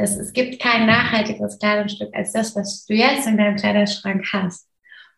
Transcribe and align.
dass 0.00 0.16
es 0.16 0.32
gibt 0.32 0.60
kein 0.60 0.86
nachhaltigeres 0.86 1.58
Kleidungsstück 1.58 2.14
als 2.14 2.32
das, 2.32 2.56
was 2.56 2.86
du 2.86 2.94
jetzt 2.94 3.26
in 3.26 3.36
deinem 3.36 3.56
Kleiderschrank 3.56 4.24
hast. 4.32 4.66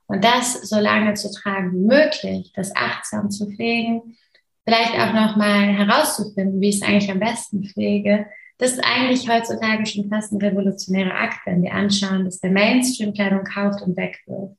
Und 0.07 0.25
das 0.25 0.55
so 0.69 0.79
lange 0.79 1.15
zu 1.15 1.31
tragen 1.31 1.73
wie 1.73 1.87
möglich, 1.87 2.53
das 2.55 2.75
achtsam 2.75 3.31
zu 3.31 3.47
pflegen, 3.47 4.17
vielleicht 4.65 4.95
auch 4.95 5.13
nochmal 5.13 5.69
herauszufinden, 5.69 6.61
wie 6.61 6.69
ich 6.71 6.77
es 6.77 6.83
eigentlich 6.83 7.11
am 7.11 7.21
besten 7.21 7.65
pflege, 7.65 8.27
das 8.59 8.73
ist 8.73 8.85
eigentlich 8.85 9.29
heutzutage 9.29 9.87
schon 9.87 10.09
fast 10.09 10.33
ein 10.33 10.41
revolutionärer 10.41 11.15
Akt, 11.15 11.39
wenn 11.47 11.63
wir 11.63 11.73
anschauen, 11.73 12.25
dass 12.25 12.41
der 12.41 12.51
Mainstream 12.51 13.13
Kleidung 13.13 13.45
kauft 13.45 13.83
und 13.83 13.97
wegwirft. 13.97 14.57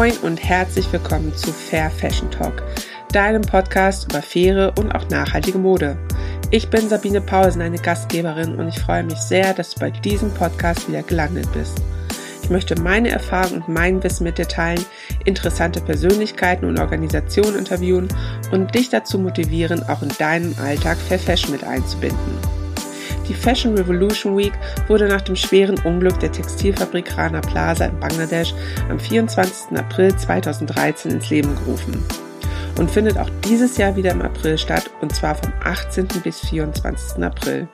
Moin 0.00 0.16
und 0.22 0.42
herzlich 0.42 0.90
willkommen 0.94 1.36
zu 1.36 1.52
Fair 1.52 1.90
Fashion 1.90 2.30
Talk, 2.30 2.62
deinem 3.12 3.42
Podcast 3.42 4.10
über 4.10 4.22
faire 4.22 4.72
und 4.78 4.90
auch 4.92 5.06
nachhaltige 5.10 5.58
Mode. 5.58 5.98
Ich 6.50 6.70
bin 6.70 6.88
Sabine 6.88 7.20
Paulsen, 7.20 7.60
eine 7.60 7.76
Gastgeberin 7.76 8.54
und 8.54 8.68
ich 8.68 8.78
freue 8.78 9.04
mich 9.04 9.18
sehr, 9.18 9.52
dass 9.52 9.74
du 9.74 9.80
bei 9.80 9.90
diesem 9.90 10.32
Podcast 10.32 10.88
wieder 10.88 11.02
gelandet 11.02 11.52
bist. 11.52 11.82
Ich 12.42 12.48
möchte 12.48 12.80
meine 12.80 13.10
Erfahrungen 13.10 13.60
und 13.60 13.68
mein 13.68 14.02
Wissen 14.02 14.24
mit 14.24 14.38
dir 14.38 14.48
teilen, 14.48 14.86
interessante 15.26 15.82
Persönlichkeiten 15.82 16.64
und 16.64 16.80
Organisationen 16.80 17.58
interviewen 17.58 18.08
und 18.52 18.74
dich 18.74 18.88
dazu 18.88 19.18
motivieren, 19.18 19.86
auch 19.86 20.00
in 20.00 20.12
deinem 20.18 20.54
Alltag 20.64 20.96
Fair 20.96 21.18
Fashion 21.18 21.52
mit 21.52 21.62
einzubinden. 21.62 22.59
Die 23.30 23.36
Fashion 23.36 23.76
Revolution 23.76 24.36
Week 24.36 24.52
wurde 24.88 25.06
nach 25.06 25.20
dem 25.20 25.36
schweren 25.36 25.78
Unglück 25.84 26.18
der 26.18 26.32
Textilfabrik 26.32 27.16
Rana 27.16 27.40
Plaza 27.40 27.84
in 27.84 28.00
Bangladesch 28.00 28.52
am 28.88 28.98
24. 28.98 29.78
April 29.78 30.16
2013 30.16 31.12
ins 31.12 31.30
Leben 31.30 31.54
gerufen 31.54 32.04
und 32.76 32.90
findet 32.90 33.16
auch 33.18 33.30
dieses 33.44 33.76
Jahr 33.76 33.94
wieder 33.94 34.10
im 34.10 34.22
April 34.22 34.58
statt 34.58 34.90
und 35.00 35.14
zwar 35.14 35.36
vom 35.36 35.52
18. 35.62 36.08
bis 36.24 36.40
24. 36.40 37.22
April. 37.22 37.68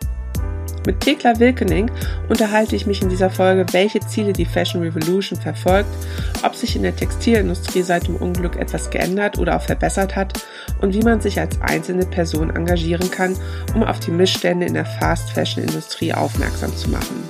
Mit 0.87 1.01
Thekla 1.01 1.41
Wilkening 1.41 1.91
unterhalte 2.29 2.77
ich 2.77 2.87
mich 2.87 3.03
in 3.03 3.09
dieser 3.09 3.29
Folge, 3.29 3.67
welche 3.73 3.99
Ziele 3.99 4.33
die 4.33 4.45
Fashion 4.45 4.83
Revolution 4.83 5.39
verfolgt, 5.39 5.91
ob 6.45 6.55
sich 6.55 6.77
in 6.77 6.83
der 6.83 6.95
Textilindustrie 6.95 7.83
seit 7.83 8.07
dem 8.07 8.15
Unglück 8.15 8.55
etwas 8.55 8.89
geändert 8.91 9.37
oder 9.37 9.57
auch 9.57 9.63
verbessert 9.63 10.15
hat 10.15 10.47
und 10.81 10.95
wie 10.95 11.03
man 11.03 11.21
sich 11.21 11.41
als 11.41 11.61
einzelne 11.61 12.07
Person 12.07 12.55
engagieren 12.55 13.11
kann, 13.11 13.37
um 13.75 13.83
auf 13.83 13.99
die 13.99 14.13
Missstände 14.13 14.65
in 14.65 14.75
der 14.75 14.87
Fast 14.87 15.33
Fashion 15.33 15.65
Industrie 15.65 16.15
aufmerksam 16.15 16.75
zu 16.77 16.89
machen. 16.89 17.29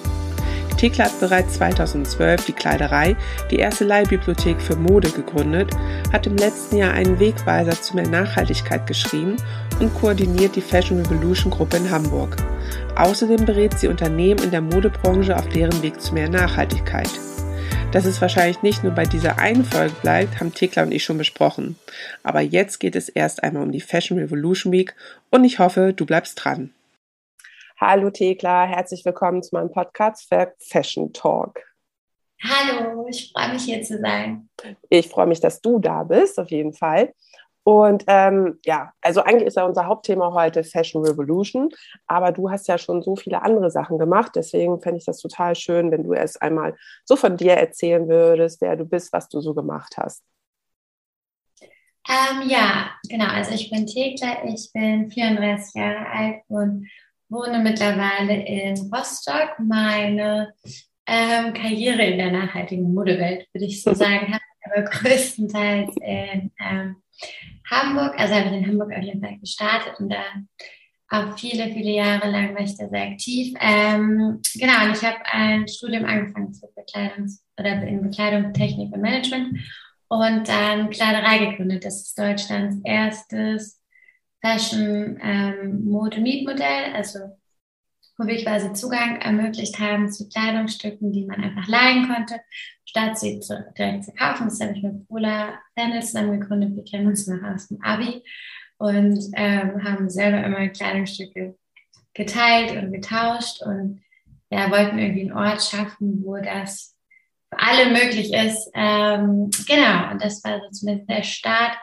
Thekla 0.77 1.07
hat 1.07 1.19
bereits 1.21 1.55
2012 1.55 2.45
die 2.45 2.53
Kleiderei, 2.53 3.17
die 3.51 3.57
erste 3.57 3.85
Leihbibliothek 3.85 4.61
für 4.61 4.77
Mode 4.77 5.09
gegründet, 5.11 5.71
hat 6.13 6.27
im 6.27 6.37
letzten 6.37 6.77
Jahr 6.77 6.93
einen 6.93 7.19
Wegweiser 7.19 7.81
zu 7.81 7.97
mehr 7.97 8.07
Nachhaltigkeit 8.07 8.87
geschrieben 8.87 9.37
und 9.81 9.95
koordiniert 9.95 10.55
die 10.55 10.61
Fashion 10.61 11.01
Revolution 11.01 11.51
Gruppe 11.51 11.79
in 11.79 11.91
Hamburg. 11.91 12.37
Außerdem 12.97 13.45
berät 13.45 13.79
sie 13.79 13.89
Unternehmen 13.89 14.43
in 14.43 14.51
der 14.51 14.63
Modebranche 14.63 15.37
auf 15.37 15.47
deren 15.51 15.83
Weg 15.83 16.01
zu 16.01 16.15
mehr 16.15 16.31
Nachhaltigkeit. 16.31 17.11
Dass 17.93 18.07
es 18.07 18.23
wahrscheinlich 18.23 18.63
nicht 18.63 18.85
nur 18.85 18.93
bei 18.95 19.05
dieser 19.05 19.39
einen 19.39 19.65
Folge 19.65 19.95
bleibt, 20.01 20.41
haben 20.41 20.55
Thekla 20.55 20.85
und 20.85 20.93
ich 20.93 21.05
schon 21.05 21.19
besprochen. 21.19 21.79
Aber 22.23 22.41
jetzt 22.41 22.79
geht 22.79 22.97
es 22.97 23.11
erst 23.11 23.43
einmal 23.45 23.65
um 23.65 23.71
die 23.71 23.83
Fashion 23.83 24.19
Revolution 24.19 24.73
Week 24.73 24.97
und 25.31 25.45
ich 25.45 25.59
hoffe, 25.59 25.93
du 25.93 26.07
bleibst 26.07 26.43
dran. 26.43 26.73
Hallo 27.79 28.09
Thekla, 28.09 28.65
herzlich 28.65 29.05
willkommen 29.05 29.43
zu 29.43 29.55
meinem 29.55 29.71
Podcast 29.71 30.33
Fashion 30.59 31.13
Talk. 31.13 31.61
Hallo, 32.43 33.07
ich 33.11 33.31
freue 33.31 33.53
mich 33.53 33.65
hier 33.65 33.83
zu 33.83 33.99
sein. 33.99 34.49
Ich 34.89 35.09
freue 35.09 35.27
mich, 35.27 35.41
dass 35.41 35.61
du 35.61 35.79
da 35.79 36.03
bist, 36.03 36.39
auf 36.39 36.51
jeden 36.51 36.73
Fall. 36.73 37.13
Und 37.67 38.05
ähm, 38.07 38.61
ja, 38.65 38.93
also 39.01 39.25
eigentlich 39.25 39.49
ist 39.49 39.57
ja 39.57 39.65
unser 39.65 39.87
Hauptthema 39.87 40.33
heute 40.33 40.63
Fashion 40.63 41.05
Revolution, 41.05 41.71
aber 42.07 42.31
du 42.31 42.49
hast 42.49 42.69
ja 42.69 42.79
schon 42.79 43.03
so 43.03 43.17
viele 43.17 43.43
andere 43.43 43.73
Sachen 43.73 43.99
gemacht, 43.99 44.37
deswegen 44.37 44.81
fände 44.81 44.99
ich 44.99 45.05
das 45.05 45.19
total 45.19 45.57
schön, 45.57 45.91
wenn 45.91 46.05
du 46.05 46.13
erst 46.13 46.41
einmal 46.41 46.77
so 47.05 47.17
von 47.17 47.37
dir 47.37 47.55
erzählen 47.55 48.07
würdest, 48.07 48.61
wer 48.61 48.77
du 48.77 48.85
bist, 48.85 49.13
was 49.13 49.29
du 49.29 49.41
so 49.41 49.53
gemacht 49.53 49.97
hast. 49.97 50.23
Ähm, 52.09 52.49
ja, 52.49 52.93
genau, 53.09 53.27
also 53.27 53.53
ich 53.53 53.69
bin 53.69 53.85
Thekla, 53.85 54.45
ich 54.45 54.71
bin 54.73 55.11
34 55.11 55.75
Jahre 55.75 56.07
alt 56.09 56.43
und 56.47 56.87
wohne 57.29 57.59
mittlerweile 57.59 58.47
in 58.47 58.77
Rostock. 58.95 59.59
Meine 59.59 60.55
ähm, 61.05 61.53
Karriere 61.53 62.05
in 62.05 62.19
der 62.19 62.31
nachhaltigen 62.31 62.95
Modewelt, 62.95 63.49
würde 63.53 63.67
ich 63.67 63.83
so 63.83 63.93
sagen, 63.93 64.33
habe 64.33 64.45
ich 64.61 64.73
aber 64.73 64.83
größtenteils 64.89 65.97
in 65.97 66.53
ähm, 66.61 67.03
Hamburg, 67.71 68.19
also 68.19 68.35
habe 68.35 68.49
ich 68.49 68.53
in 68.53 68.67
Hamburg 68.67 68.93
auf 68.93 69.03
jeden 69.03 69.21
Fall 69.21 69.39
gestartet 69.39 69.99
und 69.99 70.11
da 70.11 70.23
auch 71.09 71.39
viele, 71.39 71.73
viele 71.73 71.93
Jahre 71.93 72.29
lang 72.31 72.55
war 72.55 72.63
ich 72.63 72.77
da 72.77 72.89
sehr 72.89 73.03
aktiv. 73.03 73.55
Ähm, 73.61 74.41
genau, 74.55 74.85
und 74.85 74.97
ich 74.97 75.05
habe 75.05 75.19
ein 75.25 75.69
Studium 75.69 76.05
angefangen 76.05 76.53
zur 76.53 76.69
Bekleidungs- 76.75 77.43
oder 77.59 77.83
in 77.83 78.03
Bekleidung, 78.03 78.53
Technik 78.53 78.93
und 78.93 79.01
Management 79.01 79.59
und 80.09 80.49
dann 80.49 80.91
Kleiderei 80.91 81.47
gegründet. 81.47 81.85
Das 81.85 82.01
ist 82.03 82.19
Deutschlands 82.19 82.79
erstes 82.85 83.81
Fashion 84.41 85.19
ähm, 85.23 85.85
Mode 85.85 86.21
Mietmodell, 86.21 86.93
also 86.95 87.21
wo 88.19 88.27
wir 88.27 88.43
quasi 88.43 88.73
Zugang 88.73 89.21
ermöglicht 89.21 89.79
haben 89.79 90.11
zu 90.11 90.29
Kleidungsstücken, 90.29 91.13
die 91.13 91.27
man 91.27 91.43
einfach 91.43 91.69
leihen 91.69 92.09
konnte, 92.09 92.41
statt 92.85 93.19
sie 93.19 93.41
zu, 93.41 93.73
direkt 93.77 94.05
zu 94.05 94.13
kaufen. 94.13 94.49
Das 94.49 94.61
habe 94.61 94.73
ich 94.73 94.83
mit 94.83 95.07
Paula 95.09 95.59
Fennel 95.75 96.03
zusammen 96.03 96.41
gegründet. 96.41 96.77
Wir 96.77 96.85
kennen 96.85 97.09
uns 97.09 97.27
noch 97.27 97.43
aus 97.43 97.69
dem 97.69 97.83
Abi 97.83 98.23
und 98.79 99.19
ähm, 99.35 99.85
haben 99.85 100.09
selber 100.09 100.45
immer 100.45 100.69
Kleidungsstücke 100.69 101.57
geteilt 102.15 102.83
und 102.83 102.93
getauscht 102.93 103.63
und 103.63 104.03
ja, 104.51 104.71
wollten 104.71 104.99
irgendwie 104.99 105.23
einen 105.23 105.33
Ort 105.33 105.63
schaffen, 105.63 106.23
wo 106.25 106.37
das 106.37 106.97
für 107.53 107.61
alle 107.61 107.91
möglich 107.91 108.33
ist. 108.33 108.71
Ähm, 108.75 109.51
genau, 109.67 110.13
und 110.13 110.23
das 110.23 110.43
war 110.45 110.61
so 110.61 110.71
zumindest 110.71 111.11
der 111.11 111.23
Start 111.23 111.77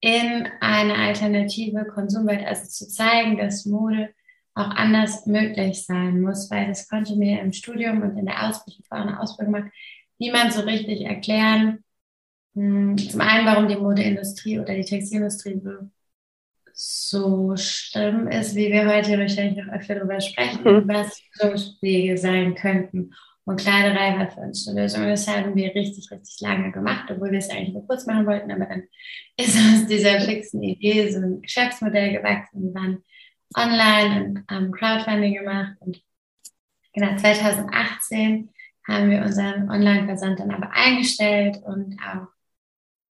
in 0.00 0.48
eine 0.60 0.94
alternative 0.94 1.84
Konsumwelt, 1.86 2.46
also 2.46 2.66
zu 2.68 2.88
zeigen, 2.88 3.36
dass 3.36 3.66
Mode 3.66 4.14
auch 4.58 4.70
anders 4.70 5.26
möglich 5.26 5.84
sein 5.84 6.20
muss, 6.20 6.50
weil 6.50 6.66
das 6.66 6.88
konnte 6.88 7.16
mir 7.16 7.40
im 7.40 7.52
Studium 7.52 8.02
und 8.02 8.16
in 8.16 8.26
der 8.26 8.48
Ausbildung, 8.48 8.84
vor 8.86 8.98
einer 8.98 9.20
Ausbildung 9.20 9.54
gemacht, 9.54 9.72
niemand 10.18 10.52
so 10.52 10.62
richtig 10.62 11.02
erklären. 11.02 11.84
Hm, 12.54 12.98
zum 12.98 13.20
einen, 13.20 13.46
warum 13.46 13.68
die 13.68 13.76
Modeindustrie 13.76 14.58
oder 14.58 14.74
die 14.74 14.84
Textilindustrie 14.84 15.60
so, 15.62 15.90
so 16.72 17.56
schlimm 17.56 18.28
ist, 18.28 18.54
wie 18.56 18.70
wir 18.72 18.86
heute 18.86 19.18
wahrscheinlich 19.18 19.64
noch 19.64 19.72
öfter 19.72 19.96
darüber 19.96 20.20
sprechen, 20.20 20.62
mhm. 20.64 20.88
was 20.88 21.22
Lösungswege 21.40 22.18
sein 22.18 22.54
könnten. 22.54 23.12
Und 23.44 23.60
Kleiderei 23.60 24.18
war 24.18 24.30
für 24.30 24.40
uns 24.40 24.68
eine 24.68 24.82
Lösung. 24.82 25.04
Und 25.04 25.08
das 25.08 25.26
haben 25.26 25.56
wir 25.56 25.74
richtig, 25.74 26.10
richtig 26.10 26.38
lange 26.40 26.70
gemacht, 26.70 27.10
obwohl 27.10 27.30
wir 27.30 27.38
es 27.38 27.48
eigentlich 27.48 27.72
nur 27.72 27.86
kurz 27.86 28.04
machen 28.06 28.26
wollten. 28.26 28.50
Aber 28.50 28.66
dann 28.66 28.82
ist 29.38 29.56
aus 29.56 29.86
dieser 29.86 30.20
fixen 30.20 30.62
Idee 30.62 31.10
so 31.10 31.18
ein 31.18 31.40
Geschäftsmodell 31.40 32.12
gewachsen. 32.12 32.62
Wir 32.62 32.74
waren 32.74 33.04
online 33.56 34.24
und 34.24 34.44
haben 34.50 34.72
Crowdfunding 34.72 35.34
gemacht. 35.34 35.76
Und 35.80 36.02
genau 36.92 37.16
2018 37.16 38.50
haben 38.86 39.10
wir 39.10 39.22
unseren 39.22 39.70
Online-Versand 39.70 40.40
dann 40.40 40.50
aber 40.50 40.70
eingestellt 40.72 41.58
und 41.64 41.98
auch 42.00 42.28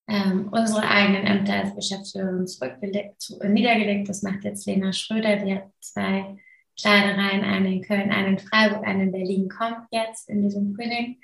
ähm, 0.08 0.48
unsere 0.50 0.88
eigenen 0.88 1.26
Ämter 1.26 1.54
als 1.54 1.74
Geschäftsführerin 1.74 2.46
zurückgelegt, 2.46 3.20
zu, 3.20 3.38
niedergelegt. 3.46 4.08
Das 4.08 4.22
macht 4.22 4.44
jetzt 4.44 4.66
Lena 4.66 4.92
Schröder, 4.92 5.36
die 5.36 5.54
hat 5.54 5.70
zwei 5.80 6.38
Kleidereien, 6.80 7.44
eine 7.44 7.74
in 7.74 7.82
Köln, 7.82 8.10
eine 8.10 8.28
in 8.28 8.38
Freiburg, 8.38 8.86
eine 8.86 9.04
in 9.04 9.12
Berlin 9.12 9.48
kommt 9.48 9.86
jetzt 9.90 10.28
in 10.28 10.42
diesem 10.42 10.74
Frühling. 10.74 11.18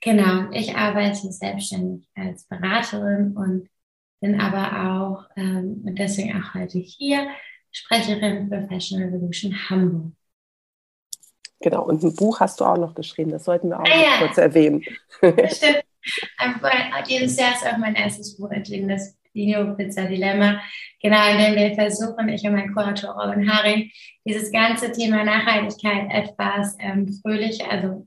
Genau, 0.00 0.50
ich 0.52 0.76
arbeite 0.76 1.32
selbstständig 1.32 2.08
als 2.14 2.44
Beraterin 2.44 3.36
und 3.36 3.68
bin 4.20 4.40
aber 4.40 4.90
auch, 4.90 5.30
ähm, 5.36 5.82
und 5.84 5.98
deswegen 5.98 6.40
auch 6.40 6.54
heute 6.54 6.78
hier, 6.78 7.28
Sprecherin 7.72 8.48
für 8.48 8.66
Fashion 8.68 9.02
Revolution 9.02 9.54
Hamburg. 9.68 10.12
Genau, 11.60 11.84
und 11.84 12.02
ein 12.02 12.14
Buch 12.14 12.40
hast 12.40 12.60
du 12.60 12.64
auch 12.64 12.76
noch 12.76 12.94
geschrieben, 12.94 13.30
das 13.30 13.44
sollten 13.44 13.70
wir 13.70 13.80
auch 13.80 13.84
ah, 13.84 14.02
ja. 14.02 14.18
kurz 14.18 14.36
erwähnen. 14.36 14.82
Stimmt. 15.20 15.84
Dieses 17.08 17.38
Jahr 17.38 17.54
ist 17.54 17.66
auch 17.66 17.78
mein 17.78 17.94
erstes 17.94 18.36
Buch 18.36 18.50
erschienen, 18.50 18.88
das 18.88 19.16
Dino 19.34 19.74
Pizza 19.76 20.06
Dilemma, 20.06 20.60
genau, 21.00 21.30
in 21.30 21.38
dem 21.38 21.54
wir 21.54 21.74
versuchen, 21.74 22.28
ich 22.28 22.44
und 22.44 22.52
mein 22.52 22.72
Kurator 22.74 23.14
Robin 23.14 23.50
Haring, 23.50 23.90
dieses 24.26 24.52
ganze 24.52 24.92
Thema 24.92 25.24
Nachhaltigkeit 25.24 26.10
etwas 26.10 26.76
ähm, 26.80 27.08
fröhlich, 27.22 27.64
also 27.64 28.06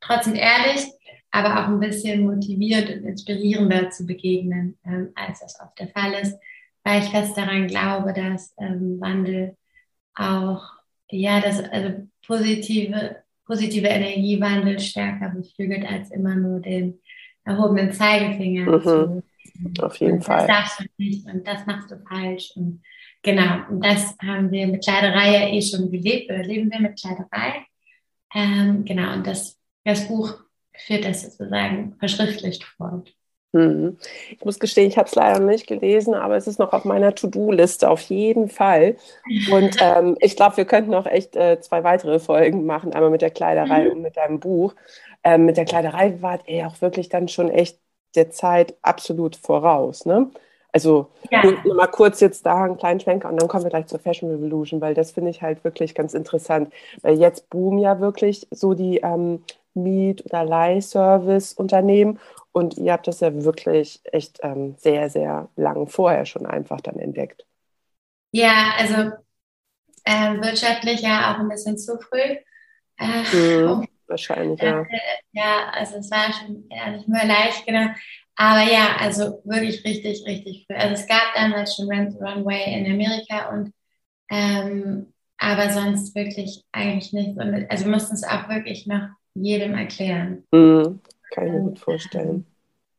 trotzdem 0.00 0.34
ehrlich, 0.34 0.86
aber 1.30 1.60
auch 1.60 1.68
ein 1.68 1.80
bisschen 1.80 2.24
motivierend 2.24 2.88
und 2.90 3.04
inspirierender 3.04 3.90
zu 3.90 4.06
begegnen, 4.06 4.78
ähm, 4.84 5.12
als 5.14 5.40
das 5.40 5.60
oft 5.60 5.78
der 5.78 5.88
Fall 5.88 6.14
ist, 6.14 6.36
weil 6.86 7.02
ich 7.02 7.08
fest 7.08 7.36
daran 7.36 7.66
glaube, 7.66 8.12
dass 8.12 8.54
ähm, 8.60 9.00
Wandel 9.00 9.56
auch, 10.14 10.62
ja, 11.10 11.40
das, 11.40 11.58
also 11.58 12.06
positive, 12.24 13.16
positive 13.44 13.88
Energiewandel 13.88 14.78
stärker 14.78 15.30
beflügelt 15.30 15.84
als 15.84 16.12
immer 16.12 16.36
nur 16.36 16.60
den 16.60 17.00
erhobenen 17.44 17.92
Zeigefinger 17.92 18.70
Mhm. 18.70 18.82
zu. 18.82 19.22
Auf 19.82 19.96
jeden 19.96 20.14
und 20.14 20.24
Fall. 20.24 20.46
Das 20.46 20.46
darfst 20.46 20.80
du 20.80 20.84
nicht 20.96 21.26
und 21.26 21.44
das 21.44 21.66
machst 21.66 21.90
du 21.90 21.98
falsch. 22.08 22.52
Und 22.54 22.82
genau, 23.20 23.68
und 23.68 23.84
das 23.84 24.16
haben 24.22 24.52
wir 24.52 24.68
mit 24.68 24.84
Kleiderei 24.84 25.32
ja 25.32 25.48
eh 25.48 25.62
schon 25.62 25.90
gelebt 25.90 26.30
oder 26.30 26.44
leben 26.44 26.70
wir 26.70 26.78
mit 26.78 27.00
Kleiderei. 27.00 27.66
Ähm, 28.32 28.84
genau, 28.84 29.12
und 29.12 29.26
das, 29.26 29.58
das 29.84 30.06
Buch 30.06 30.38
führt 30.72 31.04
das 31.04 31.22
sozusagen 31.22 31.96
verschriftlicht 31.98 32.62
fort. 32.62 33.12
Mhm. 33.56 33.98
Ich 34.38 34.44
muss 34.44 34.58
gestehen, 34.58 34.88
ich 34.88 34.98
habe 34.98 35.08
es 35.08 35.14
leider 35.14 35.38
noch 35.40 35.46
nicht 35.50 35.66
gelesen, 35.66 36.14
aber 36.14 36.36
es 36.36 36.46
ist 36.46 36.58
noch 36.58 36.72
auf 36.72 36.84
meiner 36.84 37.14
To-Do-Liste 37.14 37.88
auf 37.88 38.00
jeden 38.02 38.48
Fall. 38.48 38.96
Und 39.44 39.76
ähm, 39.80 40.16
ich 40.20 40.36
glaube, 40.36 40.56
wir 40.56 40.64
könnten 40.66 40.94
auch 40.94 41.06
echt 41.06 41.36
äh, 41.36 41.60
zwei 41.60 41.84
weitere 41.84 42.18
Folgen 42.18 42.66
machen, 42.66 42.92
einmal 42.92 43.10
mit 43.10 43.22
der 43.22 43.30
Kleiderei 43.30 43.88
Mhm. 43.88 43.92
und 43.92 44.02
mit 44.02 44.16
deinem 44.16 44.40
Buch. 44.40 44.74
Ähm, 45.24 45.46
mit 45.46 45.56
der 45.56 45.64
Kleiderei 45.64 46.20
wart 46.22 46.48
ihr 46.48 46.66
auch 46.66 46.80
wirklich 46.80 47.08
dann 47.08 47.28
schon 47.28 47.50
echt 47.50 47.78
der 48.16 48.30
Zeit 48.30 48.74
absolut 48.82 49.36
voraus, 49.36 50.04
ne? 50.06 50.30
Also 50.72 51.08
Ja, 51.30 51.42
mal 51.64 51.86
kurz 51.86 52.20
jetzt 52.20 52.44
da 52.46 52.64
einen 52.64 52.76
kleinen 52.76 53.00
Schwenker 53.00 53.28
und 53.30 53.36
dann 53.40 53.48
kommen 53.48 53.64
wir 53.64 53.70
gleich 53.70 53.86
zur 53.86 53.98
Fashion 53.98 54.30
Revolution, 54.30 54.80
weil 54.80 54.94
das 54.94 55.12
finde 55.12 55.30
ich 55.30 55.42
halt 55.42 55.64
wirklich 55.64 55.94
ganz 55.94 56.12
interessant. 56.14 56.72
Weil 57.02 57.18
jetzt 57.18 57.48
boomen 57.50 57.78
ja 57.78 58.00
wirklich 58.00 58.46
so 58.50 58.74
die 58.74 58.98
ähm, 58.98 59.42
Miet- 59.76 60.24
oder 60.26 60.44
Leihservice-Unternehmen 60.44 62.18
und 62.52 62.78
ihr 62.78 62.92
habt 62.92 63.06
das 63.08 63.20
ja 63.20 63.34
wirklich 63.44 64.00
echt 64.12 64.40
ähm, 64.42 64.76
sehr, 64.78 65.10
sehr 65.10 65.48
lang 65.56 65.88
vorher 65.88 66.26
schon 66.26 66.46
einfach 66.46 66.80
dann 66.80 66.98
entdeckt. 66.98 67.46
ja 68.32 68.72
also 68.78 69.12
ähm, 70.04 70.42
wirtschaftlich 70.42 71.02
ja 71.02 71.34
auch 71.34 71.40
ein 71.40 71.48
bisschen 71.48 71.78
zu 71.78 71.98
früh. 72.00 72.36
Äh, 72.98 73.24
Mhm, 73.32 73.86
wahrscheinlich, 74.08 74.60
ja. 74.62 74.90
Ja, 75.32 75.70
also 75.72 75.96
es 75.98 76.10
war 76.10 76.32
schon 76.32 76.64
ja, 76.70 76.90
nicht 76.90 77.08
mehr 77.08 77.26
leicht, 77.26 77.66
genau. 77.66 77.88
Aber 78.36 78.62
ja, 78.70 78.96
also 78.98 79.40
wirklich 79.44 79.84
richtig, 79.84 80.24
richtig 80.26 80.66
früh. 80.66 80.76
Also 80.76 80.94
es 80.94 81.06
gab 81.06 81.34
damals 81.34 81.74
schon 81.76 81.88
Rent 81.88 82.12
the 82.12 82.18
Runway 82.18 82.74
in 82.74 82.86
Amerika 82.92 83.48
und 83.50 83.72
ähm, 84.30 85.12
aber 85.38 85.70
sonst 85.70 86.14
wirklich 86.14 86.64
eigentlich 86.72 87.12
nichts. 87.12 87.38
Und, 87.38 87.70
also 87.70 87.84
wir 87.84 87.92
mussten 87.92 88.14
es 88.14 88.24
auch 88.24 88.48
wirklich 88.48 88.86
noch 88.86 89.08
jedem 89.42 89.74
erklären. 89.74 90.44
Mhm, 90.52 91.00
kann 91.32 91.46
ich 91.46 91.52
mir 91.52 91.60
gut 91.60 91.78
vorstellen. 91.78 92.46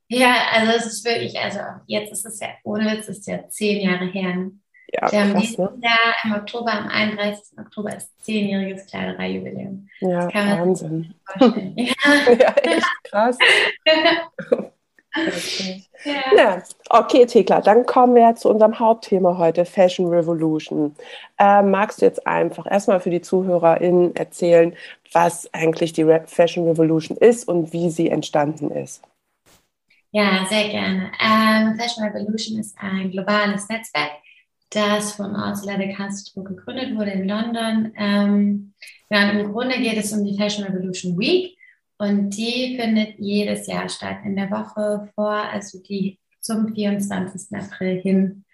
Ja, 0.09 0.35
also 0.53 0.71
es 0.73 0.85
ist 0.85 1.05
wirklich, 1.05 1.37
also 1.39 1.59
jetzt 1.85 2.11
ist 2.13 2.25
es 2.25 2.39
ja, 2.39 2.47
ohne 2.63 2.85
Witz 2.91 3.07
ist 3.09 3.27
ja 3.27 3.47
zehn 3.49 3.81
Jahre 3.89 4.05
her. 4.05 4.35
ne? 4.35 4.51
Ja, 4.93 5.11
Wir 5.11 5.19
haben 5.19 5.31
krass, 5.33 5.41
dieses 5.41 5.57
ne? 5.57 5.69
Jahr 5.81 6.15
im 6.23 6.31
Oktober, 6.33 6.71
am 6.73 6.87
31. 6.87 7.59
Oktober 7.59 7.93
ist 7.97 8.09
zehnjähriges 8.23 8.85
Kleidereijubiläum. 8.85 9.89
Ja, 9.99 10.27
kann 10.29 10.47
man- 10.47 10.59
Wahnsinn. 10.61 11.13
Vorstellen. 11.25 11.73
Ja. 11.77 11.93
Ja, 12.39 12.53
echt 12.55 12.87
krass. 13.03 13.37
Wirklich. 15.25 15.89
ja. 16.35 16.61
Okay, 16.89 17.25
Thekla, 17.25 17.61
dann 17.61 17.85
kommen 17.85 18.15
wir 18.15 18.35
zu 18.35 18.49
unserem 18.49 18.79
Hauptthema 18.79 19.37
heute, 19.37 19.65
Fashion 19.65 20.07
Revolution. 20.07 20.95
Ähm, 21.37 21.71
magst 21.71 22.01
du 22.01 22.05
jetzt 22.05 22.25
einfach 22.27 22.69
erstmal 22.69 22.99
für 22.99 23.09
die 23.09 23.21
ZuhörerInnen 23.21 24.15
erzählen, 24.15 24.75
was 25.11 25.51
eigentlich 25.53 25.93
die 25.93 26.05
Fashion 26.25 26.67
Revolution 26.67 27.17
ist 27.17 27.47
und 27.47 27.73
wie 27.73 27.89
sie 27.89 28.09
entstanden 28.09 28.71
ist? 28.71 29.03
Ja, 30.11 30.45
sehr 30.49 30.69
gerne. 30.69 31.11
Ähm, 31.19 31.77
Fashion 31.77 32.05
Revolution 32.05 32.59
ist 32.59 32.77
ein 32.79 33.11
globales 33.11 33.67
Netzwerk, 33.67 34.11
das 34.69 35.13
von 35.13 35.35
Ursula 35.35 35.77
de 35.77 35.93
Castro 35.93 36.43
gegründet 36.43 36.95
wurde 36.95 37.11
in 37.11 37.27
London. 37.27 37.91
Ähm, 37.95 38.73
ja, 39.09 39.29
Im 39.29 39.51
Grunde 39.51 39.77
geht 39.77 39.97
es 39.97 40.13
um 40.13 40.25
die 40.25 40.37
Fashion 40.37 40.65
Revolution 40.65 41.17
Week 41.17 41.56
und 41.97 42.29
die 42.31 42.77
findet 42.79 43.17
jedes 43.19 43.67
Jahr 43.67 43.89
statt, 43.89 44.19
in 44.23 44.35
der 44.35 44.51
Woche 44.51 45.09
vor, 45.15 45.31
also 45.31 45.81
die 45.81 46.19
zum 46.39 46.73
24. 46.73 47.57
April 47.57 47.99
hin 48.01 48.45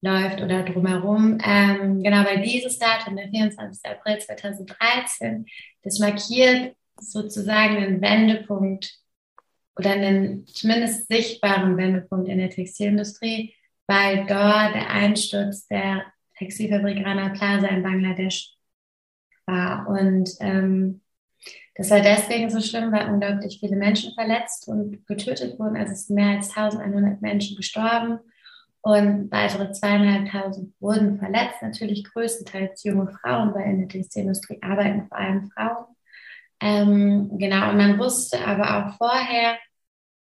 läuft 0.00 0.40
oder 0.40 0.62
drumherum. 0.62 1.38
Ähm, 1.44 2.02
genau, 2.02 2.24
weil 2.24 2.42
dieses 2.42 2.78
Datum, 2.78 3.16
der 3.16 3.28
24. 3.28 3.84
April 3.84 4.18
2013, 4.18 5.46
das 5.82 5.98
markiert 5.98 6.76
sozusagen 7.00 7.76
einen 7.76 8.00
Wendepunkt 8.00 8.98
oder 9.76 9.90
einen 9.90 10.46
zumindest 10.46 11.08
sichtbaren 11.08 11.76
Wendepunkt 11.76 12.28
in 12.28 12.38
der 12.38 12.50
Textilindustrie, 12.50 13.54
weil 13.86 14.26
dort 14.26 14.74
der 14.74 14.90
Einsturz 14.90 15.66
der 15.66 16.04
Textilfabrik 16.36 17.04
Rana 17.04 17.30
Plaza 17.30 17.68
in 17.68 17.82
Bangladesch 17.82 18.54
war. 19.46 19.88
Und 19.88 20.30
ähm, 20.40 21.00
das 21.78 21.90
war 21.90 22.00
deswegen 22.00 22.50
so 22.50 22.60
schlimm, 22.60 22.90
weil 22.90 23.08
unglaublich 23.08 23.60
viele 23.60 23.76
Menschen 23.76 24.12
verletzt 24.12 24.66
und 24.66 25.06
getötet 25.06 25.60
wurden. 25.60 25.76
Also 25.76 25.92
es 25.92 26.08
sind 26.08 26.16
mehr 26.16 26.36
als 26.36 26.54
1100 26.56 27.22
Menschen 27.22 27.56
gestorben 27.56 28.18
und 28.80 29.30
weitere 29.30 29.70
zweieinhalbtausend 29.70 30.74
wurden 30.80 31.20
verletzt. 31.20 31.62
Natürlich 31.62 32.02
größtenteils 32.02 32.82
junge 32.82 33.06
Frauen, 33.20 33.54
weil 33.54 33.70
in 33.70 33.78
der 33.78 33.88
Textilindustrie 33.88 34.58
arbeiten 34.60 35.06
vor 35.06 35.18
allem 35.18 35.50
Frauen. 35.52 35.84
Ähm, 36.60 37.38
genau, 37.38 37.70
und 37.70 37.76
man 37.76 37.96
wusste 37.96 38.44
aber 38.44 38.88
auch 38.88 38.96
vorher, 38.96 39.56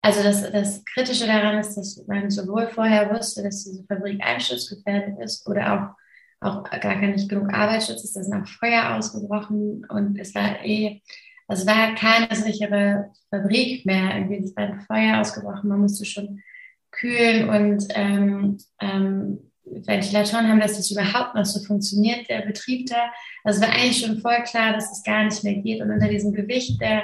also 0.02 0.24
das, 0.24 0.52
das 0.52 0.84
Kritische 0.84 1.26
daran 1.26 1.58
ist, 1.60 1.78
dass 1.78 2.06
man 2.06 2.30
sowohl 2.30 2.68
vorher 2.68 3.10
wusste, 3.16 3.44
dass 3.44 3.64
diese 3.64 3.86
Fabrik 3.86 4.22
einsturzgefährdet 4.22 5.20
ist 5.22 5.48
oder 5.48 5.96
auch, 6.42 6.64
auch 6.66 6.70
gar 6.82 6.98
nicht 6.98 7.30
genug 7.30 7.54
Arbeitsschutz 7.54 8.04
ist. 8.04 8.18
Da 8.18 8.24
sind 8.24 8.34
auch 8.34 8.46
Feuer 8.46 8.98
ausgebrochen 8.98 9.86
und 9.86 10.20
es 10.20 10.36
war 10.36 10.66
eh, 10.66 11.02
es 11.48 11.66
war 11.68 11.96
keine 11.96 12.34
sichere 12.36 13.12
Fabrik 13.30 13.86
mehr. 13.86 14.16
Irgendwie 14.16 14.52
war 14.56 14.66
ein 14.66 14.82
Feuer 14.82 15.22
ausgebrochen, 15.22 15.70
man 15.70 15.82
musste 15.82 16.06
schon 16.06 16.42
kühlen 16.92 17.50
und 17.50 17.88
ähm, 17.90 18.58
ähm, 18.80 19.40
Ventilatoren 19.66 20.48
haben, 20.48 20.60
dass 20.60 20.78
das 20.78 20.92
überhaupt 20.92 21.36
noch 21.36 21.46
so 21.46 21.60
funktioniert, 21.64 22.30
der 22.30 22.42
Betrieb 22.42 22.88
da. 22.88 23.12
Also 23.44 23.62
es 23.62 23.68
war 23.68 23.76
eigentlich 23.76 24.00
schon 24.00 24.20
voll 24.20 24.42
klar, 24.44 24.74
dass 24.74 24.92
es 24.92 25.04
gar 25.04 25.26
nicht 25.26 25.44
mehr 25.44 25.56
geht. 25.56 25.82
Und 25.82 25.92
unter 25.92 26.08
diesem 26.08 26.34
Gewicht 26.34 26.80
der, 26.82 27.04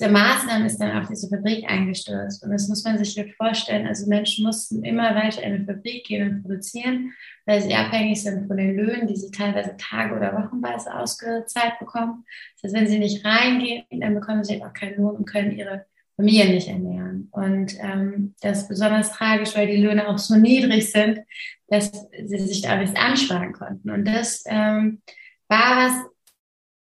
der 0.00 0.10
Maßnahmen 0.10 0.66
ist 0.66 0.78
dann 0.78 1.00
auch 1.00 1.08
diese 1.08 1.28
Fabrik 1.28 1.70
eingestürzt. 1.70 2.42
Und 2.42 2.50
das 2.50 2.68
muss 2.68 2.82
man 2.82 2.98
sich 2.98 3.14
jetzt 3.14 3.36
vorstellen. 3.36 3.86
Also 3.86 4.08
Menschen 4.08 4.44
mussten 4.44 4.82
immer 4.82 5.14
weiter 5.14 5.42
in 5.42 5.54
eine 5.54 5.64
Fabrik 5.64 6.04
gehen 6.04 6.28
und 6.28 6.42
produzieren, 6.42 7.12
weil 7.46 7.62
sie 7.62 7.74
abhängig 7.74 8.20
sind 8.20 8.48
von 8.48 8.56
den 8.56 8.76
Löhnen, 8.76 9.06
die 9.06 9.16
sie 9.16 9.30
teilweise 9.30 9.76
Tage- 9.76 10.16
oder 10.16 10.32
Wochenweise 10.32 10.92
ausgezahlt 10.92 11.78
bekommen. 11.78 12.24
Das 12.60 12.72
heißt, 12.72 12.74
wenn 12.74 12.88
sie 12.88 12.98
nicht 12.98 13.24
reingehen, 13.24 13.84
dann 13.90 14.14
bekommen 14.14 14.42
sie 14.42 14.62
auch 14.64 14.72
keinen 14.72 14.96
Lohn 14.96 15.16
und 15.16 15.26
können 15.26 15.56
ihre 15.56 15.86
Familien 16.16 16.52
nicht 16.52 16.68
ernähren. 16.68 17.28
Und 17.30 17.74
ähm, 17.80 18.34
das 18.40 18.62
ist 18.62 18.68
besonders 18.68 19.12
tragisch, 19.12 19.56
weil 19.56 19.68
die 19.68 19.82
Löhne 19.82 20.08
auch 20.08 20.18
so 20.18 20.34
niedrig 20.34 20.90
sind, 20.90 21.20
dass 21.68 21.92
sie 22.10 22.38
sich 22.38 22.62
da 22.62 22.76
nichts 22.76 22.96
ansparen 22.96 23.52
konnten. 23.52 23.90
Und 23.90 24.04
das 24.06 24.44
ähm, 24.46 25.02
war 25.48 25.76
was, 25.76 25.92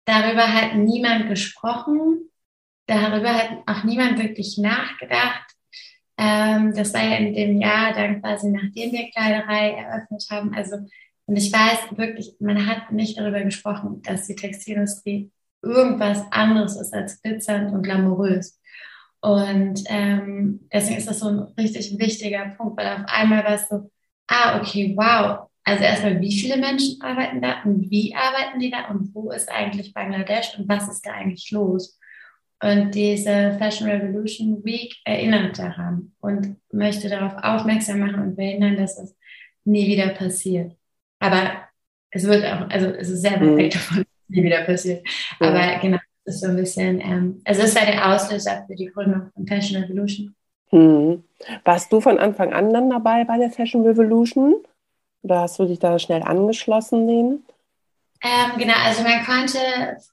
darüber 0.05 0.47
hat 0.47 0.75
niemand 0.75 1.27
gesprochen, 1.27 2.30
darüber 2.87 3.33
hat 3.33 3.49
auch 3.65 3.83
niemand 3.83 4.21
wirklich 4.21 4.57
nachgedacht. 4.57 5.45
Ähm, 6.17 6.73
das 6.75 6.93
war 6.93 7.03
ja 7.03 7.17
in 7.17 7.33
dem 7.33 7.61
Jahr 7.61 7.93
dann 7.93 8.21
quasi, 8.21 8.49
nachdem 8.49 8.91
wir 8.91 9.09
Kleiderei 9.11 9.71
eröffnet 9.71 10.25
haben. 10.29 10.53
Also, 10.53 10.77
und 11.25 11.35
ich 11.35 11.51
weiß 11.51 11.97
wirklich, 11.97 12.35
man 12.39 12.67
hat 12.67 12.91
nicht 12.91 13.17
darüber 13.17 13.41
gesprochen, 13.41 14.01
dass 14.03 14.27
die 14.27 14.35
Textilindustrie 14.35 15.31
irgendwas 15.63 16.23
anderes 16.31 16.75
ist 16.75 16.93
als 16.93 17.21
glitzernd 17.21 17.71
und 17.71 17.83
glamourös. 17.83 18.59
Und 19.21 19.83
ähm, 19.87 20.67
deswegen 20.73 20.97
ist 20.97 21.07
das 21.07 21.19
so 21.19 21.29
ein 21.29 21.39
richtig 21.57 21.97
wichtiger 21.99 22.55
Punkt, 22.57 22.77
weil 22.77 22.87
auf 22.87 23.03
einmal 23.05 23.43
war 23.43 23.53
es 23.53 23.69
so, 23.69 23.89
ah, 24.27 24.59
okay, 24.59 24.93
wow. 24.97 25.47
Also 25.63 25.83
erstmal, 25.83 26.19
wie 26.19 26.31
viele 26.31 26.57
Menschen 26.57 26.99
arbeiten 27.01 27.39
da 27.41 27.61
und 27.63 27.89
wie 27.91 28.15
arbeiten 28.15 28.59
die 28.59 28.71
da 28.71 28.89
und 28.89 29.13
wo 29.13 29.31
ist 29.31 29.49
eigentlich 29.51 29.93
Bangladesch 29.93 30.57
und 30.57 30.67
was 30.67 30.89
ist 30.89 31.05
da 31.05 31.11
eigentlich 31.11 31.51
los? 31.51 31.99
Und 32.61 32.91
diese 32.93 33.55
Fashion 33.57 33.89
Revolution 33.89 34.63
Week 34.63 34.95
erinnert 35.03 35.57
daran 35.57 36.11
und 36.21 36.57
möchte 36.71 37.09
darauf 37.09 37.33
aufmerksam 37.41 37.99
machen 37.99 38.21
und 38.21 38.35
verhindern, 38.35 38.77
dass 38.77 38.99
es 38.99 39.15
nie 39.65 39.87
wieder 39.87 40.09
passiert. 40.09 40.75
Aber 41.19 41.51
es 42.11 42.23
wird 42.23 42.45
auch, 42.45 42.69
also 42.69 42.87
es 42.87 43.09
ist 43.09 43.21
sehr 43.21 43.41
weit 43.41 43.57
weg 43.57 43.71
davon, 43.71 43.97
dass 43.97 44.05
es 44.05 44.29
nie 44.29 44.43
wieder 44.43 44.61
passiert. 44.61 45.07
Aber 45.39 45.79
genau, 45.79 45.97
das 46.23 46.35
ist 46.35 46.41
so 46.41 46.47
ein 46.47 46.55
bisschen, 46.55 47.01
ähm, 47.01 47.41
also 47.45 47.63
es 47.63 47.75
war 47.75 47.85
der 47.85 48.13
Auslöser 48.13 48.63
für 48.67 48.75
die 48.75 48.87
Gründung 48.87 49.31
von 49.33 49.47
Fashion 49.47 49.81
Revolution. 49.81 50.35
Hm. 50.69 51.23
Warst 51.63 51.91
du 51.91 51.99
von 51.99 52.19
Anfang 52.19 52.53
an 52.53 52.71
dann 52.71 52.89
dabei 52.89 53.23
bei 53.23 53.37
der 53.37 53.49
Fashion 53.49 53.85
Revolution? 53.85 54.55
Oder 55.23 55.41
hast 55.41 55.57
du 55.57 55.65
dich 55.65 55.79
da 55.79 55.97
schnell 55.97 56.21
angeschlossen 56.21 57.07
denen? 57.07 57.43
Ähm, 58.23 58.59
genau, 58.59 58.75
also 58.75 59.01
man 59.01 59.25
konnte 59.25 59.57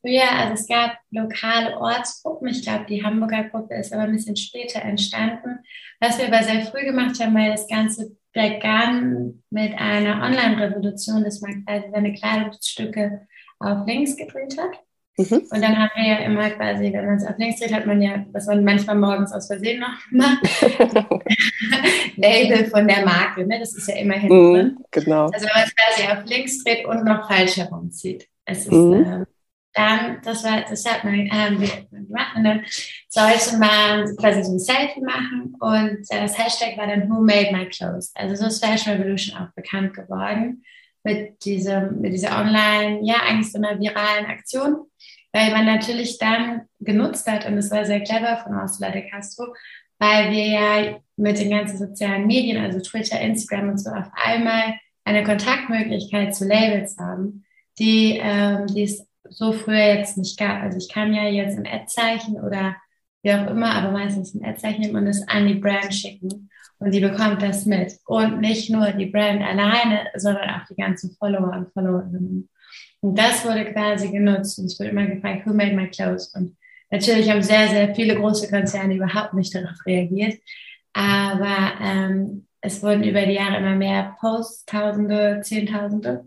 früher, 0.00 0.31
also 0.31 0.55
es 0.55 0.67
gab 0.67 0.99
lokale 1.11 1.77
Ortsgruppen, 1.77 2.49
ich 2.49 2.62
glaube, 2.62 2.87
die 2.88 3.05
Hamburger 3.05 3.45
Gruppe 3.45 3.75
ist 3.75 3.93
aber 3.93 4.05
ein 4.05 4.12
bisschen 4.12 4.37
später 4.37 4.81
entstanden. 4.81 5.59
Was 6.00 6.19
wir 6.19 6.29
aber 6.29 6.43
sehr 6.43 6.62
früh 6.62 6.85
gemacht 6.85 7.21
haben, 7.21 7.35
weil 7.35 7.50
das 7.50 7.69
Ganze 7.69 8.17
begann 8.33 9.43
mit 9.50 9.75
einer 9.79 10.23
Online-Revolution, 10.25 11.25
dass 11.25 11.41
man 11.41 11.65
quasi 11.67 11.91
seine 11.91 12.15
Kleidungsstücke 12.15 13.27
auf 13.59 13.87
Links 13.87 14.17
gedreht 14.17 14.57
hat. 14.59 14.81
Mhm. 15.19 15.49
Und 15.51 15.61
dann 15.61 15.77
haben 15.77 15.91
wir 15.97 16.07
ja 16.07 16.19
immer 16.19 16.49
quasi, 16.51 16.93
wenn 16.93 17.05
man 17.05 17.17
es 17.17 17.27
auf 17.27 17.37
links 17.39 17.59
dreht, 17.59 17.73
hat 17.73 17.87
man 17.87 18.01
ja, 18.01 18.25
was 18.31 18.47
man 18.47 18.63
manchmal 18.63 18.95
morgens 18.95 19.33
aus 19.33 19.49
Versehen 19.49 19.81
noch 19.81 19.99
macht, 20.13 20.43
Label 22.17 22.67
von 22.67 22.87
der 22.87 23.05
Marke, 23.05 23.45
ne? 23.45 23.59
das 23.59 23.75
ist 23.77 23.89
ja 23.89 23.97
immer 23.97 24.15
hinten 24.15 24.53
mhm. 24.53 24.79
Genau. 24.93 25.25
Also 25.27 25.47
wenn 25.47 25.55
man 25.55 25.65
es 25.65 25.75
quasi 25.75 26.09
auf 26.09 26.25
links 26.25 26.63
dreht 26.63 26.87
und 26.87 27.05
noch 27.05 27.29
falsch 27.29 27.57
herumzieht. 27.57 28.29
Es 28.45 28.67
ist, 28.67 28.73
mhm. 28.73 28.95
ähm, 28.95 29.27
dann, 29.75 30.19
das 30.23 30.45
war, 30.45 30.65
das 30.69 30.85
hat 30.87 31.03
man 31.03 31.15
ähm, 31.15 31.69
gemacht 31.91 32.37
und 32.37 32.45
dann 32.45 32.65
sollte 33.09 33.59
man 33.59 34.17
quasi 34.17 34.45
so 34.45 34.53
ein 34.53 34.59
Selfie 34.61 35.01
machen 35.01 35.57
und 35.59 35.99
das 36.09 36.39
Hashtag 36.39 36.79
war 36.79 36.87
dann 36.87 37.11
Who 37.11 37.21
Made 37.23 37.51
My 37.53 37.67
Clothes. 37.67 38.13
Also 38.15 38.37
so 38.37 38.47
ist 38.47 38.65
Fashion 38.65 38.95
Revolution 38.95 39.37
auch 39.37 39.53
bekannt 39.55 39.95
geworden 39.95 40.63
mit 41.05 41.45
diesem, 41.45 42.01
mit 42.01 42.13
dieser 42.13 42.39
Online, 42.39 43.01
ja, 43.03 43.17
eigentlich 43.27 43.53
so 43.53 43.59
einer 43.59 43.79
viralen 43.79 44.27
Aktion, 44.27 44.87
weil 45.33 45.51
man 45.53 45.67
natürlich 45.67 46.19
dann 46.19 46.63
genutzt 46.81 47.31
hat, 47.31 47.47
und 47.47 47.57
das 47.57 47.71
war 47.71 47.85
sehr 47.85 48.01
clever 48.01 48.39
von 48.39 48.55
Ursula 48.55 48.91
de 48.91 49.09
Castro, 49.09 49.55
weil 49.99 50.31
wir 50.31 50.47
ja 50.47 51.01
mit 51.17 51.39
den 51.39 51.51
ganzen 51.51 51.79
sozialen 51.79 52.27
Medien, 52.27 52.63
also 52.63 52.81
Twitter, 52.81 53.21
Instagram 53.21 53.71
und 53.71 53.79
so, 53.79 53.91
auf 53.91 54.09
einmal 54.13 54.75
eine 55.05 55.25
Kontaktmöglichkeit 55.25 56.35
zu 56.35 56.47
Labels 56.47 56.97
haben, 56.99 57.45
die, 57.79 58.19
ähm, 58.23 58.67
die 58.67 58.85
es 58.85 59.07
so 59.29 59.53
früher 59.53 59.95
jetzt 59.95 60.17
nicht 60.17 60.39
gab. 60.39 60.63
Also 60.63 60.79
ich 60.79 60.89
kann 60.89 61.13
ja 61.15 61.25
jetzt 61.25 61.59
ein 61.59 61.67
Ad-Zeichen 61.67 62.41
oder 62.41 62.77
wie 63.23 63.33
auch 63.33 63.47
immer, 63.49 63.75
aber 63.75 63.91
meistens 63.91 64.35
ein 64.35 64.45
Ad-Zeichen 64.45 64.81
nehmen 64.81 64.97
und 64.97 65.07
es 65.07 65.27
an 65.29 65.47
die 65.47 65.55
Brand 65.55 65.93
schicken 65.93 66.51
und 66.79 66.93
die 66.93 67.01
bekommt 67.01 67.43
das 67.43 67.67
mit. 67.67 67.99
Und 68.07 68.41
nicht 68.41 68.71
nur 68.71 68.93
die 68.93 69.07
Brand 69.07 69.43
alleine, 69.43 70.07
sondern 70.17 70.49
auch 70.51 70.67
die 70.71 70.77
ganzen 70.77 71.17
Follower 71.19 71.53
und 71.57 71.73
Followerinnen. 71.73 72.49
Und 73.01 73.19
das 73.19 73.45
wurde 73.45 73.73
quasi 73.73 74.11
genutzt 74.11 74.59
und 74.59 74.67
es 74.67 74.79
wurde 74.79 74.91
immer 74.91 75.07
gefragt, 75.07 75.47
who 75.47 75.53
made 75.53 75.75
my 75.75 75.89
clothes? 75.89 76.29
Und 76.35 76.57
natürlich 76.91 77.31
haben 77.31 77.43
sehr, 77.43 77.69
sehr 77.69 77.95
viele 77.95 78.17
große 78.17 78.49
Konzerne 78.49 78.95
überhaupt 78.95 79.35
nicht 79.35 79.55
darauf 79.55 79.85
reagiert. 79.87 80.41
Aber 80.93 81.73
ähm, 81.81 82.47
es 82.61 82.83
wurden 82.83 83.05
über 83.05 83.25
die 83.25 83.35
Jahre 83.35 83.59
immer 83.59 83.77
mehr 83.77 84.17
Posts, 84.21 84.65
Tausende, 84.65 85.41
Zehntausende. 85.43 86.25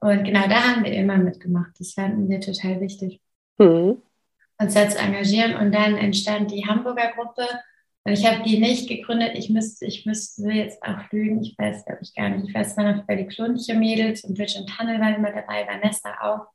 Und 0.00 0.24
genau 0.24 0.46
da 0.48 0.62
haben 0.62 0.84
wir 0.84 0.92
immer 0.92 1.16
mitgemacht. 1.16 1.72
Das 1.78 1.92
fanden 1.92 2.28
wir 2.28 2.40
total 2.40 2.80
wichtig, 2.80 3.20
mhm. 3.58 4.02
uns 4.58 4.74
da 4.74 4.88
zu 4.88 4.98
engagieren. 4.98 5.54
Und 5.56 5.74
dann 5.74 5.96
entstand 5.96 6.50
die 6.50 6.66
Hamburger 6.66 7.12
Gruppe 7.14 7.46
ich 8.04 8.26
habe 8.26 8.42
die 8.42 8.58
nicht 8.58 8.88
gegründet. 8.88 9.32
Ich 9.34 9.50
müsste, 9.50 9.86
ich 9.86 10.06
müsste 10.06 10.50
jetzt 10.50 10.82
auch 10.82 11.10
lügen. 11.10 11.42
Ich 11.42 11.56
weiß, 11.58 11.84
glaube 11.84 12.00
ich, 12.02 12.14
gar 12.14 12.30
nicht. 12.30 12.48
Ich 12.48 12.54
weiß, 12.54 12.76
waren 12.76 12.96
noch 12.96 13.06
bei 13.06 13.16
die 13.16 13.26
Klonliche 13.26 13.74
Mädels 13.74 14.24
und 14.24 14.38
und 14.38 14.70
Tunnel 14.70 15.00
waren 15.00 15.16
immer 15.16 15.32
dabei, 15.32 15.66
Vanessa 15.66 16.14
auch. 16.20 16.46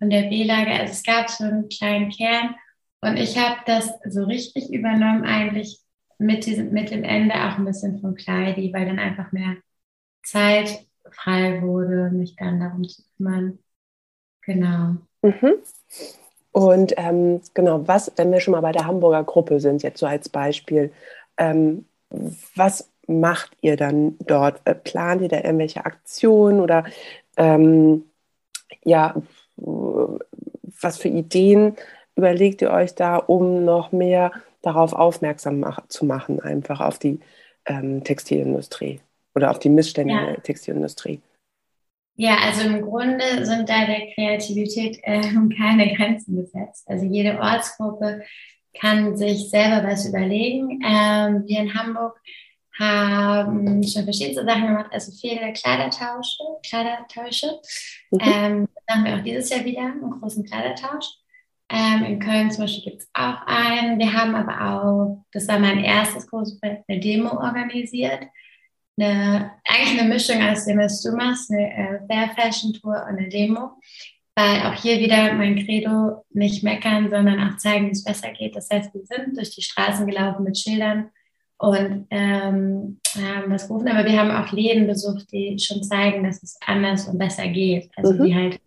Und 0.00 0.10
der 0.10 0.22
B-Lager. 0.22 0.80
Also 0.80 0.92
es 0.92 1.02
gab 1.02 1.28
so 1.28 1.44
einen 1.44 1.68
kleinen 1.68 2.10
Kern. 2.10 2.54
Und 3.00 3.16
ich 3.16 3.36
habe 3.36 3.60
das 3.66 3.90
so 4.08 4.24
richtig 4.24 4.72
übernommen 4.72 5.24
eigentlich 5.24 5.80
mit, 6.18 6.46
diesem, 6.46 6.72
mit 6.72 6.90
dem 6.90 7.04
Ende 7.04 7.34
auch 7.34 7.58
ein 7.58 7.64
bisschen 7.64 8.00
von 8.00 8.14
Kleidi, 8.14 8.72
weil 8.72 8.86
dann 8.86 8.98
einfach 8.98 9.32
mehr 9.32 9.56
Zeit 10.22 10.86
frei 11.10 11.60
wurde, 11.62 12.10
mich 12.12 12.36
dann 12.36 12.60
darum 12.60 12.84
zu 12.88 13.02
kümmern. 13.16 13.58
Genau. 14.42 14.96
Mhm. 15.22 15.54
Und 16.52 16.94
ähm, 16.98 17.40
genau, 17.54 17.88
was, 17.88 18.12
wenn 18.16 18.30
wir 18.30 18.40
schon 18.40 18.52
mal 18.52 18.60
bei 18.60 18.72
der 18.72 18.86
Hamburger 18.86 19.24
Gruppe 19.24 19.58
sind, 19.58 19.82
jetzt 19.82 19.98
so 19.98 20.06
als 20.06 20.28
Beispiel, 20.28 20.92
ähm, 21.38 21.86
was 22.54 22.90
macht 23.06 23.56
ihr 23.62 23.76
dann 23.76 24.16
dort? 24.26 24.60
Äh, 24.64 24.74
plant 24.74 25.22
ihr 25.22 25.28
da 25.28 25.36
irgendwelche 25.38 25.84
Aktionen 25.84 26.60
oder 26.60 26.84
ähm, 27.36 28.04
ja, 28.84 29.14
was 29.56 30.98
für 30.98 31.08
Ideen 31.08 31.76
überlegt 32.16 32.60
ihr 32.60 32.70
euch 32.70 32.94
da, 32.94 33.16
um 33.16 33.64
noch 33.64 33.92
mehr 33.92 34.32
darauf 34.60 34.92
aufmerksam 34.92 35.60
mach 35.60 35.86
zu 35.88 36.04
machen, 36.04 36.40
einfach 36.40 36.80
auf 36.80 36.98
die 36.98 37.20
ähm, 37.66 38.04
Textilindustrie 38.04 39.00
oder 39.34 39.50
auf 39.50 39.58
die 39.58 39.70
Missstände 39.70 40.14
ja. 40.14 40.26
der 40.26 40.42
Textilindustrie? 40.42 41.20
Ja, 42.14 42.36
also 42.44 42.62
im 42.62 42.82
Grunde 42.82 43.44
sind 43.44 43.68
da 43.68 43.86
der 43.86 44.12
Kreativität 44.14 45.00
äh, 45.02 45.20
keine 45.56 45.94
Grenzen 45.94 46.36
gesetzt. 46.36 46.84
Also 46.88 47.06
jede 47.06 47.38
Ortsgruppe 47.38 48.22
kann 48.78 49.16
sich 49.16 49.50
selber 49.50 49.86
was 49.86 50.06
überlegen. 50.06 50.80
Ähm, 50.84 51.44
wir 51.46 51.60
in 51.60 51.74
Hamburg 51.74 52.20
haben 52.78 53.82
schon 53.86 54.04
verschiedene 54.04 54.46
Sachen 54.46 54.66
gemacht, 54.66 54.90
also 54.92 55.12
viele 55.12 55.52
Kleidertausche, 55.52 56.42
Kleidertausche. 56.66 57.60
Mhm. 58.10 58.18
Ähm, 58.20 58.68
das 58.74 58.96
machen 58.96 59.04
wir 59.04 59.16
auch 59.16 59.24
dieses 59.24 59.50
Jahr 59.50 59.64
wieder, 59.64 59.82
einen 59.82 60.20
großen 60.20 60.44
Kleidertausch. 60.44 61.06
Ähm, 61.68 62.04
in 62.04 62.18
Köln 62.18 62.50
zum 62.50 62.64
Beispiel 62.64 62.92
gibt 62.92 63.02
es 63.02 63.10
auch 63.14 63.46
einen. 63.46 63.98
Wir 63.98 64.12
haben 64.12 64.34
aber 64.34 64.82
auch, 64.82 65.24
das 65.32 65.48
war 65.48 65.58
mein 65.58 65.82
erstes 65.84 66.26
großes 66.26 66.60
Projekt, 66.60 66.84
eine 66.88 67.00
Demo 67.00 67.30
organisiert 67.30 68.26
eine, 69.02 69.52
eigentlich 69.64 70.00
eine 70.00 70.08
Mischung 70.08 70.42
aus 70.42 70.64
dem, 70.64 70.78
was 70.78 71.02
du 71.02 71.12
machst, 71.12 71.50
eine 71.50 71.72
äh, 71.72 71.98
Fair 72.06 72.30
Fashion 72.36 72.72
Tour 72.72 73.04
und 73.08 73.18
eine 73.18 73.28
Demo. 73.28 73.70
Weil 74.34 74.62
auch 74.62 74.74
hier 74.74 74.98
wieder 74.98 75.34
mein 75.34 75.56
Credo 75.56 76.24
nicht 76.30 76.62
meckern, 76.62 77.10
sondern 77.10 77.38
auch 77.40 77.58
zeigen, 77.58 77.88
wie 77.88 77.92
es 77.92 78.04
besser 78.04 78.30
geht. 78.30 78.56
Das 78.56 78.70
heißt, 78.70 78.94
wir 78.94 79.04
sind 79.04 79.36
durch 79.36 79.54
die 79.54 79.60
Straßen 79.60 80.06
gelaufen 80.06 80.44
mit 80.44 80.56
Schildern 80.56 81.10
und 81.58 82.06
ähm, 82.10 82.98
haben 83.14 83.50
das 83.50 83.68
gerufen. 83.68 83.88
Aber 83.88 84.08
wir 84.08 84.18
haben 84.18 84.30
auch 84.30 84.50
Läden 84.52 84.86
besucht, 84.86 85.30
die 85.32 85.58
schon 85.58 85.82
zeigen, 85.82 86.24
dass 86.24 86.42
es 86.42 86.58
anders 86.66 87.08
und 87.08 87.18
besser 87.18 87.46
geht. 87.48 87.90
Also 87.96 88.14
mhm. 88.14 88.24
die 88.24 88.34
halt 88.34 88.60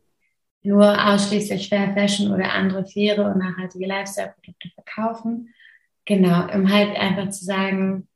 nur 0.62 1.08
ausschließlich 1.08 1.70
Fair 1.70 1.94
Fashion 1.94 2.32
oder 2.32 2.54
andere 2.54 2.86
faire 2.86 3.32
und 3.32 3.40
nachhaltige 3.40 3.88
Lifestyle-Produkte 3.88 4.70
verkaufen. 4.76 5.54
Genau, 6.06 6.48
um 6.54 6.72
halt 6.72 6.96
einfach 6.96 7.30
zu 7.30 7.44
sagen, 7.44 8.08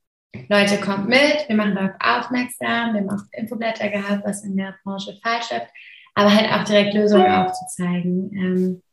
Leute, 0.47 0.79
kommt 0.79 1.07
mit, 1.07 1.45
wir 1.47 1.55
machen 1.55 1.75
darauf 1.75 1.95
aufmerksam, 1.99 2.93
wir 2.93 3.01
haben 3.01 3.09
auch 3.09 3.23
Infoblätter 3.31 3.89
gehabt, 3.89 4.23
was 4.25 4.43
in 4.43 4.55
der 4.55 4.75
Branche 4.83 5.17
falsch 5.23 5.49
läuft, 5.51 5.67
aber 6.13 6.33
halt 6.33 6.51
auch 6.51 6.63
direkt 6.63 6.93
Lösungen 6.93 7.31
aufzuzeigen. 7.31 8.31
Ähm, 8.33 8.83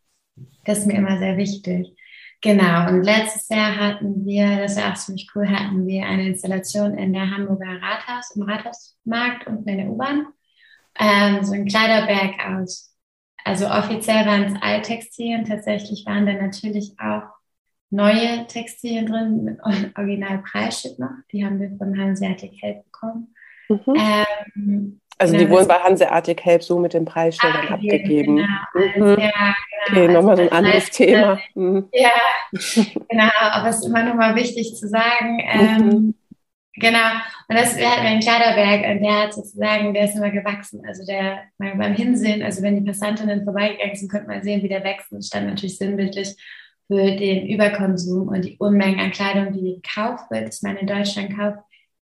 das 0.64 0.78
ist 0.78 0.86
mir 0.86 0.94
immer 0.96 1.18
sehr 1.18 1.36
wichtig. 1.36 1.94
Genau, 2.42 2.88
und 2.88 3.02
letztes 3.02 3.48
Jahr 3.48 3.76
hatten 3.76 4.24
wir, 4.24 4.58
das 4.58 4.76
war 4.76 4.92
auch 4.92 4.96
ziemlich 4.96 5.28
cool, 5.34 5.48
hatten 5.48 5.86
wir 5.86 6.06
eine 6.06 6.26
Installation 6.28 6.96
in 6.96 7.12
der 7.12 7.30
Hamburger 7.30 7.80
Rathaus, 7.82 8.34
im 8.36 8.42
Rathausmarkt 8.42 9.46
und 9.46 9.66
in 9.66 9.78
der 9.78 9.88
U-Bahn. 9.88 10.26
Ähm, 10.98 11.44
so 11.44 11.52
ein 11.52 11.66
Kleiderberg 11.66 12.34
aus. 12.48 12.94
Also 13.44 13.66
offiziell 13.68 14.26
waren 14.26 14.44
es 14.44 14.62
Alttextilien, 14.62 15.44
tatsächlich 15.44 16.04
waren 16.06 16.26
da 16.26 16.32
natürlich 16.32 16.94
auch 16.98 17.35
neue 17.90 18.46
Textilien 18.46 19.06
drin 19.06 19.44
mit 19.44 19.58
Original 19.96 20.38
Preisschild 20.38 20.98
noch. 20.98 21.10
Die 21.32 21.44
haben 21.44 21.60
wir 21.60 21.70
von 21.76 21.98
Hanseatic 21.98 22.52
Help 22.60 22.84
bekommen. 22.84 23.34
Mhm. 23.68 23.94
Ähm, 23.96 25.00
also 25.18 25.36
die 25.36 25.48
wurden 25.48 25.66
bei 25.66 25.76
Hanseatic 25.76 26.44
Help 26.44 26.62
so 26.62 26.78
mit 26.78 26.92
den 26.92 27.06
Preisschildern 27.06 27.68
abgegeben. 27.68 28.36
Genau. 28.36 29.14
Mhm. 29.14 29.20
Ja, 29.20 29.56
genau. 29.86 30.04
Okay, 30.04 30.08
nochmal 30.08 30.36
so 30.36 30.42
ein 30.42 30.52
anderes 30.52 30.84
heißt, 30.84 30.92
Thema. 30.92 31.38
Mhm. 31.54 31.88
Ja, 31.92 32.10
genau, 33.08 33.30
aber 33.34 33.68
es 33.68 33.76
ist 33.76 33.86
immer 33.86 34.02
nochmal 34.02 34.34
wichtig 34.34 34.74
zu 34.76 34.88
sagen. 34.88 35.40
Ähm, 35.50 35.88
mhm. 35.88 36.14
Genau, 36.78 37.12
und 37.48 37.58
das 37.58 37.78
wir 37.78 37.90
hatten 37.90 38.04
einen 38.04 38.20
Kleiderberg 38.20 38.84
und 38.90 39.02
der 39.02 39.22
hat 39.22 39.32
sozusagen, 39.32 39.94
der 39.94 40.04
ist 40.04 40.16
immer 40.16 40.30
gewachsen. 40.30 40.82
Also 40.86 41.06
der 41.06 41.44
beim 41.56 41.94
Hinsehen, 41.94 42.42
also 42.42 42.62
wenn 42.62 42.76
die 42.76 42.86
Passantinnen 42.86 43.44
vorbeigegangen 43.44 43.96
sind, 43.96 44.10
konnte 44.10 44.26
man 44.26 44.42
sehen, 44.42 44.62
wie 44.62 44.68
der 44.68 44.84
wächst. 44.84 45.10
Und 45.10 45.24
stand 45.24 45.46
natürlich 45.46 45.78
sinnbildlich 45.78 46.36
für 46.86 47.16
den 47.16 47.46
Überkonsum 47.48 48.28
und 48.28 48.44
die 48.44 48.56
Unmengen 48.58 49.00
an 49.00 49.10
Kleidung, 49.10 49.52
die 49.52 49.80
gekauft 49.82 50.30
wird. 50.30 50.54
Ich 50.54 50.62
meine, 50.62 50.80
in 50.80 50.86
Deutschland 50.86 51.36
kauft, 51.36 51.58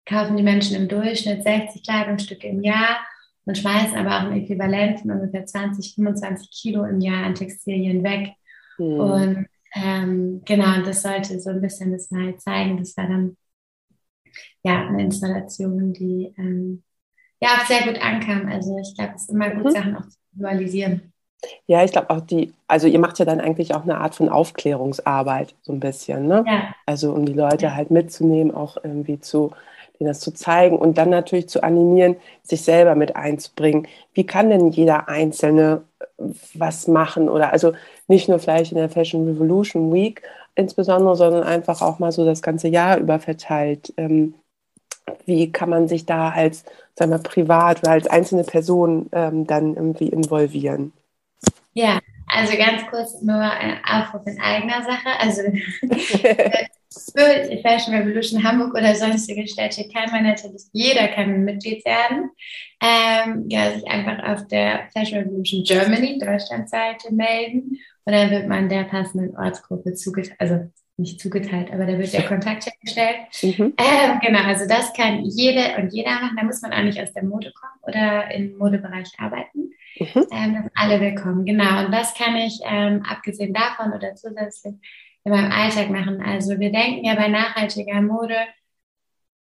kaufen 0.06 0.36
die 0.36 0.42
Menschen 0.42 0.76
im 0.76 0.88
Durchschnitt 0.88 1.42
60 1.42 1.82
Kleidungsstücke 1.84 2.48
im 2.48 2.62
Jahr 2.62 2.98
und 3.44 3.58
schmeißen 3.58 3.96
aber 3.96 4.18
auch 4.18 4.30
im 4.30 4.42
Äquivalent 4.42 5.00
von 5.00 5.10
ungefähr 5.10 5.44
20, 5.44 5.94
25 5.94 6.50
Kilo 6.50 6.84
im 6.84 7.00
Jahr 7.00 7.24
an 7.24 7.34
Textilien 7.34 8.04
weg. 8.04 8.34
Mhm. 8.78 9.00
Und 9.00 9.46
ähm, 9.74 10.42
genau, 10.44 10.82
das 10.84 11.02
sollte 11.02 11.40
so 11.40 11.50
ein 11.50 11.60
bisschen 11.60 11.92
das 11.92 12.10
mal 12.10 12.36
zeigen. 12.38 12.76
Das 12.78 12.96
war 12.96 13.08
dann 13.08 13.36
ja 14.62 14.86
eine 14.86 15.02
Installation, 15.02 15.92
die 15.92 16.34
ähm, 16.38 16.82
ja 17.40 17.48
auch 17.50 17.66
sehr 17.66 17.82
gut 17.86 18.00
ankam. 18.00 18.48
Also 18.48 18.78
ich 18.78 18.94
glaube, 18.96 19.14
es 19.16 19.22
ist 19.22 19.30
immer 19.30 19.50
gut, 19.50 19.64
mhm. 19.64 19.70
Sachen 19.70 19.96
auch 19.96 20.06
zu 20.06 20.16
visualisieren. 20.32 21.09
Ja, 21.66 21.84
ich 21.84 21.92
glaube 21.92 22.10
auch 22.10 22.20
die, 22.20 22.52
also 22.66 22.86
ihr 22.86 22.98
macht 22.98 23.18
ja 23.18 23.24
dann 23.24 23.40
eigentlich 23.40 23.74
auch 23.74 23.82
eine 23.82 23.98
Art 23.98 24.14
von 24.14 24.28
Aufklärungsarbeit, 24.28 25.54
so 25.62 25.72
ein 25.72 25.80
bisschen, 25.80 26.26
ne? 26.26 26.44
Ja. 26.46 26.74
Also 26.86 27.12
um 27.12 27.24
die 27.24 27.32
Leute 27.32 27.66
ja. 27.66 27.74
halt 27.74 27.90
mitzunehmen, 27.90 28.54
auch 28.54 28.76
irgendwie 28.82 29.20
zu, 29.20 29.52
denen 29.98 30.08
das 30.08 30.20
zu 30.20 30.32
zeigen 30.32 30.76
und 30.78 30.98
dann 30.98 31.10
natürlich 31.10 31.48
zu 31.48 31.62
animieren, 31.62 32.16
sich 32.42 32.62
selber 32.62 32.94
mit 32.94 33.16
einzubringen. 33.16 33.88
Wie 34.12 34.26
kann 34.26 34.50
denn 34.50 34.70
jeder 34.70 35.08
Einzelne 35.08 35.82
was 36.54 36.88
machen? 36.88 37.28
Oder 37.28 37.52
also 37.52 37.72
nicht 38.08 38.28
nur 38.28 38.38
vielleicht 38.38 38.72
in 38.72 38.78
der 38.78 38.90
Fashion 38.90 39.26
Revolution 39.26 39.92
Week 39.92 40.22
insbesondere, 40.54 41.16
sondern 41.16 41.44
einfach 41.44 41.80
auch 41.82 41.98
mal 41.98 42.12
so 42.12 42.24
das 42.24 42.42
ganze 42.42 42.68
Jahr 42.68 42.98
über 42.98 43.18
verteilt. 43.18 43.92
Ähm, 43.96 44.34
wie 45.26 45.50
kann 45.52 45.70
man 45.70 45.88
sich 45.88 46.06
da 46.06 46.30
als, 46.30 46.64
sagen 46.94 47.10
wir, 47.10 47.18
privat 47.18 47.82
oder 47.82 47.92
als 47.92 48.06
einzelne 48.06 48.44
Person 48.44 49.08
ähm, 49.12 49.46
dann 49.46 49.74
irgendwie 49.74 50.08
involvieren? 50.08 50.92
Ja, 51.80 51.98
also 52.26 52.56
ganz 52.58 52.86
kurz 52.90 53.22
nur 53.22 53.40
ein 53.40 53.78
Aufruf 53.84 54.26
in 54.26 54.38
eigener 54.38 54.82
Sache. 54.82 55.18
Also 55.18 55.42
für 56.92 57.58
Fashion 57.62 57.94
Revolution 57.94 58.42
Hamburg 58.42 58.74
oder 58.74 58.94
sonstige 58.94 59.46
Städte 59.48 59.88
kann 59.88 60.10
man 60.10 60.24
natürlich, 60.24 60.64
jeder 60.72 61.08
kann 61.08 61.44
Mitglied 61.44 61.84
werden. 61.86 62.30
Ähm, 62.82 63.46
ja, 63.48 63.72
sich 63.72 63.86
einfach 63.86 64.22
auf 64.24 64.46
der 64.48 64.88
Fashion 64.92 65.20
Revolution 65.20 65.64
Germany 65.64 66.18
Deutschland-Seite 66.18 67.14
melden 67.14 67.78
und 68.04 68.12
dann 68.12 68.30
wird 68.30 68.46
man 68.46 68.68
der 68.68 68.84
passenden 68.84 69.36
Ortsgruppe 69.36 69.94
zugeteilt, 69.94 70.36
also 70.38 70.70
nicht 70.98 71.18
zugeteilt, 71.18 71.72
aber 71.72 71.86
da 71.86 71.98
wird 71.98 72.12
der 72.12 72.26
Kontakt 72.26 72.66
hergestellt. 72.66 73.20
Mhm. 73.42 73.72
Ähm, 73.78 74.20
genau, 74.20 74.42
also 74.44 74.68
das 74.68 74.92
kann 74.92 75.24
jede 75.24 75.76
und 75.78 75.94
jeder 75.94 76.10
machen. 76.10 76.36
Da 76.36 76.44
muss 76.44 76.60
man 76.60 76.74
auch 76.74 76.82
nicht 76.82 77.00
aus 77.00 77.12
der 77.14 77.24
Mode 77.24 77.52
kommen 77.58 77.80
oder 77.82 78.30
im 78.34 78.58
Modebereich 78.58 79.08
arbeiten. 79.16 79.70
Mhm. 79.98 80.26
Ähm, 80.32 80.70
alle 80.74 81.00
willkommen, 81.00 81.44
genau. 81.44 81.84
Und 81.84 81.92
das 81.92 82.14
kann 82.14 82.36
ich 82.36 82.60
ähm, 82.64 83.02
abgesehen 83.08 83.52
davon 83.52 83.92
oder 83.92 84.14
zusätzlich 84.14 84.74
in 85.24 85.32
meinem 85.32 85.52
Alltag 85.52 85.90
machen. 85.90 86.22
Also 86.22 86.58
wir 86.58 86.72
denken 86.72 87.04
ja 87.04 87.14
bei 87.14 87.28
nachhaltiger 87.28 88.00
Mode 88.00 88.36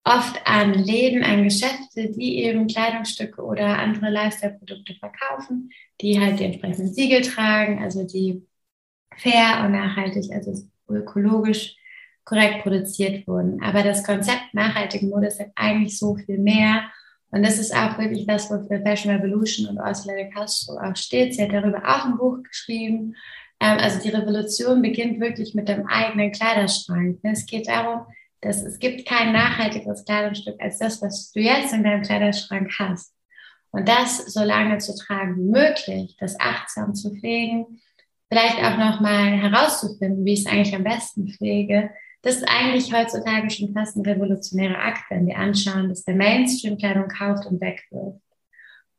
oft 0.05 0.41
an 0.47 0.75
Läden, 0.75 1.23
an 1.23 1.45
Geschäfte, 1.45 2.11
die 2.11 2.43
eben 2.43 2.67
Kleidungsstücke 2.67 3.43
oder 3.43 3.79
andere 3.79 4.11
Lifestyle-Produkte 4.11 4.95
verkaufen, 4.95 5.71
die 6.01 6.19
halt 6.19 6.41
die 6.41 6.45
entsprechenden 6.45 6.93
Siegel 6.93 7.21
tragen, 7.23 7.83
also 7.83 8.07
die 8.07 8.47
fair 9.17 9.63
und 9.65 9.73
nachhaltig, 9.73 10.33
also 10.33 10.55
ökologisch 10.89 11.77
korrekt 12.25 12.63
produziert 12.63 13.27
wurden. 13.27 13.63
Aber 13.63 13.83
das 13.83 14.05
Konzept 14.05 14.55
nachhaltige 14.55 15.07
Mode 15.07 15.27
ist 15.27 15.39
halt 15.39 15.53
eigentlich 15.55 15.99
so 15.99 16.17
viel 16.17 16.39
mehr. 16.39 16.91
Und 17.31 17.45
das 17.45 17.59
ist 17.59 17.75
auch 17.75 17.99
wirklich 17.99 18.27
das, 18.27 18.51
wofür 18.51 18.83
Fashion 18.83 19.15
Revolution 19.15 19.69
und 19.69 19.79
Ursula 19.79 20.15
de 20.15 20.31
Castro 20.31 20.79
auch 20.79 20.97
steht. 20.97 21.35
Sie 21.35 21.43
hat 21.43 21.53
darüber 21.53 21.79
auch 21.79 22.05
ein 22.05 22.17
Buch 22.17 22.43
geschrieben. 22.43 23.15
Ähm, 23.61 23.79
also 23.79 24.01
die 24.01 24.09
Revolution 24.09 24.83
beginnt 24.83 25.21
wirklich 25.21 25.55
mit 25.55 25.69
dem 25.69 25.87
eigenen 25.87 26.33
Kleiderschrank. 26.33 27.19
Es 27.23 27.47
geht 27.47 27.69
darum, 27.69 28.07
dass 28.41 28.63
es 28.63 28.79
gibt 28.79 29.07
kein 29.07 29.33
nachhaltigeres 29.33 30.05
Kleidungsstück 30.05 30.61
als 30.61 30.79
das, 30.79 31.01
was 31.03 31.31
du 31.33 31.41
jetzt 31.41 31.73
in 31.73 31.85
deinem 31.85 32.03
Kleiderschrank 32.03 32.71
hast. 32.79 33.15
Und 33.71 33.89
das 33.89 34.19
so 34.33 34.43
lange 34.43 34.79
zu 34.79 34.97
tragen 34.97 35.37
wie 35.37 35.51
möglich, 35.51 36.17
das 36.19 36.41
achtsam 36.41 36.95
zu 36.95 37.15
pflegen, 37.15 37.81
vielleicht 38.29 38.59
auch 38.59 38.77
nochmal 38.77 39.31
herauszufinden, 39.31 40.25
wie 40.25 40.33
ich 40.33 40.41
es 40.41 40.47
eigentlich 40.47 40.75
am 40.75 40.85
besten 40.85 41.29
pflege, 41.29 41.91
das 42.23 42.37
ist 42.37 42.49
eigentlich 42.49 42.93
heutzutage 42.93 43.51
schon 43.51 43.73
fast 43.73 43.97
ein 43.97 44.05
revolutionärer 44.05 44.79
Akt, 44.79 45.05
wenn 45.11 45.27
wir 45.27 45.39
anschauen, 45.39 45.89
dass 45.89 46.05
der 46.05 46.15
Mainstream 46.15 46.77
Kleidung 46.77 47.09
kauft 47.09 47.47
und 47.47 47.61
wegwirft. 47.61 48.21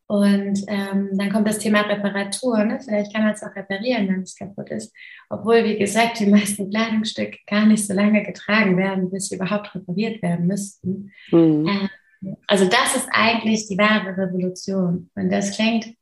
Und 0.08 0.66
ähm, 0.68 1.10
dann 1.13 1.32
kommt 1.32 1.48
das 1.48 1.60
Thema 1.60 1.82
Reparatur. 1.82 2.66
Ne? 2.66 2.82
Vielleicht 2.84 3.13
kann 3.13 3.24
man 3.24 3.34
es 3.34 3.44
auch 3.44 3.56
reparieren, 3.56 4.10
wenn 4.10 4.24
es 4.24 4.36
kaputt 4.36 4.70
ist. 4.70 4.94
Obwohl, 5.30 5.63
wie 5.63 5.78
gesagt, 5.78 6.20
die 6.20 6.25
meisten 6.25 6.70
Kleidungsstücke 6.70 7.38
gar 7.48 7.66
nicht 7.66 7.88
so 7.88 7.94
lange 7.94 8.22
getragen 8.22 8.75
werden, 8.75 9.10
bis 9.10 9.30
sie 9.30 9.36
überhaupt 9.36 9.74
repariert 9.74 10.22
werden 10.22 10.48
müssten. 10.48 11.13
Mhm. 11.32 11.66
Ähm, 11.66 12.36
also 12.46 12.66
das 12.66 12.98
ist 12.98 13.08
eigentlich 13.12 13.70
die 13.70 13.78
wahre 13.78 14.18
Revolution. 14.18 15.10
Und 15.16 15.32
das 15.32 15.56
klingt, 15.56 15.96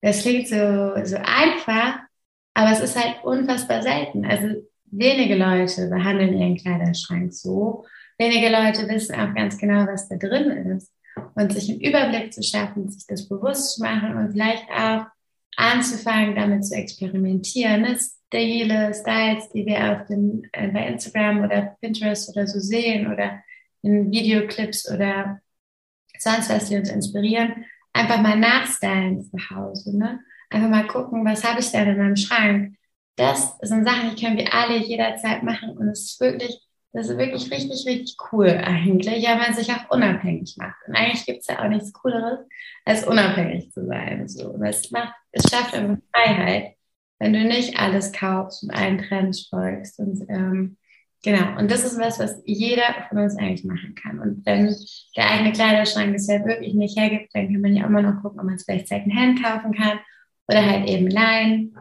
das 0.00 0.22
klingt 0.22 0.48
so, 0.48 0.94
so 1.04 1.16
einfach, 1.18 1.98
aber 2.54 2.72
es 2.72 2.80
ist 2.80 2.96
halt 2.98 3.22
unfassbar 3.24 3.82
selten. 3.82 4.24
Also 4.24 4.62
wenige 4.90 5.36
Leute 5.36 5.88
behandeln 5.88 6.38
ihren 6.38 6.56
Kleiderschrank 6.56 7.32
so. 7.32 7.84
Wenige 8.18 8.48
Leute 8.48 8.88
wissen 8.88 9.14
auch 9.14 9.34
ganz 9.34 9.58
genau, 9.58 9.86
was 9.86 10.08
da 10.08 10.16
drin 10.16 10.50
ist 10.76 10.92
und 11.34 11.52
sich 11.52 11.70
einen 11.70 11.80
Überblick 11.80 12.32
zu 12.32 12.42
schaffen, 12.42 12.88
sich 12.90 13.06
das 13.06 13.28
bewusst 13.28 13.76
zu 13.76 13.82
machen 13.82 14.16
und 14.16 14.32
vielleicht 14.32 14.68
auch 14.70 15.06
anzufangen, 15.56 16.36
damit 16.36 16.64
zu 16.64 16.74
experimentieren. 16.74 17.86
Stile, 18.28 18.92
Styles, 18.94 19.48
die 19.50 19.64
wir 19.66 19.92
auf 19.92 20.06
dem, 20.06 20.42
äh, 20.52 20.68
bei 20.68 20.86
Instagram 20.86 21.44
oder 21.44 21.76
Pinterest 21.80 22.28
oder 22.30 22.46
so 22.46 22.60
sehen 22.60 23.10
oder 23.12 23.42
in 23.82 24.10
Videoclips 24.10 24.90
oder 24.90 25.40
sonst 26.18 26.50
was, 26.50 26.68
die 26.68 26.76
uns 26.76 26.90
inspirieren, 26.90 27.64
einfach 27.92 28.20
mal 28.20 28.38
nachstylen 28.38 29.22
zu 29.22 29.38
Hause. 29.50 29.96
Ne? 29.96 30.20
Einfach 30.50 30.68
mal 30.68 30.86
gucken, 30.86 31.24
was 31.24 31.44
habe 31.44 31.60
ich 31.60 31.70
da 31.72 31.82
in 31.82 31.98
meinem 31.98 32.16
Schrank? 32.16 32.74
Das 33.18 33.58
sind 33.60 33.84
Sachen, 33.84 34.14
die 34.14 34.24
können 34.24 34.38
wir 34.38 34.54
alle 34.54 34.78
jederzeit 34.78 35.42
machen 35.42 35.76
und 35.76 35.88
es 35.88 36.12
ist 36.12 36.20
wirklich 36.20 36.60
das 36.92 37.08
ist 37.08 37.18
wirklich 37.18 37.50
richtig, 37.50 37.86
richtig 37.86 38.16
cool 38.32 38.48
eigentlich, 38.48 39.22
ja, 39.22 39.36
man 39.36 39.54
sich 39.54 39.70
auch 39.70 39.90
unabhängig 39.90 40.56
macht. 40.56 40.76
Und 40.86 40.96
eigentlich 40.96 41.26
gibt 41.26 41.40
es 41.40 41.46
ja 41.46 41.62
auch 41.62 41.68
nichts 41.68 41.92
Cooleres, 41.92 42.40
als 42.84 43.06
unabhängig 43.06 43.70
zu 43.72 43.86
sein. 43.86 44.26
So. 44.28 44.58
Es, 44.62 44.90
macht, 44.90 45.12
es 45.32 45.44
schafft 45.50 45.74
eine 45.74 46.00
Freiheit, 46.12 46.74
wenn 47.18 47.34
du 47.34 47.44
nicht 47.44 47.78
alles 47.78 48.12
kaufst 48.12 48.62
und 48.62 48.70
allen 48.70 48.98
Trends 48.98 49.48
folgst. 49.48 49.98
Und 49.98 50.24
ähm, 50.30 50.76
genau, 51.22 51.58
und 51.58 51.70
das 51.70 51.84
ist 51.84 52.00
was, 52.00 52.18
was 52.18 52.40
jeder 52.46 52.94
von 53.08 53.18
uns 53.18 53.36
eigentlich 53.36 53.64
machen 53.64 53.94
kann. 53.94 54.18
Und 54.20 54.46
wenn 54.46 54.74
der 55.14 55.30
eigene 55.30 55.52
Kleiderschrank 55.52 56.14
es 56.14 56.26
ja 56.26 56.44
wirklich 56.44 56.72
nicht 56.74 56.98
hergibt, 56.98 57.34
dann 57.34 57.52
kann 57.52 57.60
man 57.60 57.76
ja 57.76 57.84
immer 57.84 58.02
noch 58.02 58.22
gucken, 58.22 58.40
ob 58.40 58.46
man 58.46 58.54
es 58.54 58.64
vielleicht 58.64 58.88
Secondhand 58.88 59.42
kaufen 59.42 59.72
kann 59.72 60.00
oder 60.48 60.64
halt 60.64 60.88
eben 60.88 61.10
leihen 61.10 61.76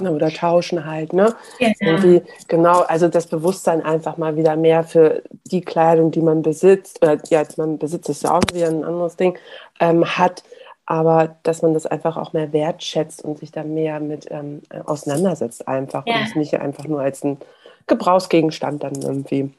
oder 0.00 0.30
tauschen 0.30 0.84
halt, 0.84 1.12
ne? 1.12 1.34
Genau. 1.58 2.20
Genau, 2.48 2.80
also 2.80 3.08
das 3.08 3.26
Bewusstsein 3.26 3.82
einfach 3.82 4.16
mal 4.16 4.36
wieder 4.36 4.56
mehr 4.56 4.84
für 4.84 5.22
die 5.46 5.60
Kleidung, 5.60 6.10
die 6.10 6.20
man 6.20 6.42
besitzt, 6.42 7.02
oder 7.02 7.18
ja, 7.28 7.42
man 7.56 7.78
besitzt, 7.78 8.08
ist 8.08 8.24
ja 8.24 8.36
auch 8.36 8.42
wieder 8.52 8.68
ein 8.68 8.84
anderes 8.84 9.16
Ding, 9.16 9.38
ähm, 9.80 10.04
hat, 10.04 10.42
aber 10.86 11.36
dass 11.42 11.62
man 11.62 11.74
das 11.74 11.86
einfach 11.86 12.16
auch 12.16 12.32
mehr 12.32 12.52
wertschätzt 12.52 13.24
und 13.24 13.38
sich 13.38 13.50
da 13.50 13.64
mehr 13.64 14.00
mit 14.00 14.26
ähm, 14.30 14.62
auseinandersetzt 14.84 15.66
einfach 15.66 16.06
ja. 16.06 16.16
und 16.16 16.22
es 16.22 16.34
nicht 16.34 16.54
einfach 16.54 16.86
nur 16.86 17.00
als 17.00 17.24
ein 17.24 17.38
Gebrauchsgegenstand 17.86 18.82
dann 18.82 18.94
irgendwie 19.00 19.52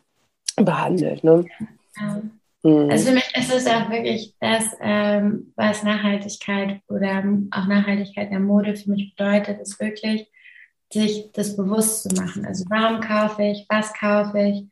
behandelt, 0.56 1.24
ne? 1.24 1.46
Ja. 1.98 2.22
Mhm. 2.66 2.90
Also 2.90 3.10
für 3.10 3.14
mich 3.14 3.32
ist 3.36 3.54
es 3.54 3.68
auch 3.68 3.90
wirklich 3.92 4.36
das, 4.40 4.76
ähm, 4.82 5.54
was 5.56 5.84
Nachhaltigkeit 5.84 6.82
oder 6.90 7.20
auch 7.52 7.68
Nachhaltigkeit 7.68 8.32
der 8.32 8.40
Mode 8.40 8.76
für 8.76 8.90
mich 8.90 9.16
bedeutet, 9.16 9.62
ist 9.62 9.80
wirklich, 9.80 10.32
sich 10.92 11.32
das 11.34 11.56
bewusst 11.56 12.04
zu 12.04 12.16
machen. 12.16 12.46
Also 12.46 12.66
warum 12.70 13.02
kaufe 13.02 13.44
ich, 13.44 13.66
was 13.70 13.94
kaufe 13.94 14.40
ich, 14.40 14.64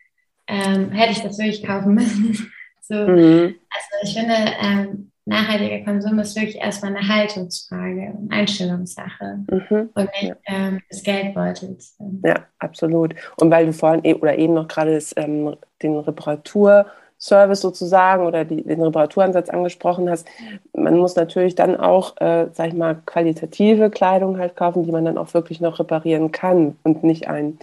ähm, 0.48 0.92
hätte 0.92 1.12
ich 1.12 1.22
das 1.22 1.38
wirklich 1.38 1.64
kaufen 1.64 1.94
müssen. 1.96 2.52
so, 2.82 2.96
mhm. 2.96 3.56
Also 3.70 3.88
ich 4.04 4.14
finde, 4.14 4.36
ähm, 4.60 5.12
nachhaltiger 5.26 5.84
Konsum 5.84 6.18
ist 6.20 6.36
wirklich 6.36 6.58
erstmal 6.58 6.96
eine 6.96 7.08
Haltungsfrage, 7.08 8.02
eine 8.02 8.28
Einstellungssache 8.32 9.44
mhm. 9.50 9.90
und 9.94 10.10
nicht 10.20 10.34
ähm, 10.48 10.82
des 10.92 11.04
Geldbeutels. 11.04 11.96
Ja, 12.24 12.48
absolut. 12.58 13.14
Und 13.38 13.52
weil 13.52 13.68
du 13.68 13.74
vorhin 13.74 14.04
e 14.04 14.16
oder 14.16 14.38
eben 14.38 14.56
noch 14.56 14.68
gerade 14.68 15.00
ähm, 15.16 15.56
den 15.82 15.98
Reparatur 15.98 16.88
Service 17.24 17.62
sozusagen 17.62 18.26
oder 18.26 18.44
die, 18.44 18.64
den 18.64 18.82
Reparaturansatz 18.82 19.50
angesprochen 19.50 20.10
hast, 20.10 20.28
man 20.74 20.98
muss 20.98 21.16
natürlich 21.16 21.56
dann 21.56 21.78
auch, 21.78 22.18
äh, 22.18 22.48
sag 22.52 22.68
ich 22.68 22.74
mal, 22.74 22.98
qualitative 23.06 23.90
Kleidung 23.90 24.38
halt 24.38 24.58
kaufen, 24.58 24.84
die 24.84 24.92
man 24.92 25.06
dann 25.06 25.18
auch 25.18 25.34
wirklich 25.34 25.62
noch 25.62 25.80
reparieren 25.80 26.34
kann 26.34 26.78
und 26.84 27.06
nicht 27.06 27.30
ein, 27.30 27.60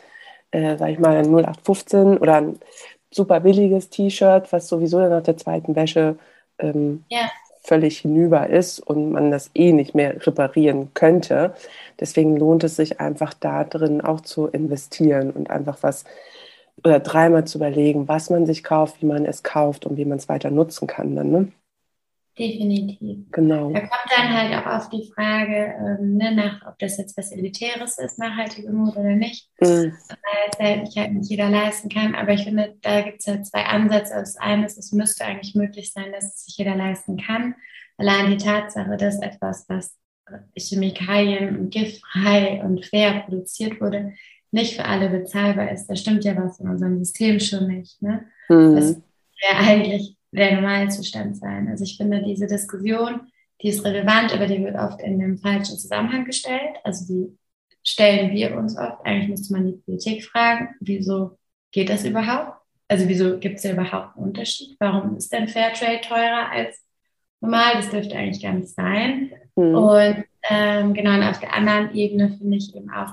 äh, 0.50 0.78
sag 0.78 0.88
ich 0.88 0.98
mal, 0.98 1.14
ein 1.14 1.26
0815 1.26 2.16
oder 2.16 2.36
ein 2.36 2.58
super 3.10 3.40
billiges 3.40 3.90
T-Shirt, 3.90 4.50
was 4.50 4.66
sowieso 4.66 4.98
dann 4.98 5.10
nach 5.10 5.22
der 5.22 5.36
zweiten 5.36 5.76
Wäsche 5.76 6.16
ähm, 6.58 7.04
ja. 7.10 7.30
völlig 7.62 7.98
hinüber 7.98 8.48
ist 8.48 8.78
und 8.78 9.12
man 9.12 9.30
das 9.30 9.50
eh 9.54 9.72
nicht 9.72 9.94
mehr 9.94 10.26
reparieren 10.26 10.94
könnte. 10.94 11.52
Deswegen 11.98 12.38
lohnt 12.38 12.64
es 12.64 12.76
sich 12.76 12.98
einfach 12.98 13.34
da 13.34 13.64
drin 13.64 14.00
auch 14.00 14.22
zu 14.22 14.46
investieren 14.46 15.30
und 15.32 15.50
einfach 15.50 15.76
was 15.82 16.06
oder 16.84 17.00
dreimal 17.00 17.46
zu 17.46 17.58
überlegen, 17.58 18.08
was 18.08 18.30
man 18.30 18.46
sich 18.46 18.62
kauft, 18.62 19.02
wie 19.02 19.06
man 19.06 19.26
es 19.26 19.42
kauft 19.42 19.86
und 19.86 19.96
wie 19.96 20.04
man 20.04 20.18
es 20.18 20.28
weiter 20.28 20.50
nutzen 20.50 20.86
kann 20.86 21.16
dann, 21.16 21.30
ne? 21.30 21.52
Definitiv. 22.38 23.30
Genau. 23.32 23.70
Da 23.72 23.80
kommt 23.80 24.10
dann 24.16 24.32
halt 24.32 24.54
auch 24.54 24.78
auf 24.78 24.88
die 24.88 25.10
Frage 25.14 25.74
ähm, 25.78 26.16
ne, 26.16 26.34
nach, 26.34 26.66
ob 26.66 26.78
das 26.78 26.96
jetzt 26.96 27.18
was 27.18 27.32
Elitäres 27.32 27.98
ist, 27.98 28.18
nachhaltige 28.18 28.70
Mode 28.70 28.98
oder 28.98 29.14
nicht, 29.14 29.50
mhm. 29.60 29.66
weil 29.66 29.92
es 30.50 30.58
halt, 30.58 30.96
halt 30.96 31.12
nicht 31.12 31.28
jeder 31.28 31.50
leisten 31.50 31.90
kann. 31.90 32.14
Aber 32.14 32.32
ich 32.32 32.44
finde, 32.44 32.76
da 32.80 33.02
gibt 33.02 33.20
es 33.20 33.26
halt 33.26 33.46
zwei 33.46 33.64
Ansätze. 33.66 34.14
Das 34.14 34.36
eine 34.36 34.64
ist, 34.64 34.78
es 34.78 34.92
müsste 34.92 35.24
eigentlich 35.24 35.54
möglich 35.54 35.92
sein, 35.92 36.12
dass 36.12 36.24
es 36.24 36.44
sich 36.46 36.56
jeder 36.56 36.76
leisten 36.76 37.18
kann. 37.18 37.56
Allein 37.98 38.30
die 38.30 38.42
Tatsache, 38.42 38.96
dass 38.96 39.20
etwas, 39.20 39.66
was 39.68 39.98
Chemikalien 40.56 41.58
und 41.58 41.70
giftfrei 41.70 42.62
und 42.64 42.86
fair 42.86 43.20
produziert 43.20 43.80
wurde, 43.80 44.14
nicht 44.52 44.76
für 44.76 44.84
alle 44.84 45.08
bezahlbar 45.08 45.70
ist. 45.70 45.86
Da 45.86 45.96
stimmt 45.96 46.24
ja 46.24 46.36
was 46.36 46.60
in 46.60 46.68
unserem 46.68 46.98
System 46.98 47.40
schon 47.40 47.68
nicht. 47.68 48.00
Ne? 48.02 48.24
Mhm. 48.48 48.76
Das 48.76 48.94
wäre 49.40 49.56
eigentlich 49.58 50.16
der 50.32 50.60
Normalzustand 50.60 51.36
sein. 51.36 51.68
Also 51.68 51.84
ich 51.84 51.96
finde 51.96 52.22
diese 52.22 52.46
Diskussion, 52.46 53.20
die 53.62 53.68
ist 53.68 53.84
relevant, 53.84 54.32
aber 54.32 54.46
die 54.46 54.62
wird 54.62 54.76
oft 54.76 55.00
in 55.00 55.18
dem 55.18 55.38
falschen 55.38 55.78
Zusammenhang 55.78 56.24
gestellt. 56.24 56.76
Also 56.84 57.06
die 57.06 57.36
stellen 57.82 58.32
wir 58.32 58.56
uns 58.56 58.76
oft. 58.76 59.04
Eigentlich 59.04 59.28
müsste 59.28 59.52
man 59.52 59.66
die 59.66 59.78
Politik 59.78 60.24
fragen, 60.24 60.68
wieso 60.80 61.38
geht 61.72 61.88
das 61.88 62.04
überhaupt? 62.04 62.58
Also 62.88 63.08
wieso 63.08 63.38
gibt 63.38 63.56
es 63.56 63.62
ja 63.64 63.72
überhaupt 63.72 64.16
einen 64.16 64.26
Unterschied? 64.26 64.76
Warum 64.80 65.16
ist 65.16 65.32
denn 65.32 65.48
Fairtrade 65.48 66.00
teurer 66.00 66.50
als 66.50 66.80
normal, 67.40 67.72
das 67.74 67.90
dürfte 67.90 68.16
eigentlich 68.16 68.42
gar 68.42 68.52
nicht 68.52 68.68
sein. 68.68 69.32
Mhm. 69.56 69.74
Und 69.74 70.24
ähm, 70.48 70.94
genau, 70.94 71.14
und 71.14 71.22
auf 71.22 71.40
der 71.40 71.54
anderen 71.54 71.94
Ebene 71.94 72.36
finde 72.38 72.56
ich 72.56 72.74
eben 72.74 72.90
auch 72.90 73.12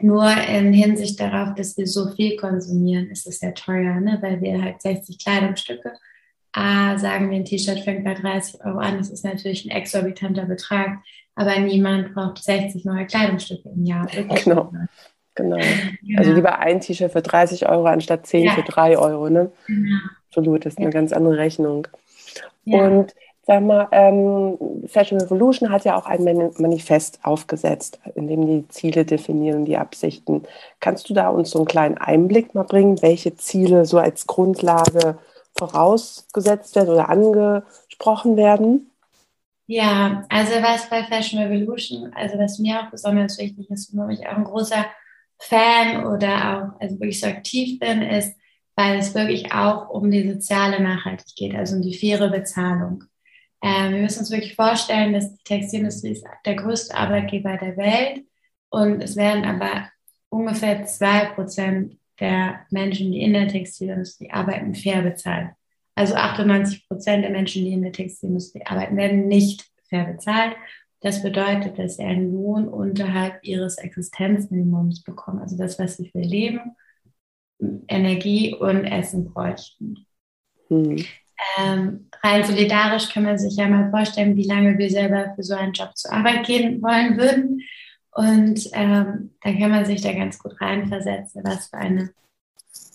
nur 0.00 0.30
in 0.30 0.72
Hinsicht 0.72 1.20
darauf, 1.20 1.54
dass 1.54 1.76
wir 1.76 1.86
so 1.86 2.10
viel 2.10 2.36
konsumieren, 2.36 3.10
ist 3.10 3.26
es 3.26 3.40
sehr 3.40 3.54
teuer, 3.54 4.00
ne? 4.00 4.18
weil 4.20 4.40
wir 4.40 4.62
halt 4.62 4.82
60 4.82 5.18
Kleidungsstücke, 5.18 5.92
ah, 6.52 6.98
sagen 6.98 7.30
wir, 7.30 7.36
ein 7.36 7.44
T-Shirt 7.44 7.80
fängt 7.80 8.04
bei 8.04 8.14
30 8.14 8.64
Euro 8.64 8.78
an, 8.78 8.98
das 8.98 9.10
ist 9.10 9.24
natürlich 9.24 9.64
ein 9.64 9.76
exorbitanter 9.76 10.46
Betrag, 10.46 10.98
aber 11.34 11.58
niemand 11.58 12.14
braucht 12.14 12.42
60 12.42 12.84
neue 12.84 13.06
Kleidungsstücke 13.06 13.68
im 13.68 13.84
Jahr. 13.84 14.08
Genau. 14.44 14.72
Genau. 15.34 15.58
Ja. 15.58 16.18
Also 16.18 16.32
lieber 16.32 16.58
ein 16.60 16.80
T-Shirt 16.80 17.12
für 17.12 17.20
30 17.20 17.68
Euro 17.68 17.84
anstatt 17.84 18.26
10 18.26 18.44
ja. 18.44 18.52
für 18.52 18.62
3 18.62 18.96
Euro. 18.96 19.28
Ne? 19.28 19.52
Genau. 19.66 19.96
Absolut, 20.28 20.64
das 20.64 20.72
ist 20.72 20.78
ja. 20.78 20.84
eine 20.84 20.92
ganz 20.92 21.12
andere 21.12 21.36
Rechnung. 21.36 21.86
Und 22.64 23.14
sag 23.46 23.62
mal, 23.62 23.88
ähm, 23.92 24.58
Fashion 24.88 25.20
Revolution 25.20 25.70
hat 25.70 25.84
ja 25.84 25.96
auch 25.96 26.06
ein 26.06 26.24
Manifest 26.24 27.20
aufgesetzt, 27.22 28.00
in 28.16 28.26
dem 28.26 28.46
die 28.46 28.68
Ziele 28.68 29.04
definieren, 29.04 29.64
die 29.64 29.76
Absichten. 29.76 30.42
Kannst 30.80 31.08
du 31.08 31.14
da 31.14 31.28
uns 31.28 31.50
so 31.50 31.60
einen 31.60 31.68
kleinen 31.68 31.96
Einblick 31.96 32.54
mal 32.54 32.64
bringen, 32.64 33.00
welche 33.02 33.36
Ziele 33.36 33.84
so 33.84 33.98
als 33.98 34.26
Grundlage 34.26 35.18
vorausgesetzt 35.56 36.74
werden 36.74 36.90
oder 36.90 37.08
angesprochen 37.08 38.36
werden? 38.36 38.90
Ja, 39.68 40.24
also 40.28 40.52
was 40.62 40.88
bei 40.90 41.04
Fashion 41.04 41.40
Revolution, 41.40 42.12
also 42.14 42.38
was 42.38 42.58
mir 42.58 42.80
auch 42.80 42.90
besonders 42.90 43.38
wichtig 43.38 43.70
ist, 43.70 43.96
wo 43.96 44.08
ich 44.08 44.26
auch 44.26 44.36
ein 44.36 44.44
großer 44.44 44.86
Fan 45.38 46.06
oder 46.06 46.72
auch 46.74 46.80
also 46.80 46.94
wirklich 46.96 47.20
so 47.20 47.26
aktiv 47.26 47.78
bin, 47.78 48.02
ist, 48.02 48.36
weil 48.76 48.98
es 48.98 49.14
wirklich 49.14 49.52
auch 49.52 49.88
um 49.88 50.10
die 50.10 50.32
soziale 50.32 50.80
Nachhaltigkeit 50.80 51.36
geht, 51.36 51.54
also 51.56 51.76
um 51.76 51.82
die 51.82 51.94
faire 51.94 52.28
Bezahlung. 52.28 53.04
Ähm, 53.62 53.94
wir 53.94 54.02
müssen 54.02 54.20
uns 54.20 54.30
wirklich 54.30 54.54
vorstellen, 54.54 55.12
dass 55.12 55.34
die 55.34 55.44
Textilindustrie 55.44 56.10
ist 56.10 56.24
der 56.44 56.54
größte 56.54 56.94
Arbeitgeber 56.94 57.56
der 57.56 57.76
Welt 57.76 58.24
und 58.70 59.02
es 59.02 59.16
werden 59.16 59.44
aber 59.44 59.88
ungefähr 60.28 60.84
zwei 60.84 61.26
Prozent 61.26 61.98
der 62.20 62.66
Menschen, 62.70 63.12
die 63.12 63.22
in 63.22 63.32
der 63.32 63.48
Textilindustrie 63.48 64.30
arbeiten, 64.30 64.74
fair 64.74 65.02
bezahlt. 65.02 65.50
Also 65.94 66.14
98 66.14 66.88
Prozent 66.88 67.24
der 67.24 67.30
Menschen, 67.30 67.64
die 67.64 67.72
in 67.72 67.82
der 67.82 67.92
Textilindustrie 67.92 68.62
arbeiten, 68.64 68.96
werden 68.96 69.28
nicht 69.28 69.64
fair 69.88 70.04
bezahlt. 70.04 70.56
Das 71.00 71.22
bedeutet, 71.22 71.78
dass 71.78 71.96
sie 71.96 72.04
einen 72.04 72.32
Lohn 72.32 72.68
unterhalb 72.68 73.38
ihres 73.42 73.78
Existenzminimums 73.78 75.02
bekommen, 75.02 75.40
also 75.40 75.56
das, 75.56 75.78
was 75.78 75.96
sie 75.96 76.08
für 76.08 76.20
Leben, 76.20 76.76
Energie 77.88 78.54
und 78.54 78.84
Essen 78.84 79.32
bräuchten. 79.32 80.06
Hm. 80.68 81.04
Ähm, 81.58 82.08
rein 82.22 82.44
solidarisch 82.44 83.08
kann 83.10 83.24
man 83.24 83.38
sich 83.38 83.56
ja 83.56 83.68
mal 83.68 83.90
vorstellen, 83.90 84.36
wie 84.36 84.46
lange 84.46 84.78
wir 84.78 84.90
selber 84.90 85.32
für 85.34 85.42
so 85.42 85.54
einen 85.54 85.72
Job 85.72 85.96
zur 85.96 86.12
Arbeit 86.12 86.46
gehen 86.46 86.82
wollen 86.82 87.16
würden. 87.16 87.62
Und 88.10 88.70
ähm, 88.72 89.30
dann 89.42 89.58
kann 89.58 89.70
man 89.70 89.84
sich 89.84 90.00
da 90.00 90.12
ganz 90.12 90.38
gut 90.38 90.58
reinversetzen, 90.60 91.42
was 91.44 91.68
für 91.68 91.76
eine 91.76 92.10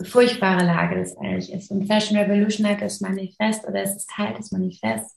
furchtbare 0.03 0.65
Lage 0.65 0.99
das 0.99 1.15
eigentlich 1.17 1.53
ist. 1.53 1.69
Und 1.69 1.85
Fashion 1.85 2.17
Revolution 2.17 2.67
hat 2.67 2.81
das 2.81 3.01
Manifest 3.01 3.67
oder 3.67 3.83
es 3.83 3.95
ist 3.95 4.09
Teil 4.09 4.33
des 4.33 4.51
Manifests 4.51 5.15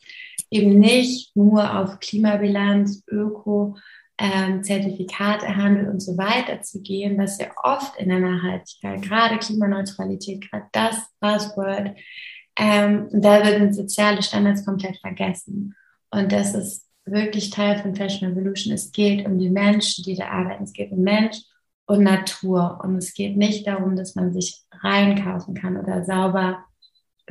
eben 0.51 0.79
nicht 0.79 1.35
nur 1.35 1.79
auf 1.79 2.01
Klimabilanz, 2.01 3.03
Öko, 3.09 3.77
ähm, 4.19 4.63
Zertifikate, 4.63 5.57
Handel 5.57 5.89
und 5.89 6.01
so 6.01 6.17
weiter 6.17 6.63
zu 6.63 6.81
gehen, 6.83 7.19
was 7.19 7.39
ja 7.39 7.49
oft 7.63 7.97
in 7.99 8.11
der 8.11 8.21
Nachhaltigkeit, 8.21 9.03
gerade 9.03 9.39
Klimaneutralität, 9.39 10.49
gerade 10.49 10.67
das 10.73 10.97
Buzzword, 11.21 11.97
ähm, 12.57 13.09
da 13.13 13.45
werden 13.45 13.73
soziale 13.73 14.23
Standards 14.23 14.65
komplett 14.65 14.99
vergessen. 14.99 15.75
Und 16.11 16.33
das 16.33 16.55
ist 16.55 16.89
wirklich 17.05 17.51
Teil 17.51 17.79
von 17.79 17.95
Fashion 17.95 18.31
Revolution. 18.31 18.73
Es 18.73 18.93
geht 18.93 19.27
um 19.27 19.39
die 19.39 19.51
Menschen, 19.51 20.05
die 20.05 20.15
da 20.15 20.29
arbeiten. 20.29 20.65
Es 20.65 20.73
geht 20.73 20.93
um 20.93 21.01
Mensch 21.01 21.39
und 21.87 22.03
Natur. 22.03 22.81
Und 22.83 22.97
es 22.97 23.15
geht 23.15 23.37
nicht 23.37 23.67
darum, 23.67 23.97
dass 23.97 24.15
man 24.15 24.33
sich 24.33 24.63
reinkaufen 24.83 25.55
kann 25.55 25.77
oder 25.77 26.05
sauber 26.05 26.65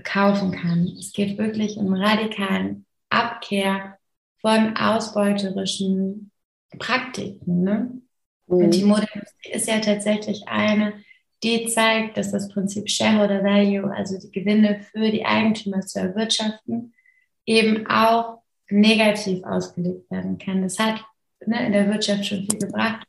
kaufen 0.03 0.51
kann. 0.51 0.87
Es 0.99 1.13
geht 1.13 1.37
wirklich 1.37 1.77
um 1.77 1.93
radikalen 1.93 2.85
Abkehr 3.09 3.97
von 4.41 4.75
ausbeuterischen 4.75 6.31
Praktiken. 6.77 7.63
Ne? 7.63 8.01
Mhm. 8.47 8.57
Und 8.57 8.71
die 8.71 8.83
Modeindustrie 8.83 9.51
ist 9.51 9.67
ja 9.67 9.79
tatsächlich 9.79 10.47
eine, 10.47 10.93
die 11.43 11.67
zeigt, 11.67 12.17
dass 12.17 12.31
das 12.31 12.47
Prinzip 12.49 12.89
Shareholder 12.89 13.43
Value, 13.43 13.93
also 13.93 14.17
die 14.19 14.31
Gewinne 14.31 14.79
für 14.91 15.11
die 15.11 15.25
Eigentümer 15.25 15.81
zu 15.81 15.99
erwirtschaften, 15.99 16.93
eben 17.45 17.85
auch 17.87 18.39
negativ 18.69 19.43
ausgelegt 19.43 20.09
werden 20.09 20.37
kann. 20.37 20.61
Das 20.61 20.79
hat 20.79 21.03
ne, 21.45 21.65
in 21.65 21.73
der 21.73 21.91
Wirtschaft 21.91 22.25
schon 22.25 22.47
viel 22.49 22.59
gebracht, 22.59 23.05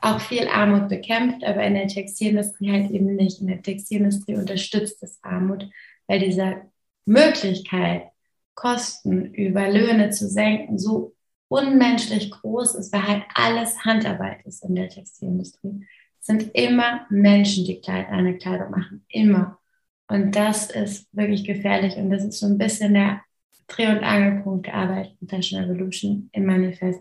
auch 0.00 0.20
viel 0.20 0.48
Armut 0.48 0.88
bekämpft, 0.88 1.44
aber 1.44 1.62
in 1.64 1.74
der 1.74 1.88
Textilindustrie 1.88 2.72
halt 2.72 2.90
eben 2.90 3.14
nicht. 3.14 3.40
In 3.40 3.46
der 3.46 3.62
Textilindustrie 3.62 4.36
unterstützt 4.36 5.02
es 5.02 5.18
Armut, 5.22 5.68
weil 6.06 6.20
diese 6.20 6.62
Möglichkeit, 7.04 8.08
Kosten 8.54 9.32
über 9.32 9.68
Löhne 9.70 10.10
zu 10.10 10.28
senken, 10.28 10.78
so 10.78 11.14
unmenschlich 11.48 12.30
groß 12.30 12.74
ist, 12.74 12.92
weil 12.92 13.06
halt 13.06 13.22
alles 13.34 13.84
Handarbeit 13.84 14.44
ist 14.44 14.62
in 14.64 14.74
der 14.74 14.88
Textilindustrie. 14.88 15.86
Sind 16.24 16.54
immer 16.54 17.04
Menschen, 17.10 17.64
die 17.64 17.82
eine 17.84 18.38
Kleidung 18.38 18.70
machen, 18.70 19.04
immer. 19.08 19.58
Und 20.06 20.36
das 20.36 20.70
ist 20.70 21.08
wirklich 21.12 21.44
gefährlich 21.44 21.96
und 21.96 22.10
das 22.10 22.24
ist 22.24 22.38
so 22.38 22.46
ein 22.46 22.58
bisschen 22.58 22.94
der 22.94 23.22
Dreh- 23.66 23.88
und 23.88 24.04
Angelpunkt 24.04 24.66
der 24.66 24.74
Arbeit 24.74 25.16
in 25.20 25.28
Fashion 25.28 25.64
Revolution 25.64 26.30
im 26.32 26.46
Manifest, 26.46 27.00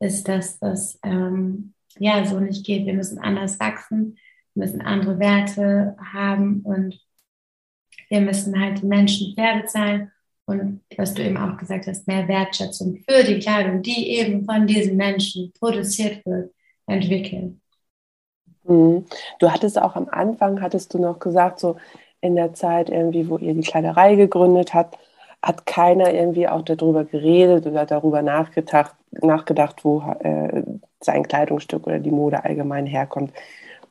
ist, 0.00 0.28
dass 0.28 0.58
das 0.58 0.98
ähm, 1.02 1.72
ja 1.98 2.26
so 2.26 2.40
nicht 2.40 2.66
geht. 2.66 2.84
Wir 2.84 2.94
müssen 2.94 3.18
anders 3.18 3.58
wachsen, 3.58 4.18
wir 4.54 4.64
müssen 4.66 4.82
andere 4.82 5.18
Werte 5.18 5.96
haben 6.12 6.60
und 6.60 7.00
wir 8.10 8.20
müssen 8.20 8.60
halt 8.60 8.82
die 8.82 8.86
Menschen 8.86 9.34
fair 9.34 9.62
bezahlen 9.62 10.12
und 10.44 10.82
was 10.98 11.14
du 11.14 11.24
eben 11.24 11.38
auch 11.38 11.56
gesagt 11.56 11.86
hast, 11.86 12.06
mehr 12.06 12.28
Wertschätzung 12.28 12.98
für 13.08 13.24
die 13.24 13.38
Kleidung, 13.38 13.80
die 13.80 14.10
eben 14.10 14.44
von 14.44 14.66
diesen 14.66 14.96
Menschen 14.96 15.52
produziert 15.58 16.26
wird, 16.26 16.52
entwickeln. 16.86 17.61
Mhm. 18.64 19.06
Du 19.38 19.50
hattest 19.52 19.80
auch 19.80 19.96
am 19.96 20.08
Anfang, 20.10 20.60
hattest 20.60 20.94
du 20.94 20.98
noch 20.98 21.18
gesagt, 21.18 21.60
so 21.60 21.76
in 22.20 22.36
der 22.36 22.54
Zeit 22.54 22.88
irgendwie, 22.88 23.28
wo 23.28 23.38
ihr 23.38 23.54
die 23.54 23.62
Kleiderei 23.62 24.14
gegründet 24.14 24.74
habt, 24.74 24.98
hat 25.42 25.66
keiner 25.66 26.12
irgendwie 26.14 26.48
auch 26.48 26.62
darüber 26.62 27.04
geredet 27.04 27.66
oder 27.66 27.84
darüber 27.84 28.22
nachgedacht, 28.22 28.94
nachgedacht 29.10 29.84
wo 29.84 30.00
äh, 30.20 30.62
sein 31.00 31.24
Kleidungsstück 31.26 31.86
oder 31.86 31.98
die 31.98 32.12
Mode 32.12 32.44
allgemein 32.44 32.86
herkommt. 32.86 33.32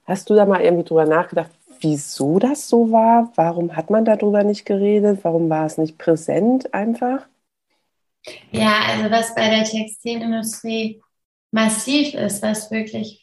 Hast 0.06 0.30
du 0.30 0.36
da 0.36 0.46
mal 0.46 0.62
irgendwie 0.62 0.86
drüber 0.86 1.06
nachgedacht, 1.06 1.52
wieso 1.82 2.40
das 2.40 2.70
so 2.70 2.92
war? 2.92 3.32
Warum 3.36 3.76
hat 3.76 3.90
man 3.90 4.06
darüber 4.06 4.44
nicht 4.44 4.66
geredet? 4.66 5.20
Warum 5.24 5.50
war 5.50 5.66
es 5.66 5.78
nicht 5.78 5.98
präsent 5.98 6.74
einfach? 6.74 7.28
Ja, 8.52 8.82
also 8.88 9.12
was 9.12 9.36
bei 9.36 9.50
der 9.50 9.64
Textilindustrie 9.64 11.02
massiv 11.52 12.14
ist, 12.14 12.42
was 12.42 12.72
wirklich 12.72 13.21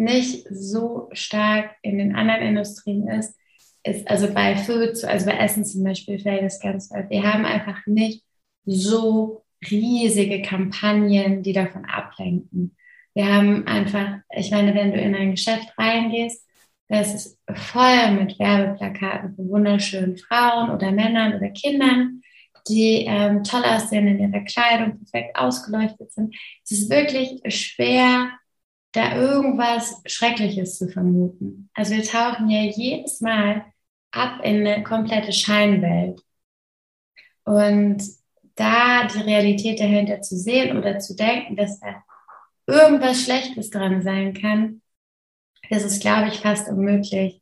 nicht 0.00 0.46
so 0.50 1.08
stark 1.12 1.76
in 1.82 1.98
den 1.98 2.14
anderen 2.16 2.42
Industrien 2.42 3.08
ist, 3.08 3.34
ist 3.82 4.08
also 4.08 4.32
bei 4.32 4.56
Food, 4.56 5.04
also 5.04 5.26
bei 5.26 5.38
Essen 5.38 5.64
zum 5.64 5.84
Beispiel 5.84 6.18
fällt 6.18 6.42
das 6.42 6.60
ganz 6.60 6.90
weit. 6.90 7.10
Wir 7.10 7.22
haben 7.22 7.44
einfach 7.44 7.86
nicht 7.86 8.24
so 8.64 9.44
riesige 9.70 10.42
Kampagnen, 10.42 11.42
die 11.42 11.52
davon 11.52 11.84
ablenken. 11.84 12.76
Wir 13.14 13.26
haben 13.26 13.66
einfach, 13.66 14.18
ich 14.34 14.50
meine, 14.50 14.74
wenn 14.74 14.92
du 14.92 15.00
in 15.00 15.14
ein 15.14 15.32
Geschäft 15.32 15.72
reingehst, 15.78 16.46
es 16.88 17.14
ist 17.14 17.38
voll 17.54 18.10
mit 18.12 18.38
Werbeplakaten 18.38 19.36
von 19.36 19.48
wunderschönen 19.48 20.16
Frauen 20.16 20.70
oder 20.70 20.90
Männern 20.90 21.34
oder 21.34 21.48
Kindern, 21.50 22.22
die 22.68 23.04
ähm, 23.06 23.44
toll 23.44 23.62
aussehen 23.64 24.08
in 24.08 24.20
ihrer 24.20 24.44
Kleidung, 24.44 24.98
perfekt 24.98 25.36
ausgeleuchtet 25.36 26.12
sind. 26.12 26.34
Es 26.64 26.72
ist 26.72 26.90
wirklich 26.90 27.40
schwer, 27.54 28.30
da 28.92 29.16
irgendwas 29.16 30.02
Schreckliches 30.06 30.78
zu 30.78 30.88
vermuten. 30.88 31.70
Also 31.74 31.94
wir 31.94 32.04
tauchen 32.04 32.50
ja 32.50 32.62
jedes 32.62 33.20
Mal 33.20 33.64
ab 34.10 34.40
in 34.42 34.66
eine 34.66 34.82
komplette 34.82 35.32
Scheinwelt. 35.32 36.20
Und 37.44 38.02
da 38.56 39.06
die 39.06 39.20
Realität 39.20 39.80
dahinter 39.80 40.20
zu 40.20 40.36
sehen 40.36 40.76
oder 40.76 40.98
zu 40.98 41.14
denken, 41.14 41.56
dass 41.56 41.80
da 41.80 42.02
irgendwas 42.66 43.22
Schlechtes 43.22 43.70
dran 43.70 44.02
sein 44.02 44.34
kann, 44.34 44.82
ist 45.68 45.84
es, 45.84 46.00
glaube 46.00 46.28
ich, 46.28 46.40
fast 46.40 46.68
unmöglich 46.68 47.40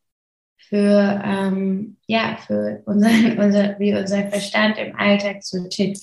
für, 0.69 1.23
ähm, 1.25 1.97
ja, 2.07 2.37
für 2.47 2.83
unseren, 2.85 3.39
unser, 3.45 3.79
wie 3.79 3.95
unser 3.95 4.29
Verstand 4.29 4.79
im 4.79 4.97
Alltag 4.97 5.43
so 5.43 5.67
tickt. 5.69 6.03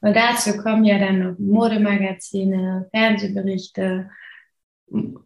Und 0.00 0.16
dazu 0.16 0.56
kommen 0.56 0.84
ja 0.84 0.98
dann 0.98 1.18
noch 1.18 1.38
Modemagazine, 1.38 2.88
Fernsehberichte, 2.90 4.10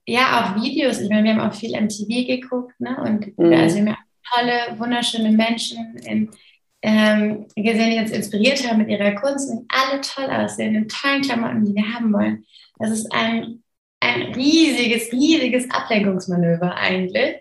ja, 0.07 0.41
auch 0.41 0.63
Videos. 0.63 1.01
Ich 1.01 1.09
meine, 1.09 1.25
wir 1.25 1.35
haben 1.35 1.51
auch 1.51 1.55
viel 1.55 1.81
MTV 1.81 2.27
geguckt, 2.27 2.79
ne? 2.81 2.97
Und 3.03 3.39
mhm. 3.39 3.53
also 3.53 3.77
wir 3.77 3.97
haben 3.97 4.05
tolle, 4.35 4.79
wunderschöne 4.79 5.31
Menschen 5.31 5.97
in 5.99 6.31
ähm, 6.83 7.47
gesehen, 7.55 7.91
die 7.91 7.99
uns 7.99 8.11
inspiriert 8.11 8.69
haben 8.69 8.79
mit 8.79 8.89
ihrer 8.89 9.13
Kunst 9.13 9.51
und 9.51 9.65
alle 9.69 10.01
toll 10.01 10.25
aussehen, 10.25 10.75
in 10.75 10.89
tollen 10.89 11.23
Klamotten, 11.23 11.65
die 11.65 11.75
wir 11.75 11.95
haben 11.95 12.13
wollen. 12.13 12.45
Das 12.79 12.91
ist 12.91 13.13
ein, 13.13 13.63
ein 14.01 14.35
riesiges, 14.35 15.13
riesiges 15.13 15.71
Ablenkungsmanöver 15.71 16.75
eigentlich, 16.75 17.37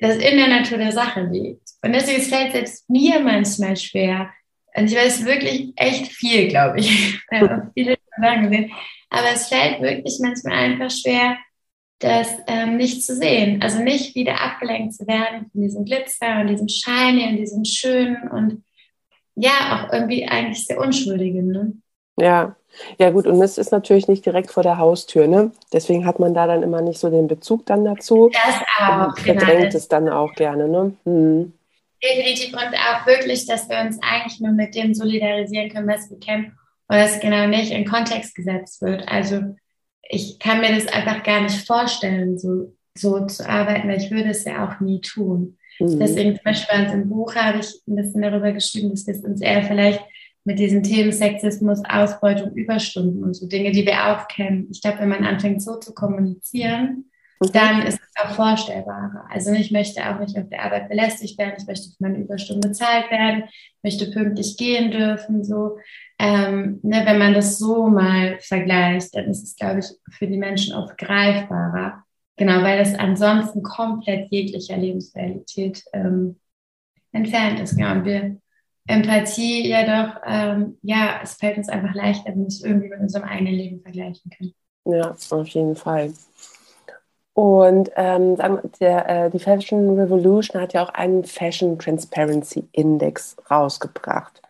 das 0.00 0.16
in 0.16 0.36
der 0.36 0.48
Natur 0.48 0.78
der 0.78 0.92
Sache 0.92 1.22
liegt. 1.22 1.68
Und 1.82 1.92
deswegen 1.92 2.22
fällt 2.22 2.52
selbst 2.52 2.88
mir 2.88 3.18
manchmal 3.20 3.76
schwer. 3.76 4.30
Und 4.76 4.90
ich 4.90 4.96
weiß 4.96 5.24
wirklich 5.24 5.72
echt 5.76 6.12
viel, 6.12 6.48
glaube 6.48 6.78
ich. 6.78 7.18
ich 7.30 7.40
habe 7.40 7.70
viele 7.74 7.96
Sachen 8.20 8.50
gesehen. 8.50 8.70
Aber 9.10 9.30
es 9.32 9.48
fällt 9.48 9.80
wirklich 9.80 10.18
manchmal 10.20 10.54
einfach 10.54 10.90
schwer, 10.90 11.38
das 11.98 12.28
ähm, 12.46 12.76
nicht 12.76 13.04
zu 13.04 13.14
sehen. 13.14 13.62
Also 13.62 13.80
nicht 13.80 14.14
wieder 14.14 14.40
abgelenkt 14.40 14.94
zu 14.94 15.06
werden 15.06 15.50
von 15.50 15.60
diesem 15.62 15.84
Glitzer 15.84 16.40
und 16.40 16.48
diesem 16.48 16.68
Shiny 16.68 17.28
und 17.28 17.36
diesem 17.36 17.64
Schönen 17.64 18.28
und 18.28 18.64
ja, 19.34 19.50
auch 19.86 19.92
irgendwie 19.92 20.26
eigentlich 20.26 20.66
sehr 20.66 20.78
Unschuldigen. 20.78 21.48
Ne? 21.48 21.72
Ja, 22.18 22.56
ja 22.98 23.10
gut, 23.10 23.26
und 23.26 23.40
es 23.42 23.58
ist 23.58 23.70
natürlich 23.70 24.08
nicht 24.08 24.24
direkt 24.24 24.50
vor 24.50 24.62
der 24.62 24.78
Haustür, 24.78 25.26
ne? 25.26 25.52
Deswegen 25.72 26.06
hat 26.06 26.18
man 26.18 26.34
da 26.34 26.46
dann 26.46 26.62
immer 26.62 26.80
nicht 26.80 26.98
so 26.98 27.10
den 27.10 27.26
Bezug 27.26 27.66
dann 27.66 27.84
dazu. 27.84 28.30
Das 28.32 28.62
auch, 28.78 29.08
und 29.08 29.16
genau. 29.16 29.38
verdrängt 29.38 29.70
genau. 29.70 29.76
es 29.76 29.88
dann 29.88 30.08
auch 30.08 30.34
gerne, 30.34 30.68
ne? 30.68 30.94
Mhm. 31.04 31.52
Definitiv 32.02 32.52
und 32.52 32.74
auch 32.74 33.06
wirklich, 33.06 33.46
dass 33.46 33.68
wir 33.68 33.80
uns 33.80 33.98
eigentlich 34.02 34.40
nur 34.40 34.52
mit 34.52 34.74
dem 34.74 34.94
solidarisieren 34.94 35.70
können, 35.70 35.88
was 35.88 36.10
wir 36.10 36.20
kennen 36.20 36.58
und 36.88 36.96
das 36.96 37.20
genau 37.20 37.46
nicht 37.46 37.72
in 37.72 37.86
Kontext 37.86 38.34
gesetzt 38.34 38.82
wird. 38.82 39.08
Also 39.08 39.56
ich 40.08 40.38
kann 40.38 40.60
mir 40.60 40.74
das 40.74 40.86
einfach 40.88 41.22
gar 41.22 41.42
nicht 41.42 41.66
vorstellen, 41.66 42.38
so, 42.38 42.72
so 42.96 43.26
zu 43.26 43.48
arbeiten, 43.48 43.88
weil 43.88 44.00
ich 44.00 44.10
würde 44.10 44.30
es 44.30 44.44
ja 44.44 44.66
auch 44.66 44.80
nie 44.80 45.00
tun. 45.00 45.58
Mhm. 45.78 45.98
Deswegen 45.98 46.34
zum 46.34 46.44
Beispiel 46.44 46.76
bei 46.76 46.84
uns 46.84 46.94
im 46.94 47.08
Buch 47.08 47.34
habe 47.34 47.58
ich 47.58 47.82
ein 47.86 47.96
bisschen 47.96 48.22
darüber 48.22 48.52
geschrieben, 48.52 48.90
dass 48.90 49.06
wir 49.06 49.24
uns 49.24 49.40
eher 49.40 49.62
vielleicht 49.62 50.02
mit 50.44 50.58
diesen 50.58 50.82
Themen 50.82 51.12
Sexismus, 51.12 51.82
Ausbeutung, 51.88 52.52
Überstunden 52.52 53.24
und 53.24 53.34
so 53.34 53.48
Dinge, 53.48 53.72
die 53.72 53.84
wir 53.84 54.06
auch 54.06 54.28
kennen. 54.28 54.68
Ich 54.70 54.80
glaube, 54.80 55.00
wenn 55.00 55.08
man 55.08 55.24
anfängt 55.24 55.60
so 55.60 55.76
zu 55.76 55.92
kommunizieren, 55.92 57.06
mhm. 57.40 57.52
dann 57.52 57.82
ist 57.82 57.98
es 58.00 58.22
auch 58.22 58.34
vorstellbarer. 58.36 59.24
Also 59.30 59.52
ich 59.52 59.72
möchte 59.72 60.08
auch 60.08 60.20
nicht 60.20 60.38
auf 60.38 60.48
der 60.48 60.62
Arbeit 60.62 60.88
belästigt 60.88 61.36
werden, 61.38 61.54
ich 61.58 61.66
möchte 61.66 61.88
für 61.88 61.96
meine 61.98 62.18
Überstunden 62.18 62.70
bezahlt 62.70 63.10
werden, 63.10 63.44
möchte 63.82 64.10
pünktlich 64.10 64.56
gehen 64.56 64.90
dürfen, 64.90 65.44
so. 65.44 65.78
Ähm, 66.18 66.80
ne, 66.82 67.02
wenn 67.04 67.18
man 67.18 67.34
das 67.34 67.58
so 67.58 67.88
mal 67.88 68.38
vergleicht, 68.40 69.14
dann 69.14 69.26
ist 69.26 69.42
es, 69.42 69.56
glaube 69.56 69.80
ich, 69.80 69.86
für 70.14 70.26
die 70.26 70.38
Menschen 70.38 70.74
oft 70.74 70.96
greifbarer. 70.96 72.04
Genau, 72.36 72.62
weil 72.62 72.78
das 72.78 72.94
ansonsten 72.94 73.62
komplett 73.62 74.30
jeglicher 74.30 74.76
Lebensrealität 74.76 75.82
ähm, 75.92 76.38
entfernt 77.12 77.60
ist. 77.60 77.76
Genau. 77.76 77.92
Und 77.92 78.04
wir 78.04 78.36
Empathie 78.86 79.68
ja 79.68 79.82
doch, 79.82 80.20
ähm, 80.24 80.78
ja, 80.82 81.20
es 81.22 81.34
fällt 81.34 81.58
uns 81.58 81.68
einfach 81.68 81.94
leichter, 81.94 82.30
wenn 82.30 82.42
wir 82.42 82.46
es 82.46 82.62
irgendwie 82.62 82.88
mit 82.88 83.00
unserem 83.00 83.24
eigenen 83.24 83.54
Leben 83.54 83.80
vergleichen 83.80 84.30
können. 84.30 84.54
Ja, 84.84 85.16
auf 85.30 85.48
jeden 85.48 85.74
Fall. 85.74 86.12
Und 87.34 87.90
ähm, 87.96 88.36
der, 88.80 89.08
äh, 89.26 89.30
die 89.30 89.40
Fashion 89.40 89.98
Revolution 89.98 90.62
hat 90.62 90.72
ja 90.72 90.84
auch 90.84 90.90
einen 90.90 91.24
Fashion 91.24 91.78
Transparency 91.78 92.68
Index 92.72 93.36
rausgebracht. 93.50 94.40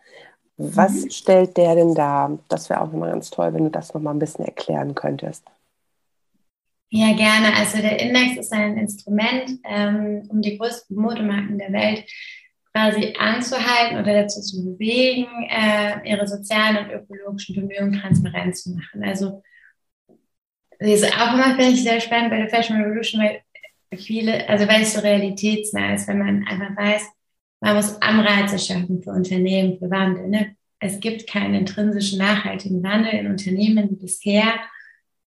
Was 0.57 1.05
mhm. 1.05 1.09
stellt 1.11 1.57
der 1.57 1.75
denn 1.75 1.93
da? 1.93 2.37
Das 2.49 2.69
wäre 2.69 2.81
auch 2.81 2.91
nochmal 2.91 3.11
ganz 3.11 3.29
toll, 3.29 3.53
wenn 3.53 3.65
du 3.65 3.69
das 3.69 3.93
nochmal 3.93 4.15
ein 4.15 4.19
bisschen 4.19 4.45
erklären 4.45 4.95
könntest. 4.95 5.43
Ja, 6.89 7.13
gerne. 7.13 7.55
Also 7.55 7.79
der 7.79 7.99
Index 7.99 8.37
ist 8.37 8.53
ein 8.53 8.77
Instrument, 8.77 9.59
ähm, 9.65 10.23
um 10.29 10.41
die 10.41 10.57
größten 10.57 10.95
Modemarken 10.95 11.57
der 11.57 11.71
Welt 11.73 12.05
quasi 12.73 13.13
anzuhalten 13.19 13.99
oder 13.99 14.21
dazu 14.21 14.41
zu 14.41 14.63
bewegen, 14.63 15.27
äh, 15.49 16.09
ihre 16.09 16.27
sozialen 16.27 16.77
und 16.77 16.91
ökologischen 16.91 17.55
Bemühungen 17.55 17.99
transparent 17.99 18.55
zu 18.55 18.71
machen. 18.71 19.03
Also 19.03 19.43
das 20.79 20.89
ist 20.89 21.19
auch 21.19 21.33
immer, 21.33 21.55
finde 21.55 21.69
ich, 21.69 21.83
sehr 21.83 21.99
spannend 21.99 22.29
bei 22.29 22.37
der 22.37 22.49
Fashion 22.49 22.81
Revolution, 22.81 23.21
weil 23.21 23.41
viele, 23.97 24.47
also 24.47 24.67
weil 24.67 24.83
es 24.83 24.93
so 24.93 25.01
realitätsnah 25.01 25.95
ist, 25.95 26.07
wenn 26.07 26.19
man 26.19 26.47
einfach 26.47 26.75
weiß, 26.75 27.03
man 27.59 27.75
muss 27.75 28.01
Anreize 28.01 28.59
schaffen 28.59 29.01
für 29.01 29.11
Unternehmen, 29.11 29.77
für 29.79 29.89
Wandel. 29.89 30.27
Ne? 30.27 30.55
Es 30.79 30.99
gibt 30.99 31.27
keinen 31.27 31.55
intrinsischen 31.55 32.19
nachhaltigen 32.19 32.83
Wandel 32.83 33.13
in 33.13 33.27
Unternehmen, 33.27 33.89
die 33.89 33.95
bisher 33.95 34.53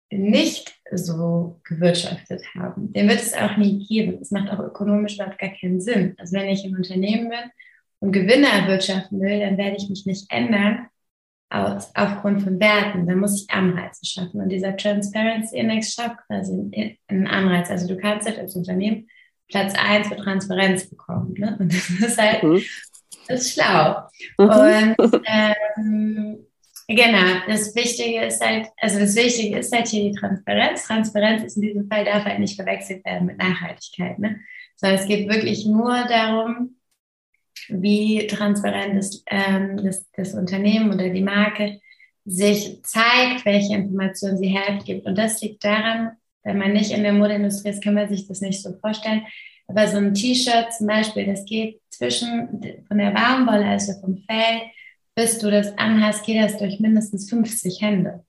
nicht 0.10 0.74
so 0.92 1.60
gewirtschaftet 1.64 2.42
haben. 2.56 2.94
Den 2.94 3.10
wird 3.10 3.20
es 3.20 3.34
auch 3.34 3.58
nie 3.58 3.86
geben. 3.86 4.20
Es 4.22 4.32
macht 4.32 4.50
auch 4.50 4.60
ökonomisch 4.60 5.16
überhaupt 5.16 5.38
gar 5.38 5.50
keinen 5.50 5.82
Sinn. 5.82 6.16
Also 6.18 6.38
wenn 6.38 6.48
ich 6.48 6.64
im 6.66 6.76
Unternehmen 6.76 7.30
bin 7.30 7.52
und 8.00 8.14
Gewinne 8.14 8.48
erwirtschaften 8.48 9.20
will, 9.20 9.40
dann 9.40 9.58
werde 9.58 9.76
ich 9.78 9.90
mich 9.90 10.06
nicht 10.06 10.32
ändern 10.32 10.88
aus, 11.50 11.92
aufgrund 11.94 12.42
von 12.42 12.60
Werten. 12.60 13.06
Dann 13.06 13.20
muss 13.20 13.42
ich 13.42 13.50
Anreize 13.50 14.06
schaffen. 14.06 14.42
Und 14.42 14.50
dieser 14.50 14.78
Transparency 14.78 15.58
Index 15.58 15.94
schafft 15.94 16.26
quasi 16.28 16.96
einen 17.08 17.28
Anreiz. 17.28 17.70
Also 17.70 17.88
du 17.88 17.98
kannst 17.98 18.28
halt 18.28 18.40
als 18.40 18.56
Unternehmen 18.56 19.08
Platz 19.48 19.74
eins 19.78 20.08
für 20.08 20.18
Transparenz 20.18 20.90
bekommen. 20.90 21.34
Ne? 21.38 21.58
Und 21.60 21.74
das 21.74 21.90
ist 21.90 22.18
halt, 22.18 22.44
mhm. 22.44 22.62
das 23.28 23.42
ist 23.42 23.54
schlau. 23.54 24.04
Mhm. 24.38 24.96
Und 24.98 25.22
ähm, 25.26 26.48
Genau, 26.90 27.42
das 27.48 27.76
Wichtige 27.76 28.24
ist 28.24 28.42
halt, 28.42 28.70
also 28.78 29.00
das 29.00 29.14
Wichtige 29.18 29.58
ist 29.58 29.76
halt 29.76 29.88
hier 29.88 30.10
die 30.10 30.18
Transparenz. 30.18 30.86
Transparenz 30.86 31.44
ist 31.44 31.58
in 31.58 31.64
diesem 31.64 31.88
Fall 31.90 32.06
darf 32.06 32.24
halt 32.24 32.40
nicht 32.40 32.56
verwechselt 32.56 33.04
werden 33.04 33.28
mit 33.28 33.38
Nachhaltigkeit, 33.38 34.18
ne? 34.20 34.40
Sondern 34.78 35.00
es 35.00 35.06
geht 35.06 35.28
wirklich 35.28 35.66
nur 35.66 36.06
darum, 36.08 36.78
wie 37.68 38.26
transparent 38.28 38.98
das, 38.98 39.22
ähm, 39.28 39.84
das, 39.84 40.10
das 40.14 40.34
Unternehmen 40.34 40.94
oder 40.94 41.10
die 41.10 41.24
Marke 41.24 41.82
sich 42.24 42.82
zeigt, 42.84 43.44
welche 43.44 43.76
Informationen 43.76 44.38
sie 44.38 44.48
hergibt. 44.48 45.06
Und 45.06 45.18
das 45.18 45.42
liegt 45.42 45.66
daran, 45.66 46.12
wenn 46.44 46.58
man 46.58 46.74
nicht 46.74 46.92
in 46.92 47.04
der 47.04 47.14
Modeindustrie 47.14 47.70
ist, 47.70 47.84
kann 47.84 47.94
man 47.94 48.10
sich 48.10 48.28
das 48.28 48.42
nicht 48.42 48.62
so 48.62 48.74
vorstellen. 48.74 49.24
Aber 49.68 49.88
so 49.88 49.98
ein 49.98 50.14
T-Shirt 50.14 50.74
zum 50.78 50.88
Beispiel, 50.88 51.26
das 51.26 51.46
geht 51.46 51.82
zwischen 51.90 52.62
von 52.88 52.98
der 52.98 53.12
Baumwolle, 53.12 53.66
also 53.66 53.94
vom 54.00 54.18
Fell, 54.18 54.62
bis 55.16 55.40
du 55.40 55.52
das 55.52 55.78
anhast, 55.78 56.26
geht 56.26 56.42
das 56.42 56.58
durch 56.58 56.80
mindestens 56.80 57.30
50 57.30 57.82
Hände. 57.82 58.24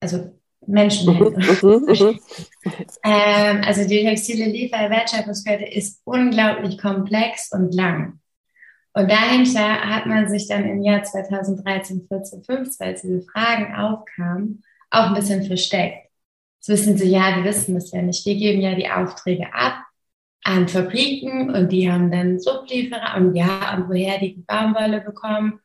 Also 0.00 0.32
Menschenhände. 0.66 1.38
Mhm, 1.62 1.68
mhm, 1.68 1.84
mhm. 1.86 2.20
ähm, 3.04 3.62
also 3.64 3.86
die 3.86 4.02
textile 4.04 4.46
Liefer-Wertschöpfungskette 4.46 5.64
ist 5.64 6.00
unglaublich 6.04 6.78
komplex 6.78 7.50
und 7.52 7.74
lang. 7.74 8.20
Und 8.92 9.10
dahinter 9.10 9.80
hat 9.82 10.06
man 10.06 10.28
sich 10.28 10.48
dann 10.48 10.68
im 10.68 10.82
Jahr 10.82 11.02
2013, 11.02 12.06
14, 12.08 12.42
15, 12.42 12.86
als 12.86 13.02
diese 13.02 13.22
Fragen 13.22 13.74
aufkamen, 13.74 14.64
auch 14.90 15.08
ein 15.08 15.14
bisschen 15.14 15.44
versteckt. 15.44 16.07
Wissen 16.68 16.96
sie, 16.96 17.08
ja, 17.08 17.36
wir 17.36 17.44
wissen 17.44 17.74
das 17.74 17.90
ja 17.92 18.02
nicht. 18.02 18.24
Wir 18.26 18.36
geben 18.36 18.60
ja 18.60 18.74
die 18.74 18.90
Aufträge 18.90 19.52
ab 19.52 19.84
an 20.44 20.68
Fabriken 20.68 21.50
und 21.54 21.70
die 21.72 21.90
haben 21.90 22.10
dann 22.10 22.38
Sublieferer 22.38 23.16
und 23.16 23.34
ja, 23.34 23.76
und 23.76 23.88
woher 23.88 24.18
die 24.18 24.42
Baumwolle 24.46 25.00
bekommen 25.00 25.60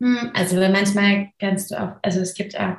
hm, 0.00 0.30
also 0.34 0.56
manchmal 0.56 1.30
kannst 1.38 1.70
du 1.70 1.80
auch, 1.80 1.96
also 2.02 2.20
es 2.20 2.34
gibt 2.34 2.58
auch, 2.58 2.76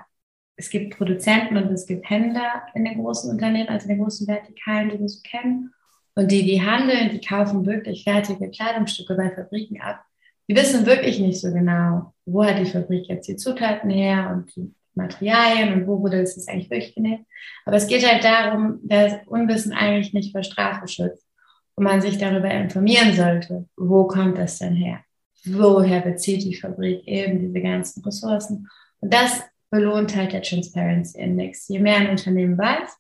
es 0.58 0.70
gibt 0.70 0.98
Produzenten 0.98 1.58
und 1.58 1.72
es 1.72 1.86
gibt 1.86 2.10
Händler 2.10 2.64
in 2.76 2.86
den 2.86 3.02
großen 3.02 3.32
Unternehmen, 3.32 3.70
also 3.70 3.90
in 3.90 3.96
den 3.96 4.04
großen 4.04 4.28
Vertikalen, 4.28 4.90
die 4.90 5.00
wir 5.00 5.10
so 5.10 5.22
kennen. 5.24 5.74
Und 6.16 6.32
die, 6.32 6.44
die 6.44 6.62
handeln, 6.62 7.10
die 7.10 7.20
kaufen 7.20 7.66
wirklich 7.66 8.04
fertige 8.04 8.50
Kleidungsstücke 8.50 9.16
bei 9.16 9.32
Fabriken 9.32 9.82
ab. 9.82 10.02
Die 10.48 10.56
wissen 10.56 10.86
wirklich 10.86 11.20
nicht 11.20 11.42
so 11.42 11.52
genau, 11.52 12.14
wo 12.26 12.46
hat 12.46 12.60
die 12.60 12.66
Fabrik 12.66 13.08
jetzt 13.08 13.28
die 13.28 13.36
Zutaten 13.36 13.90
her 13.90 14.32
und 14.34 14.56
die 14.56 14.74
Materialien 14.96 15.74
und 15.74 15.88
wo 15.88 16.00
wurde 16.02 16.22
das 16.22 16.48
eigentlich 16.48 16.70
wirklich 16.70 16.96
genäht. 16.96 17.22
Aber 17.66 17.78
es 17.78 17.88
geht 17.88 18.08
halt 18.08 18.24
darum, 18.24 18.80
dass 18.84 19.14
Unwissen 19.28 19.74
eigentlich 19.74 20.14
nicht 20.14 20.32
vor 20.32 20.44
Strafe 20.44 20.88
schützt 20.88 21.28
und 21.76 21.84
man 21.84 22.02
sich 22.02 22.18
darüber 22.18 22.50
informieren 22.50 23.14
sollte, 23.14 23.66
wo 23.76 24.06
kommt 24.08 24.38
das 24.38 24.60
denn 24.60 24.76
her 24.76 25.06
woher 25.46 26.02
bezieht 26.02 26.44
die 26.44 26.56
Fabrik 26.56 27.08
eben 27.08 27.40
diese 27.40 27.62
ganzen 27.62 28.04
Ressourcen. 28.04 28.70
Und 29.00 29.14
das 29.14 29.44
belohnt 29.70 30.16
halt 30.16 30.34
der 30.34 30.42
Transparency 30.42 31.20
Index. 31.20 31.68
Je 31.68 31.80
mehr 31.80 31.98
ein 31.98 32.10
Unternehmen 32.10 32.58
weiß, 32.58 32.98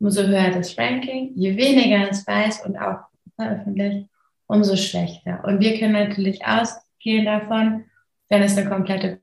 umso 0.00 0.22
höher 0.22 0.50
das 0.50 0.76
Ranking. 0.78 1.32
Je 1.34 1.56
weniger 1.56 2.10
es 2.10 2.26
weiß 2.26 2.64
und 2.66 2.76
auch 2.76 3.00
veröffentlicht, 3.36 4.08
umso 4.46 4.76
schlechter. 4.76 5.42
Und 5.44 5.60
wir 5.60 5.78
können 5.78 5.92
natürlich 5.92 6.44
ausgehen 6.44 7.26
davon, 7.26 7.84
wenn 8.28 8.42
es 8.42 8.56
eine 8.56 8.68
komplette 8.68 9.20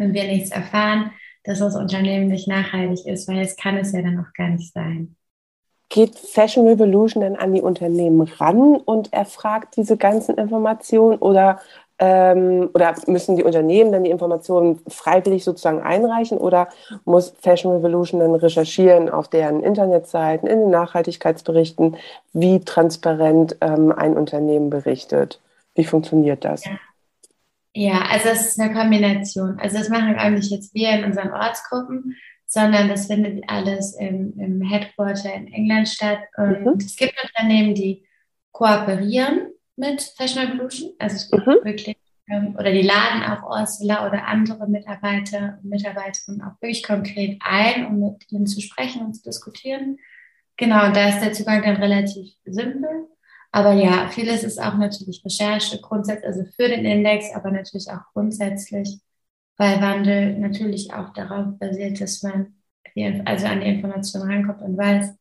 und 0.00 0.14
wir 0.14 0.24
nichts 0.24 0.50
erfahren, 0.50 1.12
dass 1.44 1.60
das 1.60 1.76
Unternehmen 1.76 2.28
nicht 2.28 2.48
nachhaltig 2.48 3.06
ist, 3.06 3.28
weil 3.28 3.40
es 3.40 3.56
kann 3.56 3.76
es 3.76 3.92
ja 3.92 4.02
dann 4.02 4.18
auch 4.18 4.32
gar 4.34 4.48
nicht 4.48 4.72
sein 4.72 5.16
geht 5.88 6.16
Fashion 6.18 6.66
Revolution 6.66 7.22
dann 7.22 7.36
an 7.36 7.54
die 7.54 7.62
Unternehmen 7.62 8.20
ran 8.20 8.76
und 8.76 9.12
erfragt 9.12 9.76
diese 9.76 9.96
ganzen 9.96 10.36
Informationen 10.36 11.18
oder, 11.18 11.60
ähm, 11.98 12.68
oder 12.74 12.94
müssen 13.06 13.36
die 13.36 13.44
Unternehmen 13.44 13.92
dann 13.92 14.04
die 14.04 14.10
Informationen 14.10 14.80
freiwillig 14.86 15.44
sozusagen 15.44 15.80
einreichen 15.80 16.38
oder 16.38 16.68
muss 17.04 17.34
Fashion 17.40 17.72
Revolution 17.72 18.20
dann 18.20 18.34
recherchieren 18.34 19.08
auf 19.08 19.28
deren 19.28 19.62
Internetseiten, 19.62 20.48
in 20.48 20.60
den 20.60 20.70
Nachhaltigkeitsberichten, 20.70 21.96
wie 22.32 22.60
transparent 22.60 23.56
ähm, 23.60 23.92
ein 23.92 24.16
Unternehmen 24.16 24.68
berichtet? 24.68 25.40
Wie 25.74 25.84
funktioniert 25.84 26.44
das? 26.44 26.64
Ja. 26.64 26.72
Ja, 27.78 28.02
also 28.10 28.30
es 28.30 28.48
ist 28.48 28.60
eine 28.60 28.74
Kombination. 28.74 29.56
Also 29.60 29.78
das 29.78 29.88
machen 29.88 30.16
eigentlich 30.16 30.50
jetzt 30.50 30.74
wir 30.74 30.90
in 30.90 31.04
unseren 31.04 31.30
Ortsgruppen, 31.30 32.16
sondern 32.44 32.88
das 32.88 33.06
findet 33.06 33.44
alles 33.48 33.94
im, 33.94 34.36
im 34.36 34.62
Headquarter 34.62 35.32
in 35.32 35.46
England 35.46 35.88
statt. 35.88 36.18
Und 36.36 36.64
mhm. 36.64 36.72
es 36.78 36.96
gibt 36.96 37.14
Unternehmen, 37.22 37.76
die 37.76 38.04
kooperieren 38.50 39.52
mit 39.76 40.02
Fashion 40.02 40.44
Revolution. 40.44 40.90
Also 40.98 41.16
es 41.16 41.30
gibt 41.30 41.46
mhm. 41.46 41.58
wirklich, 41.62 41.96
ähm, 42.28 42.56
oder 42.58 42.72
die 42.72 42.82
laden 42.82 43.22
auch 43.22 43.48
Ursula 43.48 44.08
oder 44.08 44.26
andere 44.26 44.68
Mitarbeiter 44.68 45.60
und 45.62 45.70
Mitarbeiterinnen 45.70 46.42
auch 46.42 46.60
wirklich 46.60 46.82
konkret 46.82 47.38
ein, 47.44 47.86
um 47.86 48.00
mit 48.00 48.32
ihnen 48.32 48.48
zu 48.48 48.60
sprechen 48.60 49.06
und 49.06 49.14
zu 49.14 49.22
diskutieren. 49.22 49.98
Genau, 50.56 50.86
und 50.86 50.96
da 50.96 51.10
ist 51.10 51.20
der 51.20 51.32
Zugang 51.32 51.62
dann 51.62 51.76
relativ 51.76 52.32
simpel. 52.44 53.06
Aber 53.50 53.72
ja, 53.72 54.08
vieles 54.08 54.44
ist 54.44 54.60
auch 54.60 54.74
natürlich 54.76 55.24
Recherche, 55.24 55.80
grundsätzlich, 55.80 56.26
also 56.26 56.44
für 56.56 56.68
den 56.68 56.84
Index, 56.84 57.34
aber 57.34 57.50
natürlich 57.50 57.90
auch 57.90 58.12
grundsätzlich, 58.12 59.00
weil 59.56 59.80
Wandel 59.80 60.38
natürlich 60.38 60.92
auch 60.92 61.12
darauf 61.12 61.58
basiert, 61.58 62.00
dass 62.00 62.22
man 62.22 62.54
also 63.24 63.46
an 63.46 63.60
die 63.60 63.68
Information 63.68 64.22
rankommt 64.22 64.62
und 64.62 64.76
weiß, 64.76 65.14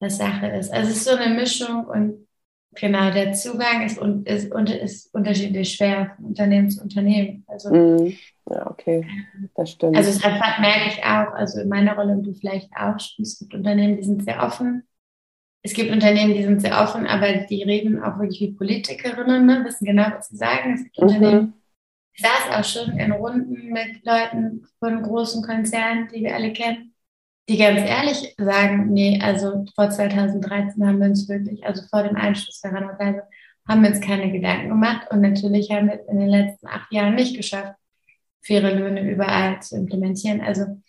was 0.00 0.18
Sache 0.18 0.46
ist. 0.46 0.72
Also 0.72 0.90
es 0.90 0.98
ist 0.98 1.04
so 1.04 1.16
eine 1.16 1.34
Mischung 1.34 1.84
und 1.84 2.28
genau, 2.74 3.10
der 3.10 3.32
Zugang 3.32 3.84
ist, 3.84 3.98
ist, 4.24 4.52
ist 4.54 5.14
unterschiedlich 5.14 5.74
schwer 5.74 6.12
von 6.16 6.26
Unternehmen 6.26 6.70
zu 6.70 6.82
Unternehmen. 6.82 7.44
Also, 7.48 7.74
mm, 7.74 8.14
ja, 8.50 8.70
okay, 8.70 9.04
das 9.56 9.72
stimmt. 9.72 9.96
Also 9.96 10.12
das 10.12 10.22
merke 10.22 10.88
ich 10.88 11.02
auch, 11.04 11.34
also 11.34 11.60
in 11.60 11.68
meiner 11.68 11.96
Rolle 11.96 12.12
und 12.12 12.22
du 12.22 12.32
vielleicht 12.32 12.70
auch, 12.76 12.96
es 12.96 13.38
gibt 13.40 13.54
Unternehmen, 13.54 13.96
die 13.96 14.04
sind 14.04 14.24
sehr 14.24 14.42
offen 14.42 14.87
es 15.68 15.74
gibt 15.74 15.92
Unternehmen, 15.92 16.32
die 16.32 16.44
sind 16.44 16.62
sehr 16.62 16.80
offen, 16.80 17.06
aber 17.06 17.30
die 17.30 17.62
reden 17.62 18.02
auch 18.02 18.18
wirklich 18.18 18.40
wie 18.40 18.52
Politikerinnen, 18.52 19.44
ne? 19.44 19.64
wissen 19.66 19.84
genau, 19.84 20.06
was 20.16 20.28
sie 20.28 20.36
sagen. 20.38 20.72
Es 20.72 20.84
gibt 20.84 20.98
mhm. 20.98 21.06
Unternehmen, 21.06 21.54
ich 22.14 22.22
saß 22.22 22.56
auch 22.56 22.64
schon 22.64 22.98
in 22.98 23.12
Runden 23.12 23.70
mit 23.70 24.02
Leuten 24.02 24.66
von 24.78 25.02
großen 25.02 25.42
Konzernen, 25.42 26.08
die 26.08 26.22
wir 26.22 26.34
alle 26.34 26.54
kennen, 26.54 26.94
die 27.50 27.58
ganz 27.58 27.80
ehrlich 27.80 28.34
sagen, 28.38 28.94
nee, 28.94 29.20
also 29.22 29.66
vor 29.74 29.90
2013 29.90 30.86
haben 30.86 31.00
wir 31.00 31.08
uns 31.08 31.28
wirklich, 31.28 31.64
also 31.66 31.82
vor 31.90 32.02
dem 32.02 32.16
Einschluss 32.16 32.62
der 32.62 32.72
Randerweise, 32.72 33.24
haben 33.68 33.82
wir 33.82 33.90
uns 33.90 34.00
keine 34.00 34.32
Gedanken 34.32 34.70
gemacht 34.70 35.06
und 35.10 35.20
natürlich 35.20 35.70
haben 35.70 35.88
wir 35.88 36.00
es 36.00 36.08
in 36.08 36.18
den 36.18 36.30
letzten 36.30 36.66
acht 36.66 36.90
Jahren 36.90 37.14
nicht 37.14 37.36
geschafft, 37.36 37.74
faire 38.40 38.74
Löhne 38.74 39.02
überall 39.02 39.60
zu 39.60 39.76
implementieren. 39.76 40.40
Also 40.40 40.80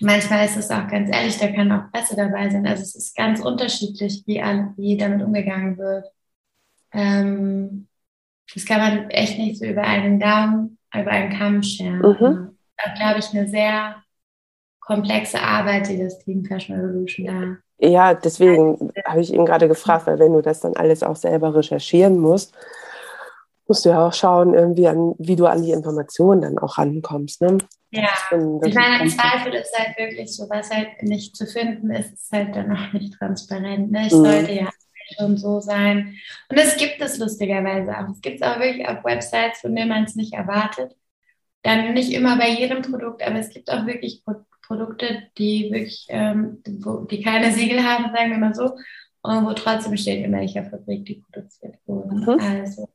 manchmal 0.00 0.46
ist 0.46 0.56
es 0.56 0.70
auch 0.70 0.88
ganz 0.88 1.14
ehrlich, 1.14 1.38
da 1.38 1.48
kann 1.48 1.72
auch 1.72 1.90
Presse 1.92 2.16
dabei 2.16 2.50
sein. 2.50 2.66
Also 2.66 2.82
es 2.82 2.94
ist 2.94 3.16
ganz 3.16 3.40
unterschiedlich, 3.40 4.22
wie, 4.26 4.42
wie 4.76 4.96
damit 4.96 5.22
umgegangen 5.22 5.78
wird. 5.78 6.06
Ähm, 6.92 7.88
das 8.54 8.66
kann 8.66 8.80
man 8.80 9.10
echt 9.10 9.38
nicht 9.38 9.58
so 9.58 9.64
über 9.64 9.82
einen 9.82 10.20
Daumen, 10.20 10.78
über 10.94 11.10
einen 11.10 11.36
Kamm 11.36 11.62
scheren. 11.62 11.98
Mhm. 11.98 12.58
Da 12.76 12.94
glaube 12.94 13.20
ich 13.20 13.30
eine 13.32 13.48
sehr 13.48 13.96
komplexe 14.80 15.40
Arbeit, 15.40 15.88
die 15.88 15.98
das 15.98 16.18
Team 16.18 16.44
Fashion 16.44 16.78
Revolution 16.78 17.26
da. 17.26 17.88
Ja, 17.88 18.14
deswegen 18.14 18.92
habe 19.06 19.20
ich 19.20 19.32
eben 19.32 19.46
gerade 19.46 19.68
gefragt, 19.68 20.06
weil 20.06 20.18
wenn 20.18 20.32
du 20.32 20.40
das 20.40 20.60
dann 20.60 20.76
alles 20.76 21.02
auch 21.02 21.16
selber 21.16 21.54
recherchieren 21.54 22.18
musst, 22.18 22.54
musst 23.66 23.84
du 23.84 23.88
ja 23.88 24.06
auch 24.06 24.12
schauen, 24.12 24.54
irgendwie 24.54 24.86
an, 24.86 25.14
wie 25.18 25.36
du 25.36 25.46
an 25.46 25.62
die 25.62 25.72
Informationen 25.72 26.42
dann 26.42 26.58
auch 26.58 26.78
rankommst. 26.78 27.40
Ne? 27.40 27.58
Ja, 27.94 28.08
ich 28.64 28.74
meine, 28.74 29.02
im 29.02 29.08
Zweifel 29.08 29.52
ist 29.52 29.78
halt 29.78 29.98
wirklich 29.98 30.34
so, 30.34 30.48
was 30.48 30.70
halt 30.70 31.02
nicht 31.02 31.36
zu 31.36 31.46
finden 31.46 31.90
ist, 31.90 32.12
ist 32.14 32.32
halt 32.32 32.56
dann 32.56 32.74
auch 32.74 32.92
nicht 32.94 33.12
transparent. 33.18 33.90
Ne? 33.90 34.06
Es 34.06 34.14
mhm. 34.14 34.24
sollte 34.24 34.52
ja 34.52 34.70
schon 35.18 35.36
so 35.36 35.60
sein. 35.60 36.16
Und 36.48 36.56
es 36.56 36.78
gibt 36.78 37.02
es 37.02 37.18
lustigerweise 37.18 37.90
auch. 37.98 38.08
Es 38.10 38.22
gibt 38.22 38.36
es 38.36 38.42
auch 38.42 38.58
wirklich 38.58 38.88
auf 38.88 39.04
Websites, 39.04 39.60
von 39.60 39.76
denen 39.76 39.90
man 39.90 40.04
es 40.04 40.14
nicht 40.14 40.32
erwartet. 40.32 40.96
Dann 41.62 41.92
nicht 41.92 42.12
immer 42.12 42.38
bei 42.38 42.48
jedem 42.48 42.80
Produkt, 42.80 43.22
aber 43.22 43.36
es 43.38 43.50
gibt 43.50 43.70
auch 43.70 43.86
wirklich 43.86 44.24
Pro 44.24 44.36
Produkte, 44.66 45.24
die 45.36 45.70
wirklich, 45.70 46.06
ähm, 46.08 46.62
wo, 46.78 47.04
die 47.04 47.20
keine 47.20 47.52
Siegel 47.52 47.82
haben, 47.82 48.04
sagen 48.14 48.30
wir 48.30 48.38
mal 48.38 48.54
so, 48.54 48.76
und 49.22 49.44
wo 49.44 49.52
trotzdem 49.52 49.96
steht, 49.96 50.24
in 50.24 50.32
welcher 50.32 50.64
Fabrik 50.64 51.04
die 51.04 51.16
produziert 51.16 51.76
wurden. 51.84 52.20
Mhm. 52.20 52.40
Also 52.40 52.88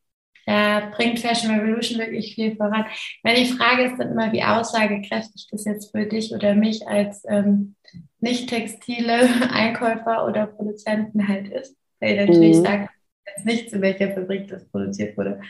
da 0.48 0.90
bringt 0.96 1.20
Fashion 1.20 1.52
Revolution 1.52 2.00
wirklich 2.00 2.34
viel 2.34 2.56
voran. 2.56 2.86
Meine 3.22 3.46
Frage 3.46 3.84
ist 3.84 3.98
dann 4.00 4.12
immer, 4.12 4.32
wie 4.32 4.44
aussagekräftig 4.44 5.46
das 5.52 5.66
jetzt 5.66 5.92
für 5.92 6.06
dich 6.06 6.34
oder 6.34 6.56
mich 6.56 6.88
als 6.88 7.26
ähm, 7.28 7.76
nicht 8.22 8.48
textile 8.48 9.28
Einkäufer 9.54 10.26
oder 10.26 10.48
Produzenten 10.48 11.28
halt 11.28 11.50
ist. 11.50 11.76
Weil 12.00 12.26
natürlich 12.26 12.60
mhm. 12.60 12.64
sagt 12.64 12.90
jetzt 13.28 13.46
nicht, 13.46 13.70
zu 13.70 13.82
welcher 13.82 14.12
Fabrik 14.12 14.48
das 14.48 14.66
produziert 14.70 15.18
wurde. 15.18 15.42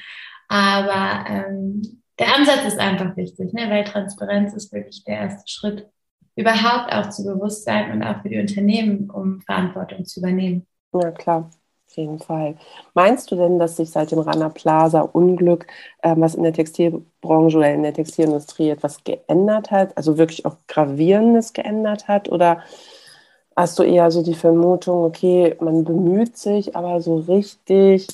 Aber 0.47 1.29
ähm, 1.29 2.01
der 2.17 2.35
Ansatz 2.35 2.65
ist 2.65 2.79
einfach 2.79 3.15
wichtig, 3.15 3.53
ne? 3.53 3.69
weil 3.69 3.83
Transparenz 3.83 4.55
ist 4.55 4.73
wirklich 4.73 5.03
der 5.03 5.17
erste 5.17 5.43
Schritt, 5.45 5.87
überhaupt 6.35 6.91
auch 6.91 7.09
zu 7.09 7.23
Bewusstsein 7.23 7.91
und 7.91 8.01
auch 8.01 8.23
für 8.23 8.29
die 8.29 8.39
Unternehmen, 8.39 9.11
um 9.11 9.41
Verantwortung 9.41 10.05
zu 10.05 10.21
übernehmen. 10.21 10.65
Ja, 10.91 11.11
klar 11.11 11.51
jeden 11.97 12.19
Fall. 12.19 12.55
Meinst 12.93 13.31
du 13.31 13.35
denn, 13.35 13.59
dass 13.59 13.77
sich 13.77 13.89
seit 13.89 14.11
dem 14.11 14.19
Rana 14.19 14.49
Plaza 14.49 15.01
Unglück, 15.01 15.67
äh, 16.01 16.15
was 16.17 16.35
in 16.35 16.43
der 16.43 16.53
Textilbranche 16.53 17.57
oder 17.57 17.73
in 17.73 17.83
der 17.83 17.93
Textilindustrie 17.93 18.69
etwas 18.69 19.03
geändert 19.03 19.71
hat, 19.71 19.97
also 19.97 20.17
wirklich 20.17 20.45
auch 20.45 20.55
gravierendes 20.67 21.53
geändert 21.53 22.07
hat? 22.07 22.29
Oder 22.29 22.63
hast 23.55 23.77
du 23.79 23.83
eher 23.83 24.11
so 24.11 24.23
die 24.23 24.35
Vermutung, 24.35 25.03
okay, 25.03 25.55
man 25.59 25.83
bemüht 25.83 26.37
sich, 26.37 26.75
aber 26.75 27.01
so 27.01 27.17
richtig 27.17 28.07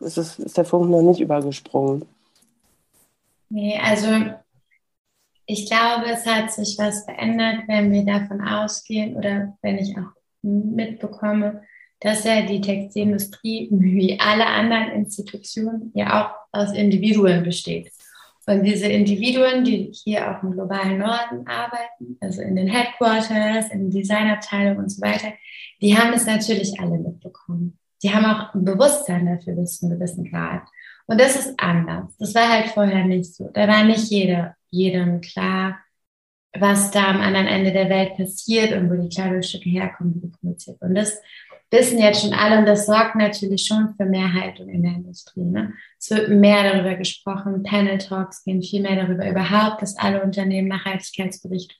ist, 0.00 0.16
es, 0.16 0.38
ist 0.38 0.56
der 0.56 0.64
Funk 0.64 0.88
noch 0.90 1.02
nicht 1.02 1.20
übergesprungen? 1.20 2.06
Nee, 3.50 3.78
also 3.82 4.08
ich 5.46 5.68
glaube, 5.68 6.06
es 6.10 6.24
hat 6.24 6.52
sich 6.52 6.76
was 6.78 7.04
verändert, 7.04 7.64
wenn 7.66 7.90
wir 7.90 8.04
davon 8.04 8.40
ausgehen 8.40 9.16
oder 9.16 9.56
wenn 9.62 9.78
ich 9.78 9.96
auch 9.98 10.12
mitbekomme, 10.42 11.62
dass 12.00 12.24
ja 12.24 12.42
die 12.42 12.60
Textilindustrie 12.60 13.68
wie 13.70 14.18
alle 14.18 14.46
anderen 14.46 14.90
Institutionen 14.92 15.92
ja 15.94 16.24
auch 16.24 16.58
aus 16.58 16.72
Individuen 16.72 17.44
besteht. 17.44 17.92
Und 18.46 18.64
diese 18.64 18.86
Individuen, 18.86 19.64
die 19.64 19.92
hier 19.92 20.28
auch 20.28 20.42
im 20.42 20.52
globalen 20.52 20.98
Norden 20.98 21.46
arbeiten, 21.46 22.16
also 22.20 22.42
in 22.42 22.56
den 22.56 22.66
Headquarters, 22.66 23.70
in 23.70 23.90
Designabteilungen 23.90 24.78
und 24.78 24.88
so 24.88 25.00
weiter, 25.02 25.32
die 25.80 25.96
haben 25.96 26.12
es 26.14 26.26
natürlich 26.26 26.80
alle 26.80 26.98
mitbekommen. 26.98 27.78
Die 28.02 28.12
haben 28.12 28.24
auch 28.24 28.54
ein 28.54 28.64
Bewusstsein 28.64 29.26
dafür 29.26 29.54
bis 29.54 29.78
zu 29.78 29.86
einem 29.86 29.98
gewissen 29.98 30.24
Grad. 30.24 30.62
Und 31.06 31.20
das 31.20 31.36
ist 31.36 31.54
anders. 31.58 32.16
Das 32.18 32.34
war 32.34 32.48
halt 32.48 32.70
vorher 32.70 33.04
nicht 33.04 33.34
so. 33.34 33.50
Da 33.52 33.68
war 33.68 33.84
nicht 33.84 34.10
jeder, 34.10 34.56
jedem 34.70 35.20
klar, 35.20 35.78
was 36.52 36.90
da 36.90 37.08
am 37.08 37.20
anderen 37.20 37.46
Ende 37.46 37.72
der 37.72 37.88
Welt 37.88 38.16
passiert 38.16 38.72
und 38.72 38.90
wo 38.90 39.00
die 39.00 39.08
Kleidungsstücke 39.08 39.68
herkommen, 39.68 40.20
die 40.20 40.28
produziert. 40.28 40.80
Und 40.80 40.94
das 40.94 41.20
wissen 41.70 41.98
jetzt 41.98 42.22
schon 42.22 42.34
alle 42.34 42.58
und 42.58 42.66
das 42.66 42.86
sorgt 42.86 43.16
natürlich 43.16 43.64
schon 43.64 43.94
für 43.96 44.04
mehr 44.04 44.32
Haltung 44.32 44.68
in 44.68 44.82
der 44.82 44.92
Industrie. 44.92 45.44
Ne? 45.44 45.72
Es 45.98 46.10
wird 46.10 46.28
mehr 46.28 46.72
darüber 46.72 46.96
gesprochen, 46.96 47.62
Panel 47.62 47.98
Talks 47.98 48.44
gehen 48.44 48.62
viel 48.62 48.82
mehr 48.82 48.96
darüber 48.96 49.28
überhaupt, 49.28 49.82
dass 49.82 49.96
alle 49.96 50.22
Unternehmen 50.22 50.68
Nachhaltigkeitsberichte 50.68 51.74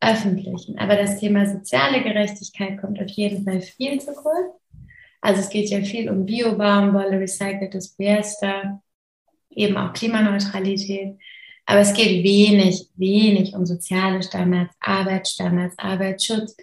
veröffentlichen. 0.00 0.78
Aber 0.78 0.96
das 0.96 1.18
Thema 1.20 1.46
soziale 1.46 2.02
Gerechtigkeit 2.02 2.80
kommt 2.80 3.00
auf 3.00 3.10
jeden 3.10 3.44
Fall 3.44 3.60
viel 3.60 4.00
zu 4.00 4.12
kurz. 4.14 4.54
Also 5.20 5.40
es 5.40 5.48
geht 5.48 5.70
ja 5.70 5.80
viel 5.80 6.10
um 6.10 6.26
Biobaumwolle, 6.26 7.20
recyceltes 7.20 7.96
Polyester, 7.96 8.82
eben 9.50 9.76
auch 9.76 9.92
Klimaneutralität. 9.92 11.16
Aber 11.66 11.80
es 11.80 11.94
geht 11.94 12.22
wenig, 12.22 12.90
wenig 12.96 13.54
um 13.54 13.64
soziale 13.64 14.22
Standards, 14.22 14.74
Arbeitsstandards, 14.80 15.78
Arbeitsschutz 15.78 16.56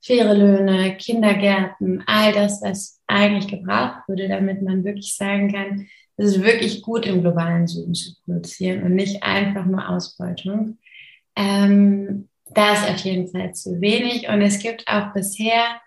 faire 0.00 0.34
Löhne, 0.34 0.96
Kindergärten, 0.96 2.02
all 2.06 2.32
das, 2.32 2.62
was 2.62 3.00
eigentlich 3.06 3.48
gebraucht 3.48 4.08
würde, 4.08 4.28
damit 4.28 4.62
man 4.62 4.84
wirklich 4.84 5.14
sagen 5.14 5.52
kann, 5.52 5.88
es 6.16 6.36
ist 6.36 6.42
wirklich 6.42 6.82
gut 6.82 7.06
im 7.06 7.22
globalen 7.22 7.66
Süden 7.66 7.94
zu 7.94 8.12
produzieren 8.24 8.82
und 8.82 8.94
nicht 8.94 9.22
einfach 9.22 9.64
nur 9.64 9.88
Ausbeutung. 9.88 10.78
Ähm, 11.36 12.28
da 12.50 12.72
ist 12.72 12.90
auf 12.90 12.98
jeden 13.04 13.28
Fall 13.28 13.54
zu 13.54 13.80
wenig 13.80 14.28
und 14.28 14.42
es 14.42 14.58
gibt 14.58 14.88
auch 14.88 15.12
bisher 15.12 15.80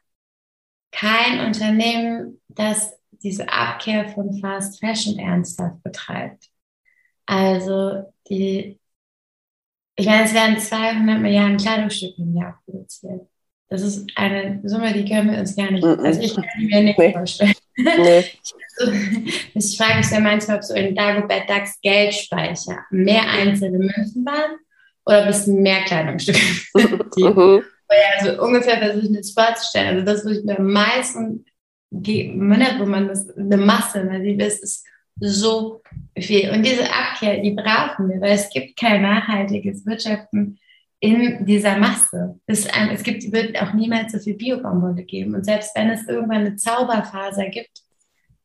kein 0.92 1.46
Unternehmen, 1.46 2.42
das 2.48 2.94
diese 3.24 3.50
Abkehr 3.50 4.10
von 4.10 4.34
Fast 4.40 4.80
Fashion 4.80 5.20
ernsthaft 5.20 5.84
betreibt. 5.84 6.50
Also 7.26 8.12
die, 8.30 8.80
ich 9.96 10.06
meine, 10.06 10.24
es 10.24 10.34
werden 10.34 10.60
200 10.60 11.20
Milliarden 11.20 11.58
Kleidungsstücke 11.58 12.22
im 12.22 12.36
Jahr 12.36 12.62
produziert. 12.66 13.28
Das 13.72 13.84
ist 13.84 14.06
eine 14.16 14.60
Summe, 14.66 14.92
die 14.92 15.06
können 15.06 15.32
wir 15.32 15.40
uns 15.40 15.56
gar 15.56 15.72
nicht, 15.72 15.82
also 15.82 16.20
ich 16.20 16.36
kann 16.36 16.44
sie 16.60 16.66
mir 16.66 16.82
nicht 16.82 17.00
nee. 17.00 17.14
vorstellen. 17.14 17.54
Nee. 17.78 18.26
ich 19.54 19.78
frage 19.78 20.00
mich 20.00 20.12
ja 20.12 20.20
manchmal, 20.20 20.58
ob 20.58 20.64
so 20.64 20.74
in 20.74 20.94
Dagobert 20.94 21.50
Ducks 21.50 21.80
Geldspeicher 21.82 22.80
mehr 22.90 23.24
einzelne 23.30 23.78
Münzen 23.78 24.26
waren 24.26 24.58
oder 25.06 25.26
bis 25.26 25.48
mehr 25.48 25.86
Kleidungsstücke. 25.86 26.40
die, 27.16 27.24
mhm. 27.24 27.64
also 28.20 28.44
ungefähr 28.44 28.78
versuchen 28.78 29.16
jetzt 29.16 29.40
vorzustellen. 29.40 29.96
Also 29.96 30.06
das, 30.06 30.26
was 30.26 30.40
ich 30.40 30.44
mir 30.44 30.60
am 30.60 30.70
meisten 30.70 31.46
wo 31.92 32.86
man 32.86 33.08
das, 33.08 33.30
eine 33.38 33.58
Masse, 33.58 34.04
man 34.04 34.22
sieht, 34.22 34.42
es 34.42 34.60
ist 34.60 34.86
so 35.18 35.82
viel. 36.18 36.50
Und 36.52 36.66
diese 36.66 36.92
Abkehr, 36.92 37.38
die 37.38 37.52
brauchen 37.52 38.10
wir, 38.10 38.20
weil 38.20 38.34
es 38.34 38.50
gibt 38.50 38.78
kein 38.78 39.02
nachhaltiges 39.02 39.86
Wirtschaften 39.86 40.60
in 41.02 41.46
dieser 41.48 41.78
Masse. 41.78 42.40
Es, 42.46 42.68
es 42.92 43.04
gibt, 43.04 43.32
wird 43.34 43.60
auch 43.60 43.74
niemals 43.74 44.12
so 44.12 44.20
viel 44.20 44.36
Biobaumwolle 44.36 45.04
geben. 45.04 45.34
Und 45.34 45.44
selbst 45.44 45.76
wenn 45.76 45.90
es 45.90 46.08
irgendwann 46.08 46.46
eine 46.46 46.56
Zauberfaser 46.56 47.50
gibt, 47.50 47.82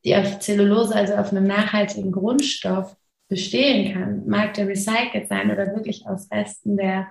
die 0.04 0.16
auf 0.16 0.40
Zellulose, 0.40 0.94
also 0.94 1.14
auf 1.14 1.30
einem 1.30 1.46
nachhaltigen 1.46 2.11
Grundstoff 2.11 2.96
bestehen 3.28 3.92
kann, 3.92 4.26
mag 4.26 4.54
der 4.54 4.68
recycelt 4.68 5.28
sein 5.28 5.50
oder 5.50 5.74
wirklich 5.74 6.07
aus 6.07 6.30
Resten 6.32 6.78
der 6.78 7.09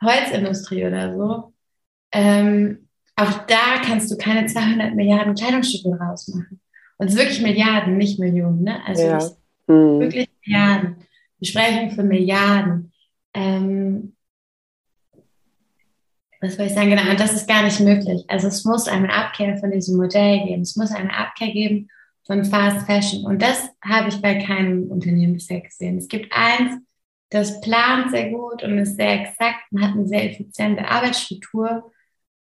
Holzindustrie 0.00 0.86
oder 0.86 1.16
so, 1.16 1.52
ähm, 2.12 2.88
auch 3.16 3.46
da 3.46 3.82
kannst 3.84 4.12
du 4.12 4.16
keine 4.16 4.46
200 4.46 4.94
Milliarden 4.94 5.34
Kleidungsstücke 5.34 5.98
rausmachen. 5.98 6.60
Und 6.98 7.06
es 7.08 7.14
ist 7.14 7.18
wirklich 7.18 7.42
Milliarden, 7.42 7.96
nicht 7.96 8.20
Millionen. 8.20 8.62
Ne? 8.62 8.80
Also 8.86 9.02
ja. 9.02 9.18
hm. 9.66 9.98
wirklich 9.98 10.28
Milliarden. 10.46 10.96
Wir 11.40 11.48
sprechen 11.48 11.90
von 11.90 12.06
Milliarden. 12.06 12.92
Ähm, 13.34 14.14
was 16.40 16.56
soll 16.56 16.66
ich 16.66 16.74
sagen? 16.74 16.90
Genau, 16.90 17.10
und 17.10 17.18
das 17.18 17.32
ist 17.32 17.48
gar 17.48 17.64
nicht 17.64 17.80
möglich. 17.80 18.24
Also 18.28 18.48
es 18.48 18.64
muss 18.64 18.88
eine 18.88 19.12
Abkehr 19.12 19.56
von 19.58 19.70
diesem 19.70 19.96
Modell 19.96 20.44
geben. 20.46 20.62
Es 20.62 20.76
muss 20.76 20.92
eine 20.92 21.16
Abkehr 21.16 21.52
geben 21.52 21.88
von 22.26 22.44
Fast 22.44 22.86
Fashion. 22.86 23.24
Und 23.24 23.42
das 23.42 23.68
habe 23.84 24.08
ich 24.08 24.20
bei 24.20 24.34
keinem 24.34 24.90
Unternehmen 24.90 25.34
bisher 25.34 25.60
gesehen. 25.60 25.98
Es 25.98 26.08
gibt 26.08 26.32
eins, 26.32 26.80
das 27.30 27.60
plant 27.60 28.10
sehr 28.10 28.30
gut 28.30 28.62
und 28.62 28.78
ist 28.78 28.96
sehr 28.96 29.22
exakt 29.22 29.64
und 29.70 29.82
hat 29.82 29.92
eine 29.92 30.06
sehr 30.06 30.30
effiziente 30.30 30.86
Arbeitsstruktur. 30.86 31.90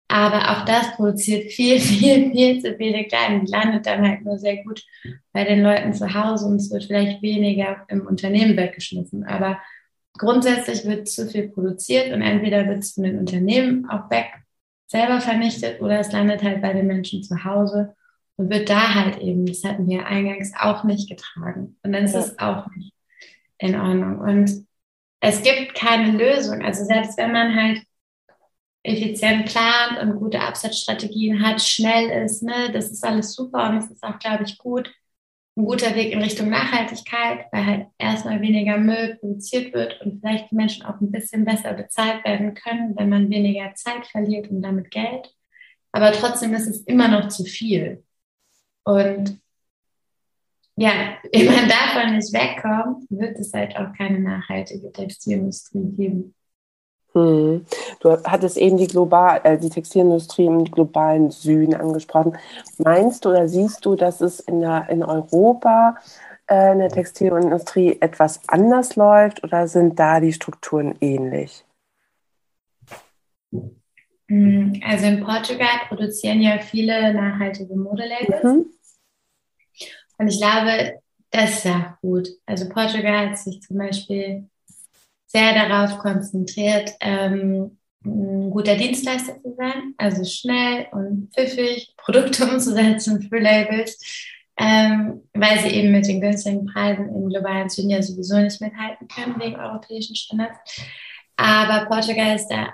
Aber 0.08 0.50
auch 0.50 0.64
das 0.64 0.94
produziert 0.96 1.52
viel, 1.52 1.80
viel, 1.80 2.30
viel 2.30 2.60
zu 2.60 2.76
viele 2.76 3.04
Kleidung. 3.04 3.44
Die 3.44 3.50
landet 3.50 3.86
dann 3.86 4.06
halt 4.08 4.24
nur 4.24 4.38
sehr 4.38 4.62
gut 4.62 4.82
bei 5.32 5.44
den 5.44 5.62
Leuten 5.62 5.92
zu 5.92 6.14
Hause 6.14 6.46
und 6.46 6.56
es 6.56 6.70
wird 6.70 6.84
vielleicht 6.84 7.20
weniger 7.20 7.84
im 7.88 8.06
Unternehmen 8.06 8.56
weggeschmissen. 8.56 9.24
Aber 9.24 9.58
grundsätzlich 10.18 10.84
wird 10.84 11.08
zu 11.08 11.28
viel 11.28 11.48
produziert 11.48 12.12
und 12.12 12.22
entweder 12.22 12.66
wird 12.68 12.78
es 12.78 12.92
von 12.92 13.04
den 13.04 13.18
Unternehmen 13.18 13.88
auch 13.88 14.10
weg 14.10 14.26
selber 14.86 15.20
vernichtet 15.20 15.80
oder 15.80 15.98
es 15.98 16.12
landet 16.12 16.42
halt 16.42 16.62
bei 16.62 16.72
den 16.72 16.86
Menschen 16.86 17.22
zu 17.22 17.44
Hause 17.44 17.94
und 18.36 18.50
wird 18.50 18.68
da 18.68 18.94
halt 18.94 19.18
eben, 19.18 19.46
das 19.46 19.64
hatten 19.64 19.88
wir 19.88 20.06
eingangs 20.06 20.52
auch 20.58 20.84
nicht 20.84 21.08
getragen. 21.08 21.76
Und 21.82 21.92
dann 21.92 22.04
ist 22.04 22.14
ja. 22.14 22.20
es 22.20 22.38
auch 22.38 22.66
nicht 22.76 22.92
in 23.58 23.74
Ordnung. 23.74 24.18
Und 24.18 24.66
es 25.20 25.42
gibt 25.42 25.74
keine 25.74 26.12
Lösung. 26.12 26.62
Also 26.62 26.84
selbst 26.84 27.16
wenn 27.16 27.32
man 27.32 27.54
halt 27.54 27.82
effizient 28.82 29.46
plant 29.46 30.00
und 30.02 30.18
gute 30.18 30.40
Absatzstrategien 30.40 31.44
hat, 31.44 31.62
schnell 31.62 32.24
ist, 32.24 32.42
ne, 32.42 32.70
das 32.72 32.90
ist 32.90 33.04
alles 33.04 33.34
super 33.34 33.70
und 33.70 33.78
es 33.78 33.90
ist 33.90 34.02
auch, 34.02 34.18
glaube 34.18 34.44
ich, 34.44 34.58
gut. 34.58 34.92
Ein 35.56 35.66
guter 35.66 35.94
Weg 35.94 36.12
in 36.12 36.20
Richtung 36.20 36.48
Nachhaltigkeit, 36.48 37.46
weil 37.52 37.66
halt 37.66 37.86
erstmal 37.98 38.40
weniger 38.40 38.76
Müll 38.76 39.16
produziert 39.20 39.72
wird 39.72 40.00
und 40.00 40.20
vielleicht 40.20 40.50
die 40.50 40.56
Menschen 40.56 40.84
auch 40.84 41.00
ein 41.00 41.12
bisschen 41.12 41.44
besser 41.44 41.74
bezahlt 41.74 42.24
werden 42.24 42.54
können, 42.54 42.96
wenn 42.96 43.08
man 43.08 43.30
weniger 43.30 43.72
Zeit 43.74 44.06
verliert 44.06 44.50
und 44.50 44.62
damit 44.62 44.90
Geld. 44.90 45.32
Aber 45.92 46.10
trotzdem 46.10 46.54
ist 46.54 46.66
es 46.66 46.80
immer 46.82 47.06
noch 47.06 47.28
zu 47.28 47.44
viel. 47.44 48.02
Und 48.82 49.40
ja, 50.76 51.16
wenn 51.32 51.46
man 51.46 51.68
davon 51.68 52.16
nicht 52.16 52.32
wegkommt, 52.32 53.08
wird 53.10 53.38
es 53.38 53.52
halt 53.52 53.76
auch 53.76 53.92
keine 53.96 54.18
nachhaltige 54.18 54.90
Textilindustrie 54.90 55.92
geben. 55.96 56.34
Hm. 57.14 57.64
Du 58.00 58.10
hattest 58.10 58.56
eben 58.56 58.76
die, 58.76 58.88
global, 58.88 59.40
äh, 59.44 59.56
die 59.56 59.70
Textilindustrie 59.70 60.46
im 60.46 60.64
globalen 60.64 61.30
Süden 61.30 61.74
angesprochen. 61.74 62.36
Meinst 62.78 63.24
du 63.24 63.30
oder 63.30 63.46
siehst 63.48 63.86
du, 63.86 63.94
dass 63.94 64.20
es 64.20 64.40
in, 64.40 64.60
der, 64.60 64.88
in 64.88 65.04
Europa 65.04 65.96
äh, 66.50 66.72
in 66.72 66.80
der 66.80 66.88
Textilindustrie 66.88 67.98
etwas 68.00 68.40
anders 68.48 68.96
läuft 68.96 69.44
oder 69.44 69.68
sind 69.68 69.98
da 69.98 70.18
die 70.18 70.32
Strukturen 70.32 70.96
ähnlich? 71.00 71.64
Hm, 74.28 74.80
also 74.84 75.06
in 75.06 75.22
Portugal 75.22 75.86
produzieren 75.88 76.40
ja 76.40 76.58
viele 76.58 77.14
nachhaltige 77.14 77.76
Modelabels. 77.76 78.42
Mhm. 78.42 78.66
Und 80.18 80.28
ich 80.28 80.40
glaube, 80.40 81.00
das 81.30 81.50
ist 81.50 81.64
ja 81.64 81.96
gut. 82.00 82.28
Also 82.46 82.68
Portugal 82.68 83.30
hat 83.30 83.38
sich 83.38 83.60
zum 83.60 83.78
Beispiel 83.78 84.48
sehr 85.34 85.52
darauf 85.68 85.98
konzentriert, 85.98 86.92
ähm, 87.00 87.78
ein 88.04 88.50
guter 88.50 88.76
Dienstleister 88.76 89.40
zu 89.42 89.54
sein, 89.56 89.94
also 89.96 90.24
schnell 90.24 90.86
und 90.92 91.30
pfiffig 91.34 91.94
Produkte 91.96 92.44
umzusetzen 92.50 93.22
für 93.22 93.38
Labels, 93.38 93.98
ähm, 94.56 95.22
weil 95.32 95.58
sie 95.58 95.70
eben 95.70 95.90
mit 95.90 96.06
den 96.06 96.20
günstigen 96.20 96.66
Preisen 96.66 97.08
im 97.08 97.28
globalen 97.28 97.68
Süden 97.68 97.90
ja 97.90 98.00
sowieso 98.00 98.38
nicht 98.38 98.60
mithalten 98.60 99.08
können 99.08 99.40
wegen 99.40 99.56
europäischen 99.56 100.14
Standards. 100.14 100.58
Aber 101.36 101.86
Portugal 101.86 102.36
ist 102.36 102.48
da 102.48 102.68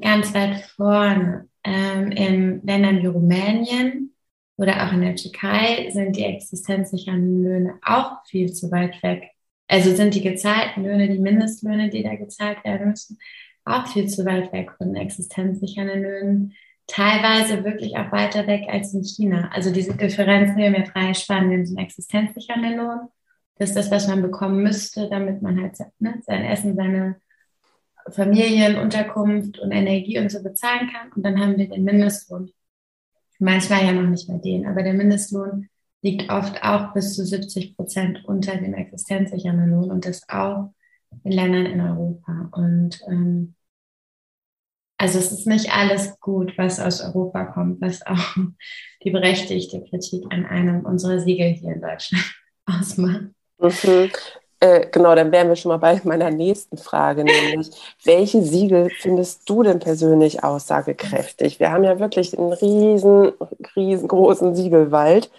ganz 0.00 0.32
weit 0.34 0.60
vorne. 0.76 1.48
Ähm, 1.64 2.12
in 2.12 2.60
Ländern 2.64 3.02
wie 3.02 3.06
Rumänien 3.06 4.14
oder 4.56 4.86
auch 4.86 4.92
in 4.92 5.00
der 5.00 5.16
Türkei 5.16 5.88
sind 5.90 6.14
die 6.14 6.24
existenzsichernden 6.24 7.42
Löhne 7.42 7.78
auch 7.82 8.24
viel 8.26 8.52
zu 8.52 8.70
weit 8.70 9.02
weg. 9.02 9.33
Also 9.68 9.94
sind 9.94 10.14
die 10.14 10.22
gezahlten 10.22 10.84
Löhne, 10.84 11.08
die 11.08 11.18
Mindestlöhne, 11.18 11.88
die 11.90 12.02
da 12.02 12.14
gezahlt 12.16 12.62
werden 12.64 12.90
müssen, 12.90 13.18
auch 13.64 13.86
viel 13.86 14.08
zu 14.08 14.24
weit 14.26 14.52
weg 14.52 14.72
von 14.76 14.94
existenzsichernden 14.94 16.02
Löhnen. 16.02 16.54
Teilweise 16.86 17.64
wirklich 17.64 17.96
auch 17.96 18.12
weiter 18.12 18.46
weg 18.46 18.64
als 18.68 18.92
in 18.92 19.04
China. 19.04 19.50
Also 19.52 19.72
diese 19.72 19.94
Differenzen, 19.94 20.56
wir 20.58 20.66
haben 20.66 20.74
ja 20.74 20.82
drei 20.82 21.14
Spanien, 21.14 21.64
sind 21.64 21.78
existenzsichernden 21.78 22.76
Lohn. 22.76 23.08
Das 23.56 23.70
ist 23.70 23.76
das, 23.76 23.90
was 23.90 24.08
man 24.08 24.20
bekommen 24.20 24.62
müsste, 24.62 25.08
damit 25.08 25.40
man 25.40 25.60
halt 25.60 25.78
ne, 25.98 26.20
sein 26.26 26.44
Essen, 26.44 26.74
seine 26.74 27.16
Familienunterkunft 28.10 29.58
und 29.60 29.72
Energie 29.72 30.18
und 30.18 30.30
so 30.30 30.42
bezahlen 30.42 30.90
kann. 30.92 31.12
Und 31.12 31.22
dann 31.22 31.40
haben 31.40 31.56
wir 31.56 31.68
den 31.68 31.84
Mindestlohn. 31.84 32.50
Manchmal 33.38 33.84
ja 33.84 33.92
noch 33.92 34.08
nicht 34.08 34.28
bei 34.28 34.38
denen, 34.38 34.66
aber 34.66 34.82
der 34.82 34.94
Mindestlohn 34.94 35.68
liegt 36.04 36.30
oft 36.30 36.62
auch 36.62 36.92
bis 36.92 37.16
zu 37.16 37.24
70 37.24 37.76
Prozent 37.76 38.24
unter 38.26 38.56
dem 38.56 38.74
existenzsichernden 38.74 39.70
Lohn 39.70 39.90
und 39.90 40.04
das 40.04 40.28
auch 40.28 40.68
in 41.24 41.32
Ländern 41.32 41.64
in 41.64 41.80
Europa. 41.80 42.50
Und 42.52 43.00
ähm, 43.08 43.54
also 44.98 45.18
es 45.18 45.32
ist 45.32 45.46
nicht 45.46 45.74
alles 45.74 46.20
gut, 46.20 46.52
was 46.58 46.78
aus 46.78 47.00
Europa 47.00 47.46
kommt, 47.46 47.80
was 47.80 48.06
auch 48.06 48.36
die 49.04 49.10
berechtigte 49.10 49.82
Kritik 49.82 50.24
an 50.28 50.44
einem 50.44 50.84
unserer 50.84 51.20
Siegel 51.20 51.48
hier 51.48 51.72
in 51.72 51.80
Deutschland 51.80 52.34
ausmacht. 52.66 53.22
Mhm. 53.58 54.10
Äh, 54.60 54.86
genau, 54.90 55.14
dann 55.14 55.32
wären 55.32 55.48
wir 55.48 55.56
schon 55.56 55.70
mal 55.70 55.78
bei 55.78 56.00
meiner 56.04 56.30
nächsten 56.30 56.76
Frage, 56.76 57.24
nämlich 57.24 57.70
welche 58.04 58.42
Siegel 58.42 58.90
findest 58.98 59.48
du 59.48 59.62
denn 59.62 59.78
persönlich 59.78 60.44
aussagekräftig? 60.44 61.60
Wir 61.60 61.72
haben 61.72 61.84
ja 61.84 61.98
wirklich 61.98 62.38
einen 62.38 62.52
riesen, 62.52 63.32
riesengroßen 63.74 64.54
Siegelwald 64.54 65.30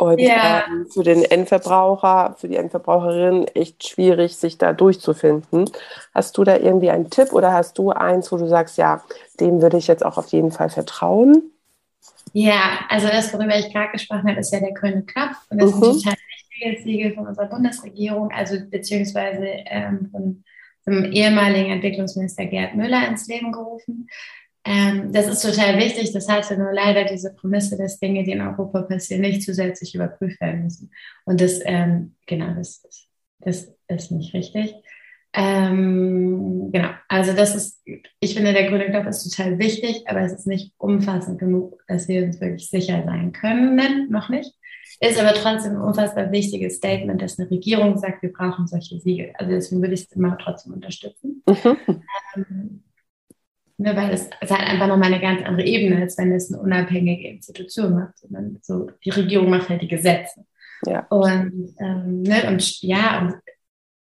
und 0.00 0.18
ja. 0.18 0.64
ähm, 0.66 0.86
für 0.90 1.02
den 1.02 1.22
Endverbraucher, 1.22 2.34
für 2.38 2.48
die 2.48 2.56
Endverbraucherin 2.56 3.46
echt 3.48 3.86
schwierig, 3.86 4.34
sich 4.36 4.56
da 4.56 4.72
durchzufinden. 4.72 5.70
Hast 6.14 6.38
du 6.38 6.44
da 6.44 6.56
irgendwie 6.56 6.88
einen 6.88 7.10
Tipp 7.10 7.34
oder 7.34 7.52
hast 7.52 7.76
du 7.76 7.90
eins, 7.90 8.32
wo 8.32 8.38
du 8.38 8.48
sagst, 8.48 8.78
ja, 8.78 9.02
dem 9.40 9.60
würde 9.60 9.76
ich 9.76 9.88
jetzt 9.88 10.04
auch 10.04 10.16
auf 10.16 10.28
jeden 10.28 10.52
Fall 10.52 10.70
vertrauen? 10.70 11.52
Ja, 12.32 12.80
also 12.88 13.08
das, 13.08 13.30
worüber 13.34 13.58
ich 13.58 13.70
gerade 13.74 13.92
gesprochen 13.92 14.26
habe, 14.26 14.40
ist 14.40 14.52
ja 14.54 14.60
der 14.60 14.72
grüne 14.72 15.02
Knopf. 15.02 15.36
Und 15.50 15.60
das 15.60 15.74
mhm. 15.74 15.82
ist 15.82 15.88
ein 15.88 15.98
total 15.98 16.16
wichtiges 16.48 16.84
Siegel 16.84 17.14
von 17.14 17.26
unserer 17.26 17.46
Bundesregierung, 17.46 18.30
also 18.30 18.56
beziehungsweise 18.70 19.44
ähm, 19.66 20.08
von, 20.10 20.44
vom 20.82 21.04
ehemaligen 21.12 21.72
Entwicklungsminister 21.72 22.46
Gerd 22.46 22.74
Müller 22.74 23.06
ins 23.06 23.26
Leben 23.28 23.52
gerufen. 23.52 24.08
Ähm, 24.64 25.12
das 25.12 25.26
ist 25.26 25.42
total 25.42 25.78
wichtig. 25.78 26.12
Das 26.12 26.28
hatte 26.28 26.56
nur 26.56 26.72
leider 26.72 27.04
diese 27.04 27.34
Prämisse, 27.34 27.76
dass 27.78 27.98
Dinge, 27.98 28.24
die 28.24 28.32
in 28.32 28.42
Europa 28.42 28.82
passieren, 28.82 29.22
nicht 29.22 29.42
zusätzlich 29.42 29.94
überprüft 29.94 30.40
werden 30.40 30.64
müssen. 30.64 30.90
Und 31.24 31.40
das, 31.40 31.60
ähm, 31.64 32.14
genau, 32.26 32.54
das, 32.54 32.82
das 33.40 33.72
ist 33.88 34.10
nicht 34.10 34.34
richtig. 34.34 34.74
Ähm, 35.32 36.70
genau, 36.72 36.90
also 37.08 37.32
das 37.32 37.54
ist, 37.54 37.82
ich 38.18 38.34
finde, 38.34 38.52
der 38.52 38.68
grüne 38.68 38.90
Knopf 38.90 39.06
ist 39.06 39.30
total 39.30 39.58
wichtig, 39.60 40.02
aber 40.08 40.20
es 40.22 40.32
ist 40.32 40.46
nicht 40.46 40.72
umfassend 40.76 41.38
genug, 41.38 41.80
dass 41.86 42.08
wir 42.08 42.24
uns 42.24 42.40
wirklich 42.40 42.68
sicher 42.68 43.04
sein 43.04 43.32
können, 43.32 44.10
noch 44.10 44.28
nicht. 44.28 44.52
Ist 44.98 45.20
aber 45.20 45.32
trotzdem 45.32 45.76
ein 45.76 45.80
unfassbar 45.80 46.30
wichtiges 46.32 46.76
Statement, 46.76 47.22
dass 47.22 47.38
eine 47.38 47.50
Regierung 47.50 47.96
sagt, 47.96 48.22
wir 48.22 48.32
brauchen 48.32 48.66
solche 48.66 48.98
Siegel. 48.98 49.32
Also 49.34 49.52
deswegen 49.52 49.80
würde 49.80 49.94
ich 49.94 50.02
es 50.02 50.12
immer 50.12 50.36
trotzdem 50.36 50.74
unterstützen. 50.74 51.42
Mhm. 51.46 51.76
Ähm, 52.36 52.82
Ne, 53.80 53.96
weil 53.96 54.10
es, 54.10 54.28
es 54.42 54.50
hat 54.50 54.60
einfach 54.60 54.88
nochmal 54.88 55.10
eine 55.10 55.22
ganz 55.22 55.42
andere 55.42 55.66
Ebene, 55.66 56.02
als 56.02 56.18
wenn 56.18 56.32
es 56.32 56.52
eine 56.52 56.60
unabhängige 56.60 57.28
Institution 57.28 57.94
macht, 57.94 58.18
sondern 58.18 58.58
so, 58.60 58.90
die 59.02 59.08
Regierung 59.08 59.48
macht 59.48 59.70
halt 59.70 59.80
die 59.80 59.88
Gesetze. 59.88 60.44
Ja. 60.84 61.06
Und, 61.08 61.74
ähm, 61.80 62.20
ne, 62.20 62.46
und 62.48 62.82
ja, 62.82 63.22
und 63.22 63.36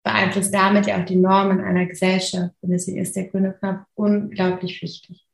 beeinflusst 0.02 0.54
damit 0.54 0.86
ja 0.86 0.98
auch 0.98 1.04
die 1.04 1.16
Normen 1.16 1.60
einer 1.60 1.84
Gesellschaft. 1.84 2.54
Und 2.62 2.70
deswegen 2.70 2.96
ist 2.96 3.14
der 3.14 3.28
grüne 3.28 3.52
Knopf 3.52 3.80
unglaublich 3.92 4.80
wichtig. 4.80 5.26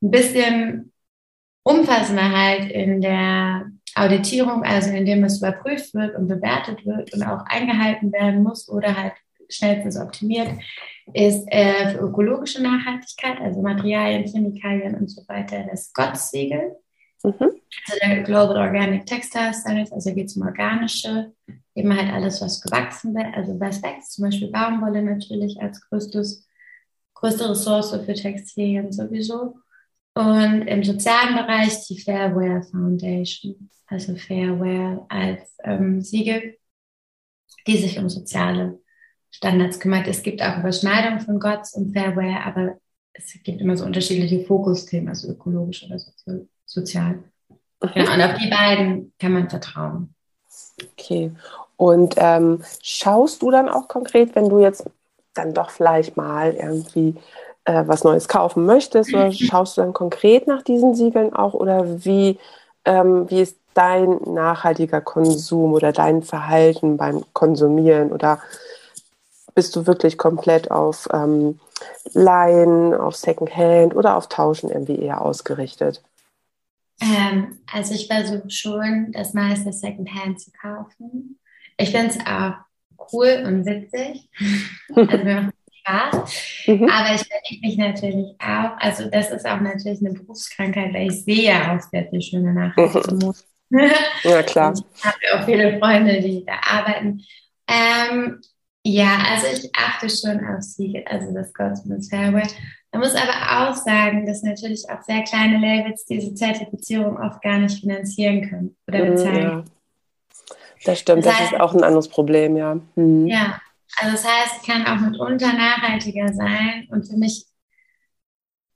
Ein 0.00 0.12
bisschen 0.12 0.92
umfassender 1.64 2.30
halt 2.30 2.70
in 2.70 3.00
der 3.00 3.66
Auditierung, 3.96 4.62
also 4.62 4.90
indem 4.90 5.24
es 5.24 5.38
überprüft 5.38 5.92
wird 5.94 6.14
und 6.14 6.28
bewertet 6.28 6.86
wird 6.86 7.12
und 7.14 7.24
auch 7.24 7.44
eingehalten 7.46 8.12
werden 8.12 8.44
muss 8.44 8.68
oder 8.68 8.96
halt 8.96 9.14
schnellstens 9.52 9.98
optimiert, 9.98 10.48
ist 11.14 11.46
äh, 11.48 11.90
für 11.90 11.98
ökologische 11.98 12.62
Nachhaltigkeit, 12.62 13.40
also 13.40 13.60
Materialien, 13.60 14.24
Chemikalien 14.24 14.94
und 14.94 15.10
so 15.10 15.22
weiter, 15.28 15.66
das 15.70 15.92
GOTS-Siegel. 15.92 16.76
Mhm. 17.24 17.52
Also 17.88 17.98
der 18.00 18.22
Global 18.22 18.56
Organic 18.56 19.06
Textile 19.06 19.52
Standards, 19.54 19.92
also 19.92 20.14
geht 20.14 20.26
es 20.26 20.36
um 20.36 20.46
organische, 20.46 21.32
eben 21.74 21.96
halt 21.96 22.12
alles, 22.12 22.40
was 22.40 22.60
gewachsen 22.60 23.14
wird, 23.14 23.34
also 23.34 23.58
was 23.58 23.82
wächst, 23.82 24.12
zum 24.12 24.24
Beispiel 24.24 24.50
Baumwolle 24.50 25.02
natürlich 25.02 25.60
als 25.60 25.80
größtes, 25.88 26.46
größte 27.14 27.50
Ressource 27.50 27.90
für 27.90 28.14
Textilien 28.14 28.92
sowieso. 28.92 29.56
Und 30.14 30.62
im 30.66 30.84
sozialen 30.84 31.34
Bereich 31.34 31.86
die 31.86 31.98
Fairware 31.98 32.62
Foundation, 32.62 33.70
also 33.86 34.14
Fairware 34.16 35.06
als 35.08 35.56
ähm, 35.64 36.02
Siegel, 36.02 36.58
die 37.66 37.78
sich 37.78 37.98
um 37.98 38.10
soziale 38.10 38.81
Standards 39.32 39.80
kümmert. 39.80 40.06
Es 40.06 40.22
gibt 40.22 40.42
auch 40.42 40.58
Überschneidungen 40.58 41.20
von 41.20 41.40
GOTS 41.40 41.74
und 41.74 41.92
Fairware, 41.92 42.44
aber 42.44 42.76
es 43.14 43.32
gibt 43.42 43.60
immer 43.60 43.76
so 43.76 43.84
unterschiedliche 43.84 44.44
Fokusthemen, 44.44 45.08
also 45.08 45.28
ökologisch 45.28 45.84
oder 45.84 45.98
sozial. 46.64 47.18
Ja, 47.94 48.14
und 48.14 48.22
auf 48.22 48.38
die 48.38 48.48
beiden 48.48 49.12
kann 49.18 49.32
man 49.32 49.50
vertrauen. 49.50 50.14
Okay. 50.92 51.32
Und 51.76 52.14
ähm, 52.18 52.62
schaust 52.82 53.42
du 53.42 53.50
dann 53.50 53.68
auch 53.68 53.88
konkret, 53.88 54.36
wenn 54.36 54.48
du 54.48 54.60
jetzt 54.60 54.84
dann 55.34 55.54
doch 55.54 55.70
vielleicht 55.70 56.16
mal 56.16 56.52
irgendwie 56.52 57.16
äh, 57.64 57.82
was 57.86 58.04
Neues 58.04 58.28
kaufen 58.28 58.66
möchtest, 58.66 59.12
oder 59.12 59.32
schaust 59.32 59.76
du 59.76 59.80
dann 59.80 59.92
konkret 59.92 60.46
nach 60.46 60.62
diesen 60.62 60.94
Siegeln 60.94 61.34
auch 61.34 61.54
oder 61.54 62.04
wie, 62.04 62.38
ähm, 62.84 63.28
wie 63.30 63.40
ist 63.40 63.56
dein 63.74 64.20
nachhaltiger 64.26 65.00
Konsum 65.00 65.72
oder 65.72 65.92
dein 65.92 66.22
Verhalten 66.22 66.98
beim 66.98 67.24
Konsumieren 67.32 68.12
oder 68.12 68.40
bist 69.54 69.76
du 69.76 69.86
wirklich 69.86 70.18
komplett 70.18 70.70
auf 70.70 71.08
ähm, 71.12 71.60
Leihen, 72.12 72.94
auf 72.94 73.16
Secondhand 73.16 73.94
oder 73.94 74.16
auf 74.16 74.28
Tauschen 74.28 74.70
irgendwie 74.70 74.98
eher 74.98 75.22
ausgerichtet? 75.22 76.02
Ähm, 77.00 77.58
also 77.72 77.94
ich 77.94 78.06
versuche 78.06 78.50
schon, 78.50 79.12
das 79.12 79.34
meiste 79.34 79.72
Secondhand 79.72 80.40
zu 80.40 80.50
kaufen. 80.52 81.38
Ich 81.76 81.90
finde 81.90 82.08
es 82.08 82.18
auch 82.20 82.54
cool 83.12 83.42
und 83.46 83.66
witzig. 83.66 84.28
also 84.94 85.24
mir 85.24 85.42
macht 85.42 85.54
Spaß. 85.82 86.66
Mhm. 86.66 86.88
Aber 86.88 87.14
ich 87.14 87.26
verliebe 87.26 87.66
mich 87.66 87.76
natürlich 87.76 88.36
auch. 88.38 88.76
Also 88.78 89.08
das 89.10 89.30
ist 89.30 89.46
auch 89.46 89.60
natürlich 89.60 90.00
eine 90.00 90.12
Berufskrankheit, 90.12 90.94
weil 90.94 91.08
ich 91.08 91.24
sehe 91.24 91.44
ja 91.44 91.76
auch 91.76 91.80
sehr 91.80 92.06
viel 92.08 92.22
schöne 92.22 92.52
Nachrichten. 92.52 93.34
Mhm. 93.74 93.90
ja, 94.24 94.42
klar. 94.42 94.74
ich 94.74 95.02
habe 95.02 95.16
auch 95.32 95.46
viele 95.46 95.78
Freunde, 95.78 96.20
die 96.20 96.44
da 96.44 96.60
arbeiten. 96.62 97.22
Ähm, 97.66 98.42
ja, 98.84 99.18
also 99.30 99.46
ich 99.46 99.70
achte 99.74 100.08
schon 100.08 100.44
auf 100.44 100.62
Siegel, 100.62 101.04
also 101.06 101.32
das 101.32 101.52
Goldsmiths 101.54 102.08
Fairway. 102.08 102.46
Man 102.90 103.00
muss 103.00 103.14
aber 103.14 103.70
auch 103.70 103.74
sagen, 103.74 104.26
dass 104.26 104.42
natürlich 104.42 104.84
auch 104.90 105.02
sehr 105.02 105.22
kleine 105.22 105.58
Labels 105.58 106.04
diese 106.04 106.34
Zertifizierung 106.34 107.16
oft 107.16 107.40
gar 107.42 107.58
nicht 107.58 107.80
finanzieren 107.80 108.48
können 108.48 108.76
oder 108.86 109.04
mhm, 109.04 109.10
bezahlen. 109.10 109.42
Ja. 109.42 109.64
Das 110.84 110.98
stimmt, 110.98 111.24
das, 111.24 111.38
heißt, 111.38 111.52
ist 111.52 111.60
auch 111.60 111.74
ein 111.74 111.84
anderes 111.84 112.08
Problem, 112.08 112.56
ja. 112.56 112.78
Mhm. 112.96 113.28
Ja, 113.28 113.60
also 113.98 114.12
das 114.12 114.24
heißt, 114.26 114.56
es 114.60 114.66
kann 114.66 114.84
auch 114.86 115.00
mitunter 115.00 115.52
nachhaltiger 115.52 116.32
sein 116.34 116.88
und 116.90 117.06
für 117.06 117.16
mich 117.16 117.46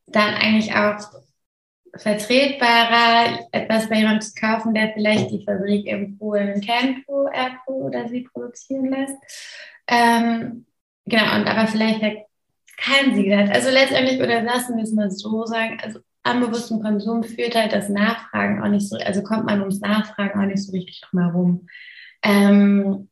dann 0.07 0.35
eigentlich 0.35 0.73
auch 0.73 0.99
vertretbarer, 1.97 3.49
etwas 3.53 3.89
bei 3.89 3.97
jemandem 3.97 4.21
zu 4.21 4.35
kaufen, 4.35 4.75
der 4.75 4.93
vielleicht 4.93 5.31
die 5.31 5.45
Fabrik 5.45 5.87
in 5.87 6.17
Polen 6.19 6.61
kennt, 6.61 7.07
wo 7.09 7.27
er 7.27 7.59
oder 7.67 8.09
sie 8.09 8.23
produzieren 8.23 8.91
lässt. 8.91 9.17
Ähm, 9.89 10.67
genau, 11.05 11.37
und 11.37 11.47
aber 11.47 11.67
vielleicht 11.69 12.27
kein 12.77 13.15
Siegel 13.15 13.39
hat. 13.39 13.51
Also 13.51 13.71
letztendlich, 13.71 14.21
oder 14.21 14.43
lassen 14.43 14.77
wir 14.77 14.85
es 14.85 14.93
mal 14.93 15.11
so 15.11 15.47
sagen, 15.47 15.79
also 15.83 16.01
am 16.23 16.41
bewussten 16.41 16.83
Konsum 16.83 17.23
führt 17.23 17.55
halt 17.55 17.73
das 17.73 17.89
Nachfragen 17.89 18.63
auch 18.63 18.69
nicht 18.69 18.89
so, 18.89 18.97
also 18.97 19.23
kommt 19.23 19.47
man 19.47 19.61
ums 19.61 19.81
Nachfragen 19.81 20.41
auch 20.41 20.47
nicht 20.47 20.63
so 20.63 20.73
richtig 20.73 21.01
drum 21.01 21.21
herum. 21.21 21.69
Ähm, 22.23 23.09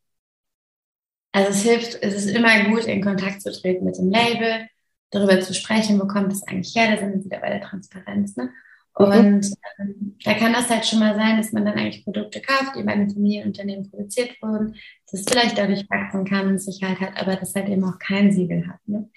also 1.32 1.50
es 1.50 1.62
hilft, 1.62 1.98
es 2.02 2.14
ist 2.14 2.28
immer 2.34 2.64
gut, 2.64 2.84
in 2.84 3.02
Kontakt 3.02 3.42
zu 3.42 3.52
treten 3.52 3.84
mit 3.84 3.98
dem 3.98 4.10
Label, 4.10 4.68
darüber 5.10 5.40
zu 5.40 5.54
sprechen, 5.54 6.00
wo 6.00 6.06
kommt 6.06 6.32
das 6.32 6.42
eigentlich 6.42 6.74
her, 6.74 6.90
da 6.90 6.98
sind 6.98 7.14
wir 7.14 7.24
wieder 7.24 7.40
bei 7.40 7.50
der 7.50 7.60
Transparenz, 7.60 8.36
ne? 8.36 8.50
Mhm. 8.98 9.06
Und 9.06 9.50
ähm, 9.78 10.16
da 10.24 10.34
kann 10.34 10.52
das 10.52 10.70
halt 10.70 10.86
schon 10.86 11.00
mal 11.00 11.14
sein, 11.14 11.36
dass 11.36 11.52
man 11.52 11.64
dann 11.64 11.74
eigentlich 11.74 12.04
Produkte 12.04 12.40
kauft, 12.40 12.76
die 12.76 12.82
bei 12.82 12.92
einem 12.92 13.10
Familienunternehmen 13.10 13.90
produziert 13.90 14.40
wurden, 14.40 14.76
das 15.10 15.24
vielleicht 15.28 15.58
dadurch 15.58 15.88
wachsen 15.90 16.24
kann 16.24 16.48
und 16.48 16.58
Sicherheit 16.58 17.00
hat, 17.00 17.20
aber 17.20 17.36
das 17.36 17.54
halt 17.54 17.68
eben 17.68 17.84
auch 17.84 17.98
kein 17.98 18.32
Siegel 18.32 18.66
hat. 18.68 18.78
Ne? 18.86 19.08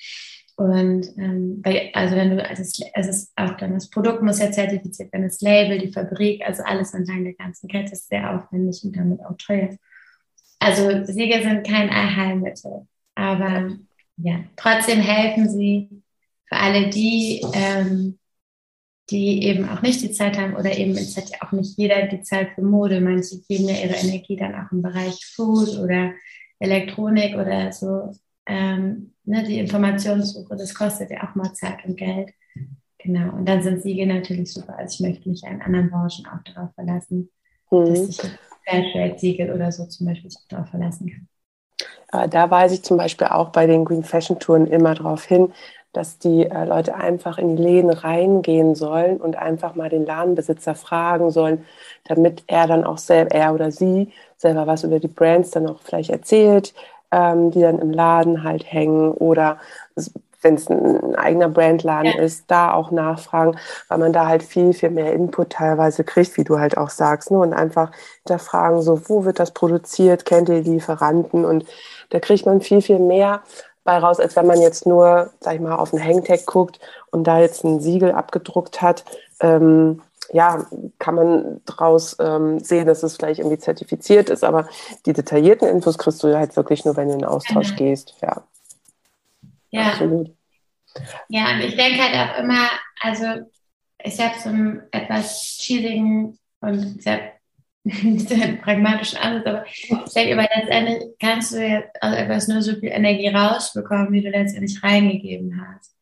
Und 0.56 1.06
ähm, 1.18 1.62
bei, 1.62 1.92
also 1.94 2.16
wenn 2.16 2.32
du, 2.32 2.44
also 2.44 2.64
es, 2.64 2.80
es 2.96 3.08
ist 3.08 3.32
auch 3.36 3.56
dann 3.58 3.76
das 3.76 3.92
Produkt 3.92 4.24
muss 4.24 4.40
ja 4.40 4.52
zertifiziert 4.52 5.14
werden, 5.14 5.28
das 5.28 5.42
Label, 5.42 5.78
die 5.78 5.92
Fabrik, 5.94 6.44
also 6.44 6.64
alles 6.64 6.96
entlang 6.96 7.24
der 7.24 7.34
ganzen 7.34 7.68
Kette 7.68 7.94
ist 7.94 8.10
sehr 8.10 8.36
aufwendig 8.36 8.84
und 8.84 8.96
damit 8.96 9.24
auch 9.24 9.38
teuer. 9.38 9.78
Also 10.60 11.06
Siegel 11.06 11.44
sind 11.44 11.68
kein 11.68 11.92
Allheilmittel, 11.92 12.88
aber 13.14 13.78
ja, 14.18 14.40
trotzdem 14.56 15.00
helfen 15.00 15.48
sie 15.48 15.90
für 16.48 16.56
alle 16.56 16.90
die, 16.90 17.46
ähm, 17.54 18.18
die 19.10 19.44
eben 19.44 19.70
auch 19.70 19.82
nicht 19.82 20.02
die 20.02 20.12
Zeit 20.12 20.38
haben 20.38 20.56
oder 20.56 20.78
eben 20.78 20.92
es 20.92 21.16
hat 21.16 21.30
ja 21.30 21.38
auch 21.42 21.54
nicht 21.54 21.78
jeder 21.78 22.08
die 22.08 22.22
Zeit 22.22 22.50
für 22.56 22.62
Mode. 22.62 23.00
Manche 23.00 23.40
geben 23.48 23.70
ja 23.70 23.76
ihre 23.76 23.96
Energie 23.96 24.36
dann 24.36 24.56
auch 24.56 24.72
im 24.72 24.82
Bereich 24.82 25.26
Food 25.36 25.78
oder 25.80 26.12
Elektronik 26.60 27.36
oder 27.36 27.72
so. 27.72 28.12
Ähm, 28.46 29.14
ne, 29.24 29.44
die 29.44 29.60
Informationssuche, 29.60 30.56
das 30.56 30.74
kostet 30.74 31.12
ja 31.12 31.24
auch 31.24 31.36
mal 31.36 31.54
Zeit 31.54 31.86
und 31.86 31.98
Geld. 31.98 32.32
Genau. 32.98 33.34
Und 33.36 33.46
dann 33.48 33.62
sind 33.62 33.82
Siegel 33.82 34.08
natürlich 34.08 34.52
super. 34.52 34.78
Also 34.78 34.96
ich 34.96 35.10
möchte 35.10 35.30
mich 35.30 35.44
in 35.44 35.62
anderen 35.62 35.90
Branchen 35.90 36.26
auch 36.28 36.44
darauf 36.44 36.74
verlassen, 36.74 37.30
mhm. 37.72 37.86
dass 37.86 38.10
ich 38.10 38.22
Fairtrade-Siegel 38.66 39.54
oder 39.54 39.72
so 39.72 39.86
zum 39.86 40.08
Beispiel 40.08 40.30
auch 40.30 40.48
darauf 40.50 40.70
verlassen 40.70 41.10
kann. 41.10 41.28
Aber 42.10 42.28
da 42.28 42.50
weise 42.50 42.76
ich 42.76 42.84
zum 42.84 42.98
Beispiel 42.98 43.28
auch 43.28 43.50
bei 43.50 43.68
den 43.68 43.86
Green 43.86 44.04
Fashion 44.04 44.40
Touren 44.40 44.68
immer 44.68 44.96
darauf 44.96 45.26
hin, 45.26 45.54
dass 45.94 46.20
die 46.20 46.46
äh, 46.46 46.66
Leute 46.66 46.96
einfach 46.96 47.38
in 47.38 47.56
die 47.56 47.64
Läden 47.64 47.90
reingehen 47.90 48.76
sollen 48.76 49.18
und 49.18 49.36
einfach 49.36 49.76
mal 49.76 49.90
den 49.90 50.06
Ladenbesitzer 50.06 50.76
fragen 50.76 51.32
sollen, 51.32 51.66
damit 52.06 52.44
er 52.48 52.68
dann 52.68 52.84
auch 52.84 52.98
selber, 52.98 53.32
er 53.32 53.54
oder 53.54 53.72
sie 53.72 54.12
selber 54.38 54.68
was 54.68 54.84
über 54.84 55.00
die 55.00 55.08
Brands 55.08 55.52
dann 55.52 55.68
auch 55.68 55.80
vielleicht 55.82 56.10
erzählt, 56.10 56.74
ähm, 57.12 57.52
die 57.52 57.62
dann 57.62 57.80
im 57.80 57.92
Laden 57.92 58.44
halt 58.44 58.72
hängen 58.72 59.12
oder 59.12 59.60
wenn 60.42 60.56
es 60.56 60.70
ein 60.70 61.16
eigener 61.16 61.50
Brandladen 61.50 62.14
ja. 62.16 62.22
ist, 62.22 62.46
da 62.48 62.74
auch 62.74 62.92
nachfragen, 62.92 63.58
weil 63.88 63.98
man 63.98 64.14
da 64.14 64.28
halt 64.28 64.44
viel, 64.44 64.74
viel 64.74 64.92
mehr 64.92 65.14
Input 65.14 65.52
teilweise 65.52 66.04
kriegt, 66.04 66.38
wie 66.38 66.44
du 66.44 66.60
halt 66.60 66.78
auch 66.78 66.90
sagst, 66.90 67.32
ne? 67.32 67.40
und 67.40 67.54
einfach 67.54 67.92
hinterfragen, 68.24 68.82
so, 68.82 69.10
wo 69.10 69.26
wird 69.26 69.40
das 69.40 69.52
produziert, 69.52 70.26
kennt 70.26 70.50
ihr 70.50 70.62
die 70.62 70.72
Lieferanten 70.72 71.44
und 71.44 71.66
da 72.12 72.20
kriegt 72.20 72.46
man 72.46 72.62
viel, 72.62 72.82
viel 72.82 73.00
mehr 73.00 73.42
bei 73.88 74.00
raus, 74.00 74.20
als 74.20 74.36
wenn 74.36 74.46
man 74.46 74.60
jetzt 74.60 74.86
nur, 74.86 75.32
sag 75.40 75.56
ich 75.56 75.62
mal, 75.62 75.78
auf 75.78 75.94
einen 75.94 76.04
Hangtag 76.04 76.46
guckt 76.46 76.78
und 77.10 77.24
da 77.24 77.40
jetzt 77.40 77.64
ein 77.64 77.80
Siegel 77.80 78.12
abgedruckt 78.12 78.82
hat. 78.82 79.06
Ähm, 79.40 80.02
ja, 80.34 80.66
kann 81.00 81.16
man 81.16 81.62
daraus 81.64 82.18
ähm, 82.20 82.60
sehen, 82.60 82.86
dass 82.86 83.02
es 83.02 83.16
vielleicht 83.16 83.40
irgendwie 83.40 83.60
zertifiziert 83.60 84.30
ist, 84.30 84.44
aber 84.44 84.68
die 85.06 85.14
detaillierten 85.14 85.70
Infos 85.70 85.98
kriegst 85.98 86.22
du 86.22 86.38
halt 86.38 86.58
wirklich 86.58 86.84
nur, 86.84 86.98
wenn 86.98 87.08
du 87.08 87.14
in 87.14 87.20
den 87.20 87.30
Austausch 87.30 87.72
mhm. 87.72 87.76
gehst. 87.78 88.16
Ja. 88.22 88.44
ja. 89.70 89.84
Absolut. 89.84 90.36
Ja, 91.30 91.54
und 91.54 91.62
ich 91.62 91.78
denke 91.78 92.04
halt 92.04 92.30
auch 92.30 92.40
immer, 92.40 92.68
also 93.00 93.26
ich 94.04 94.20
habe 94.20 94.38
so 94.38 94.50
einen 94.50 94.82
etwas 94.92 95.58
cheesigen 95.62 96.38
und 96.60 97.02
sehr 97.02 97.37
sehr 98.18 98.54
pragmatischen 98.58 99.18
Ansatz, 99.20 99.46
aber 99.46 99.66
ich 99.68 100.14
denke, 100.14 100.34
aber 100.34 100.50
letztendlich 100.56 101.04
kannst 101.20 101.54
du 101.54 101.66
jetzt 101.66 102.02
aus 102.02 102.14
etwas 102.16 102.48
nur 102.48 102.62
so 102.62 102.74
viel 102.76 102.90
Energie 102.90 103.30
rausbekommen, 103.30 104.12
wie 104.12 104.22
du 104.22 104.30
letztendlich 104.30 104.82
reingegeben 104.84 105.62
hast. 105.62 105.96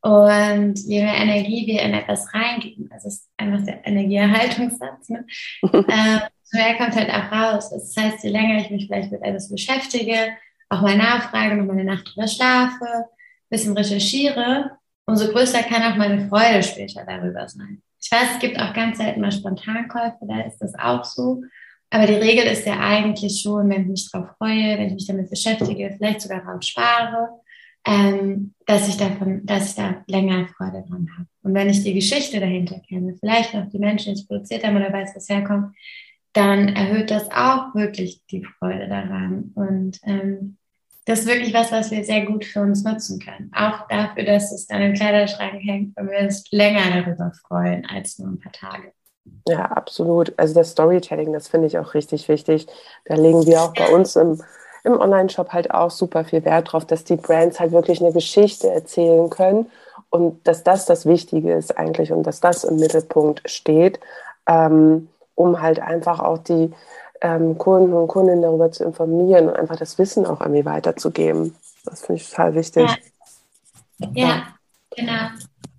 Und 0.00 0.78
je 0.80 1.02
mehr 1.02 1.16
Energie 1.16 1.66
wir 1.66 1.80
in 1.80 1.94
etwas 1.94 2.32
reingeben, 2.34 2.90
das 2.90 3.06
ist 3.06 3.30
einfach 3.38 3.64
der 3.64 3.86
Energieerhaltungssatz, 3.86 5.08
ne? 5.08 5.24
äh, 5.62 6.20
so 6.42 6.58
mehr 6.58 6.76
kommt 6.76 6.94
halt 6.94 7.08
auch 7.10 7.32
raus. 7.32 7.70
Das 7.70 7.96
heißt, 7.96 8.22
je 8.22 8.30
länger 8.30 8.60
ich 8.60 8.70
mich 8.70 8.86
vielleicht 8.86 9.10
mit 9.10 9.22
etwas 9.22 9.50
beschäftige, 9.50 10.36
auch 10.68 10.82
mal 10.82 10.96
nachfrage, 10.96 11.56
noch 11.56 11.64
mal 11.64 11.72
eine 11.72 11.84
Nacht 11.84 12.14
drüber 12.14 12.28
schlafe, 12.28 13.06
bisschen 13.48 13.76
recherchiere, 13.76 14.72
umso 15.06 15.28
größer 15.28 15.62
kann 15.62 15.82
auch 15.82 15.96
meine 15.96 16.28
Freude 16.28 16.62
später 16.62 17.04
darüber 17.06 17.48
sein. 17.48 17.82
Ich 18.04 18.10
weiß, 18.10 18.32
es 18.34 18.38
gibt 18.38 18.58
auch 18.60 18.74
ganz 18.74 18.98
selten 18.98 19.22
mal 19.22 19.32
Spontankäufe, 19.32 20.18
da 20.28 20.42
ist 20.42 20.58
das 20.58 20.74
auch 20.78 21.04
so. 21.04 21.42
Aber 21.88 22.06
die 22.06 22.14
Regel 22.14 22.44
ist 22.44 22.66
ja 22.66 22.78
eigentlich 22.78 23.40
schon, 23.40 23.70
wenn 23.70 23.82
ich 23.82 23.88
mich 23.88 24.10
darauf 24.10 24.36
freue, 24.36 24.76
wenn 24.76 24.88
ich 24.88 24.94
mich 24.94 25.06
damit 25.06 25.30
beschäftige, 25.30 25.94
vielleicht 25.96 26.20
sogar 26.20 26.44
darauf 26.44 26.62
spare, 26.62 27.30
ähm, 27.86 28.54
dass 28.66 28.88
ich 28.88 28.96
davon, 28.96 29.46
dass 29.46 29.70
ich 29.70 29.76
da 29.76 30.02
länger 30.06 30.48
Freude 30.48 30.84
dran 30.86 31.08
habe. 31.16 31.28
Und 31.42 31.54
wenn 31.54 31.70
ich 31.70 31.82
die 31.82 31.94
Geschichte 31.94 32.40
dahinter 32.40 32.80
kenne, 32.80 33.14
vielleicht 33.18 33.54
noch 33.54 33.68
die 33.70 33.78
Menschen, 33.78 34.14
die 34.14 34.20
es 34.20 34.26
produziert 34.26 34.64
haben 34.64 34.76
oder 34.76 34.92
weiß, 34.92 35.12
was 35.14 35.28
herkommt, 35.28 35.74
dann 36.34 36.68
erhöht 36.68 37.10
das 37.10 37.30
auch 37.30 37.74
wirklich 37.74 38.22
die 38.30 38.44
Freude 38.44 38.88
daran. 38.88 39.52
Und 39.54 40.00
ähm, 40.02 40.58
das 41.06 41.20
ist 41.20 41.26
wirklich 41.26 41.52
was, 41.52 41.70
was 41.70 41.90
wir 41.90 42.04
sehr 42.04 42.24
gut 42.24 42.44
für 42.44 42.62
uns 42.62 42.82
nutzen 42.82 43.20
können. 43.20 43.50
Auch 43.54 43.86
dafür, 43.88 44.24
dass 44.24 44.52
es 44.52 44.66
dann 44.66 44.80
im 44.80 44.94
Kleiderschrank 44.94 45.60
hängt 45.62 45.96
und 45.98 46.10
wir 46.10 46.20
uns 46.20 46.44
länger 46.50 47.02
darüber 47.02 47.32
freuen 47.46 47.86
als 47.86 48.18
nur 48.18 48.28
ein 48.28 48.40
paar 48.40 48.52
Tage. 48.52 48.92
Ja, 49.46 49.66
absolut. 49.66 50.32
Also 50.38 50.54
das 50.54 50.70
Storytelling, 50.70 51.32
das 51.32 51.48
finde 51.48 51.66
ich 51.66 51.78
auch 51.78 51.94
richtig 51.94 52.28
wichtig. 52.28 52.66
Da 53.04 53.14
legen 53.14 53.46
wir 53.46 53.62
auch 53.62 53.74
bei 53.74 53.88
uns 53.92 54.16
im, 54.16 54.42
im 54.84 54.98
Online-Shop 54.98 55.50
halt 55.50 55.70
auch 55.70 55.90
super 55.90 56.24
viel 56.24 56.44
Wert 56.44 56.72
drauf, 56.72 56.86
dass 56.86 57.04
die 57.04 57.16
Brands 57.16 57.60
halt 57.60 57.72
wirklich 57.72 58.00
eine 58.00 58.12
Geschichte 58.12 58.70
erzählen 58.70 59.28
können 59.28 59.70
und 60.10 60.46
dass 60.46 60.62
das 60.62 60.86
das 60.86 61.06
Wichtige 61.06 61.52
ist 61.54 61.76
eigentlich 61.76 62.12
und 62.12 62.22
dass 62.22 62.40
das 62.40 62.64
im 62.64 62.76
Mittelpunkt 62.76 63.42
steht, 63.50 64.00
ähm, 64.46 65.08
um 65.34 65.60
halt 65.60 65.80
einfach 65.80 66.20
auch 66.20 66.38
die 66.38 66.72
ähm, 67.20 67.58
Kunden 67.58 67.92
und 67.92 68.08
Kundinnen 68.08 68.42
darüber 68.42 68.70
zu 68.70 68.84
informieren 68.84 69.48
und 69.48 69.56
einfach 69.56 69.76
das 69.76 69.98
Wissen 69.98 70.26
auch 70.26 70.40
irgendwie 70.40 70.64
weiterzugeben. 70.64 71.54
Das 71.84 72.04
finde 72.04 72.20
ich 72.20 72.30
total 72.30 72.54
wichtig. 72.54 72.88
Ja, 73.98 74.08
ja 74.14 74.42
genau. 74.96 75.30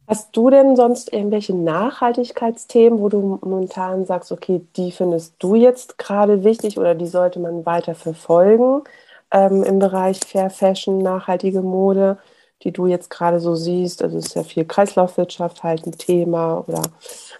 Hast 0.07 0.37
du 0.37 0.51
denn 0.51 0.75
sonst 0.75 1.11
irgendwelche 1.11 1.55
Nachhaltigkeitsthemen, 1.55 2.99
wo 2.99 3.09
du 3.09 3.39
momentan 3.41 4.05
sagst, 4.05 4.31
okay, 4.31 4.61
die 4.75 4.91
findest 4.91 5.35
du 5.39 5.55
jetzt 5.55 5.97
gerade 5.97 6.43
wichtig 6.43 6.77
oder 6.77 6.93
die 6.93 7.07
sollte 7.07 7.39
man 7.39 7.65
weiter 7.65 7.95
verfolgen 7.95 8.83
ähm, 9.31 9.63
im 9.63 9.79
Bereich 9.79 10.19
Fair 10.19 10.51
Fashion, 10.51 10.99
nachhaltige 10.99 11.61
Mode, 11.61 12.19
die 12.61 12.71
du 12.71 12.85
jetzt 12.85 13.09
gerade 13.09 13.39
so 13.39 13.55
siehst? 13.55 14.03
Also 14.03 14.19
ist 14.19 14.35
ja 14.35 14.43
viel 14.43 14.65
Kreislaufwirtschaft 14.65 15.63
halt 15.63 15.87
ein 15.87 15.93
Thema 15.93 16.63
oder 16.67 16.83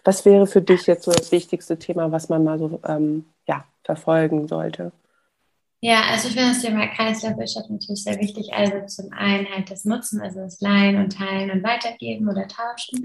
was 0.06 0.24
wäre 0.24 0.48
für 0.48 0.62
dich 0.62 0.88
jetzt 0.88 1.04
so 1.04 1.12
das 1.12 1.32
wichtigste 1.32 1.78
Thema, 1.78 2.12
was 2.12 2.30
man 2.30 2.44
mal 2.44 2.60
so 2.60 2.80
ähm, 2.88 3.26
ja, 3.48 3.66
verfolgen 3.84 4.48
sollte? 4.48 4.92
Ja, 5.82 6.04
also 6.10 6.30
ich 6.30 6.36
finde 6.36 6.50
das 6.50 6.62
Thema 6.62 6.88
Kreislaufwirtschaft 6.88 7.70
natürlich 7.70 8.04
sehr 8.04 8.20
wichtig. 8.20 8.54
Also 8.54 8.86
zum 8.88 9.12
einen 9.14 9.48
halt 9.50 9.70
das 9.70 9.86
Nutzen, 9.86 10.22
also 10.22 10.40
das 10.40 10.62
Leihen 10.62 10.98
und 10.98 11.18
Teilen 11.18 11.52
und 11.52 11.64
Weitergeben 11.64 12.30
oder 12.30 12.48
Tauschen. 12.48 13.04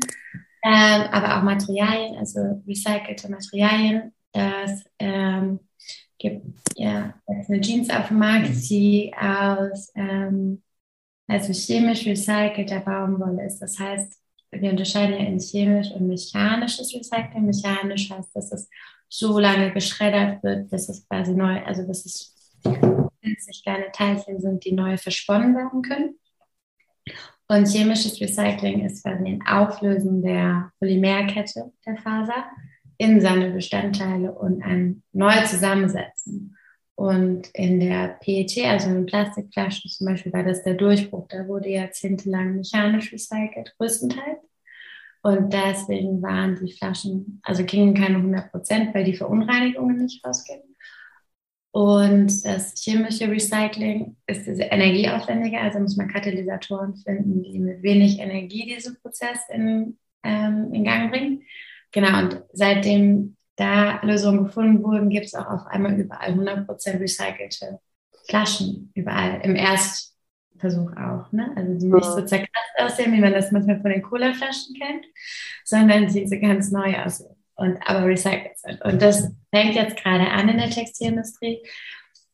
Ähm, 0.62 1.02
aber 1.10 1.38
auch 1.38 1.42
Materialien, 1.42 2.16
also 2.16 2.62
recycelte 2.66 3.30
Materialien. 3.30 4.12
Das 4.32 4.84
ähm, 4.98 5.60
gibt 6.18 6.46
ja 6.76 7.14
jetzt 7.28 7.50
eine 7.50 7.60
Jeans 7.60 7.90
auf 7.90 8.08
dem 8.08 8.18
Markt, 8.18 8.48
die 8.48 9.12
aus 9.18 9.90
ähm, 9.94 10.62
also 11.26 11.52
chemisch 11.52 12.06
recycelter 12.06 12.80
Baumwolle 12.80 13.46
ist. 13.46 13.60
Das 13.60 13.78
heißt, 13.78 14.19
wir 14.52 14.70
unterscheiden 14.70 15.18
ja 15.18 15.26
in 15.26 15.38
chemisch 15.38 15.90
und 15.92 16.08
mechanisches 16.08 16.94
Recycling. 16.94 17.46
Mechanisch 17.46 18.10
heißt, 18.10 18.34
dass 18.34 18.52
es 18.52 18.68
so 19.08 19.38
lange 19.38 19.72
geschreddert 19.72 20.42
wird, 20.42 20.70
bis 20.70 20.88
es 20.88 21.06
quasi 21.08 21.32
neu, 21.32 21.62
also 21.64 21.86
bis 21.86 22.04
es 22.04 22.36
winzig 23.22 23.62
kleine 23.62 23.90
Teilchen 23.92 24.40
sind, 24.40 24.64
die 24.64 24.72
neu 24.72 24.96
versponnen 24.96 25.54
werden 25.56 25.82
können. 25.82 26.18
Und 27.48 27.66
chemisches 27.66 28.20
Recycling 28.20 28.84
ist 28.84 29.02
quasi 29.02 29.26
ein 29.26 29.42
Auflösen 29.46 30.22
der 30.22 30.70
Polymerkette 30.78 31.72
der 31.84 31.96
Faser 31.96 32.44
in 32.98 33.20
seine 33.20 33.50
Bestandteile 33.50 34.32
und 34.32 34.62
ein 34.62 35.02
neu 35.12 35.42
zusammensetzen. 35.46 36.56
Und 37.00 37.48
in 37.54 37.80
der 37.80 38.18
PET, 38.20 38.58
also 38.66 38.90
in 38.90 39.06
Plastikflaschen 39.06 39.90
zum 39.90 40.06
Beispiel, 40.06 40.34
war 40.34 40.44
das 40.44 40.62
der 40.64 40.74
Durchbruch. 40.74 41.28
Da 41.28 41.48
wurde 41.48 41.70
jahrzehntelang 41.70 42.56
mechanisch 42.56 43.10
recycelt, 43.10 43.74
größtenteils. 43.78 44.38
Und 45.22 45.50
deswegen 45.50 46.20
waren 46.20 46.62
die 46.62 46.70
Flaschen, 46.70 47.40
also 47.42 47.64
gingen 47.64 47.94
keine 47.94 48.16
100 48.16 48.50
Prozent, 48.50 48.94
weil 48.94 49.04
die 49.04 49.16
Verunreinigungen 49.16 49.96
nicht 49.96 50.22
rausgehen. 50.26 50.60
Und 51.70 52.44
das 52.44 52.74
chemische 52.78 53.30
Recycling 53.30 54.18
ist 54.26 54.46
energieaufwendiger, 54.46 55.62
also 55.62 55.78
muss 55.78 55.96
man 55.96 56.08
Katalysatoren 56.08 56.96
finden, 56.96 57.42
die 57.42 57.60
mit 57.60 57.82
wenig 57.82 58.18
Energie 58.18 58.74
diesen 58.74 59.00
Prozess 59.00 59.38
in, 59.48 59.96
ähm, 60.22 60.74
in 60.74 60.84
Gang 60.84 61.10
bringen. 61.10 61.44
Genau, 61.92 62.18
und 62.18 62.42
seitdem 62.52 63.38
da 63.60 64.00
Lösungen 64.02 64.44
gefunden 64.44 64.82
wurden, 64.82 65.10
gibt 65.10 65.26
es 65.26 65.34
auch 65.34 65.46
auf 65.46 65.66
einmal 65.66 65.92
überall 65.94 66.32
100% 66.32 66.98
recycelte 66.98 67.78
Flaschen, 68.28 68.90
überall, 68.94 69.40
im 69.42 69.54
Erstversuch 69.54 70.92
auch. 70.96 71.30
Ne? 71.32 71.52
Also 71.54 71.74
die 71.78 71.92
nicht 71.92 72.04
so 72.04 72.22
zerkratzt 72.22 72.78
aussehen, 72.78 73.12
wie 73.12 73.20
man 73.20 73.32
das 73.32 73.52
manchmal 73.52 73.80
von 73.80 73.90
den 73.90 74.02
Colaflaschen 74.02 74.74
kennt, 74.76 75.04
sondern 75.64 76.06
diese 76.06 76.38
ganz 76.38 76.70
neu 76.70 76.96
aussehen 77.02 77.36
und 77.56 77.78
aber 77.86 78.06
recycelt 78.06 78.58
sind. 78.58 78.80
Und 78.82 79.02
das 79.02 79.30
fängt 79.54 79.74
jetzt 79.74 79.96
gerade 79.96 80.30
an 80.30 80.48
in 80.48 80.56
der 80.56 80.70
Textilindustrie. 80.70 81.60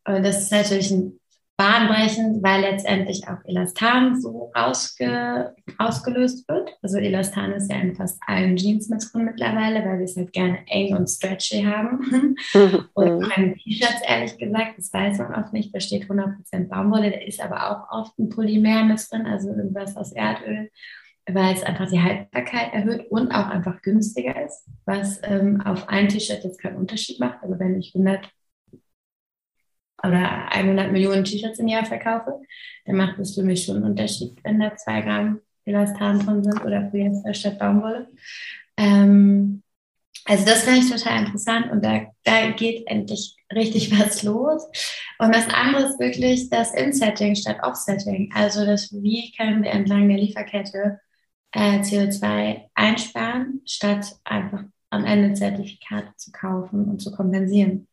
Und 0.05 0.23
das 0.23 0.43
ist 0.43 0.53
natürlich 0.53 0.93
ein 0.93 1.19
bahnbrechend, 1.57 2.43
weil 2.43 2.61
letztendlich 2.61 3.27
auch 3.29 3.39
Elastan 3.47 4.21
so 4.21 4.51
ausge, 4.55 5.55
ausgelöst 5.79 6.47
wird. 6.49 6.77
Also 6.83 6.99
Elastan 6.99 7.53
ist 7.53 7.71
ja 7.73 7.79
in 7.79 7.95
fast 7.95 8.21
allen 8.27 8.57
Jeans 8.57 8.89
mit 8.89 9.03
drin 9.11 9.25
mittlerweile, 9.25 9.85
weil 9.85 9.99
wir 9.99 10.05
es 10.05 10.17
halt 10.17 10.33
gerne 10.33 10.59
eng 10.69 10.95
und 10.95 11.09
stretchy 11.09 11.63
haben. 11.63 12.37
und 12.95 13.21
bei 13.21 13.55
T-Shirts, 13.63 14.03
ehrlich 14.07 14.37
gesagt, 14.37 14.79
das 14.79 14.93
weiß 14.93 15.19
man 15.19 15.35
oft 15.35 15.53
nicht, 15.53 15.75
da 15.75 15.81
steht 15.81 16.05
100% 16.05 16.69
Baumwolle, 16.69 17.11
da 17.11 17.19
ist 17.19 17.41
aber 17.41 17.71
auch 17.71 18.01
oft 18.01 18.19
ein 18.19 18.29
Polymer 18.29 18.85
mit 18.85 19.01
drin, 19.11 19.27
also 19.27 19.49
irgendwas 19.49 19.97
aus 19.97 20.13
Erdöl 20.13 20.71
weil 21.29 21.55
es 21.55 21.63
einfach 21.65 21.91
die 21.91 22.01
Haltbarkeit 22.01 22.73
erhöht 22.73 23.11
und 23.11 23.33
auch 23.33 23.49
einfach 23.49 23.83
günstiger 23.83 24.45
ist, 24.45 24.69
was 24.85 25.21
ähm, 25.25 25.61
auf 25.61 25.89
ein 25.89 26.09
T-Shirt 26.09 26.45
jetzt 26.45 26.61
keinen 26.61 26.77
Unterschied 26.77 27.19
macht. 27.19 27.43
Also 27.43 27.59
wenn 27.59 27.79
ich 27.81 27.95
100 27.95 28.31
oder 30.03 30.53
100 30.53 30.93
Millionen 30.93 31.25
T-Shirts 31.25 31.59
im 31.59 31.69
Jahr 31.69 31.85
verkaufe, 31.85 32.41
dann 32.85 32.97
macht 32.97 33.19
es 33.19 33.35
für 33.35 33.43
mich 33.43 33.65
schon 33.65 33.77
einen 33.77 33.87
Unterschied, 33.87 34.37
wenn 34.45 34.61
da 34.61 34.77
zwei 34.77 35.01
Gramm 35.01 35.41
Elastan 35.65 36.21
drin 36.21 36.45
sind 36.45 36.65
oder 36.65 36.83
Polyester 36.83 37.35
statt 37.35 37.59
Baumwolle. 37.59 38.09
Ähm, 38.77 39.63
also 40.25 40.45
das 40.45 40.63
finde 40.63 40.81
ich 40.81 40.91
total 40.91 41.21
interessant 41.21 41.71
und 41.71 41.85
da, 41.85 42.07
da 42.25 42.51
geht 42.51 42.87
endlich 42.87 43.37
richtig 43.55 43.91
was 43.99 44.23
los. 44.23 44.67
Und 45.19 45.35
das 45.35 45.49
andere 45.49 45.85
ist 45.85 46.01
wirklich 46.01 46.51
das 46.51 46.75
Insetting 46.75 47.35
statt 47.35 47.59
Offsetting. 47.63 48.31
Also 48.35 48.65
das, 48.65 48.93
wie 48.93 49.33
können 49.33 49.63
wir 49.63 49.71
entlang 49.71 50.09
der 50.09 50.19
Lieferkette 50.19 51.01
äh, 51.53 51.79
CO2 51.79 52.63
einsparen, 52.75 53.63
statt 53.65 54.17
einfach 54.25 54.65
am 54.91 55.05
Ende 55.05 55.35
Zertifikate 55.35 56.13
zu 56.17 56.33
kaufen 56.33 56.85
und 56.85 57.01
zu 57.01 57.13
kompensieren. 57.13 57.89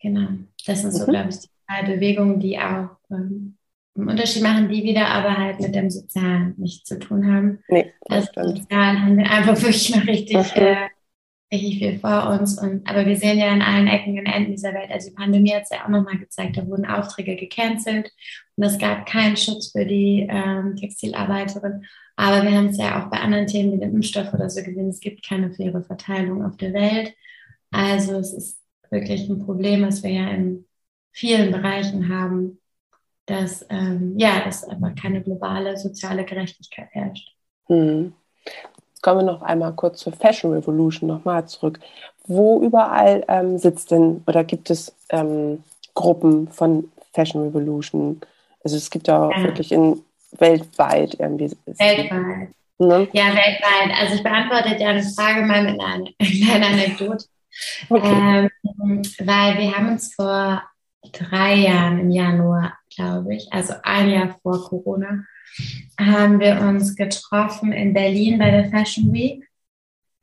Genau, 0.00 0.28
das 0.66 0.82
sind 0.82 0.92
so, 0.92 1.06
mhm. 1.06 1.10
glaube 1.10 1.30
ich, 1.30 1.40
die 1.40 1.48
drei 1.66 1.82
Bewegungen, 1.94 2.40
die 2.40 2.58
auch 2.58 2.90
ähm, 3.10 3.56
einen 3.96 4.08
Unterschied 4.08 4.42
machen, 4.42 4.68
die 4.68 4.82
wieder 4.84 5.06
aber 5.08 5.36
halt 5.36 5.60
mit 5.60 5.74
dem 5.74 5.90
Sozialen 5.90 6.54
nichts 6.56 6.88
zu 6.88 6.98
tun 6.98 7.26
haben. 7.32 7.58
Nee, 7.68 7.92
das 8.06 8.28
also 8.36 8.56
Sozial 8.56 9.00
haben 9.00 9.16
wir 9.16 9.30
einfach 9.30 9.56
wirklich 9.62 9.94
noch 9.94 10.06
richtig, 10.06 10.36
äh, 10.56 10.88
richtig 11.52 11.78
viel 11.78 11.98
vor 11.98 12.30
uns. 12.30 12.60
Und, 12.60 12.88
aber 12.88 13.06
wir 13.06 13.16
sehen 13.16 13.38
ja 13.38 13.48
an 13.48 13.62
allen 13.62 13.88
Ecken 13.88 14.18
und 14.18 14.26
Enden 14.26 14.52
dieser 14.52 14.72
Welt, 14.72 14.90
also 14.90 15.10
die 15.10 15.16
Pandemie 15.16 15.52
hat 15.52 15.64
es 15.64 15.70
ja 15.70 15.84
auch 15.84 15.88
nochmal 15.88 16.18
gezeigt, 16.18 16.56
da 16.56 16.66
wurden 16.66 16.86
Aufträge 16.86 17.36
gecancelt 17.36 18.12
und 18.56 18.64
es 18.64 18.78
gab 18.78 19.06
keinen 19.06 19.36
Schutz 19.36 19.72
für 19.72 19.84
die 19.84 20.28
ähm, 20.30 20.76
Textilarbeiterin. 20.76 21.84
Aber 22.16 22.42
wir 22.42 22.50
haben 22.50 22.68
es 22.68 22.78
ja 22.78 23.00
auch 23.00 23.10
bei 23.10 23.18
anderen 23.18 23.46
Themen 23.46 23.72
wie 23.72 23.78
dem 23.78 23.94
Impfstoff 23.94 24.32
oder 24.32 24.50
so 24.50 24.62
gesehen, 24.62 24.88
es 24.88 25.00
gibt 25.00 25.26
keine 25.26 25.52
faire 25.52 25.82
Verteilung 25.82 26.44
auf 26.44 26.56
der 26.56 26.72
Welt. 26.72 27.14
Also 27.70 28.16
es 28.16 28.32
ist 28.32 28.57
wirklich 28.90 29.28
ein 29.28 29.44
Problem, 29.44 29.82
was 29.82 30.02
wir 30.02 30.10
ja 30.10 30.28
in 30.28 30.64
vielen 31.12 31.50
Bereichen 31.50 32.08
haben, 32.08 32.58
dass 33.26 33.66
ähm, 33.68 34.14
ja, 34.16 34.40
dass 34.44 34.64
einfach 34.64 34.94
keine 34.94 35.22
globale 35.22 35.76
soziale 35.76 36.24
Gerechtigkeit 36.24 36.88
herrscht. 36.92 37.34
Hm. 37.66 38.12
Jetzt 38.44 39.02
kommen 39.02 39.26
wir 39.26 39.32
noch 39.32 39.42
einmal 39.42 39.72
kurz 39.74 40.00
zur 40.00 40.12
Fashion 40.12 40.52
Revolution 40.52 41.08
nochmal 41.08 41.46
zurück. 41.46 41.78
Wo 42.26 42.60
überall 42.62 43.24
ähm, 43.28 43.58
sitzt 43.58 43.90
denn 43.90 44.22
oder 44.26 44.44
gibt 44.44 44.70
es 44.70 44.94
ähm, 45.10 45.62
Gruppen 45.94 46.48
von 46.48 46.90
Fashion 47.12 47.42
Revolution? 47.42 48.20
Also 48.64 48.76
es 48.76 48.90
gibt 48.90 49.08
ja, 49.08 49.30
ja. 49.30 49.42
wirklich 49.44 49.72
in 49.72 50.02
weltweit 50.38 51.16
irgendwie. 51.18 51.50
Weltweit. 51.66 52.48
Ne? 52.78 53.08
Ja, 53.12 53.26
weltweit. 53.26 53.98
Also 54.00 54.14
ich 54.14 54.22
beantworte 54.22 54.76
dir 54.76 54.88
eine 54.88 55.02
Frage 55.02 55.42
mal 55.42 55.62
mit 55.64 55.80
einer 55.80 56.04
kleinen 56.18 56.64
Anekdote. 56.64 57.24
Okay. 57.88 58.48
Ähm, 58.80 59.02
weil 59.18 59.58
wir 59.58 59.76
haben 59.76 59.88
uns 59.88 60.14
vor 60.14 60.62
drei 61.12 61.54
Jahren 61.54 61.98
im 61.98 62.10
Januar, 62.10 62.78
glaube 62.94 63.34
ich, 63.34 63.52
also 63.52 63.74
ein 63.82 64.10
Jahr 64.10 64.38
vor 64.42 64.68
Corona, 64.68 65.24
haben 65.98 66.40
wir 66.40 66.60
uns 66.60 66.94
getroffen 66.94 67.72
in 67.72 67.94
Berlin 67.94 68.38
bei 68.38 68.50
der 68.50 68.70
Fashion 68.70 69.12
Week 69.12 69.48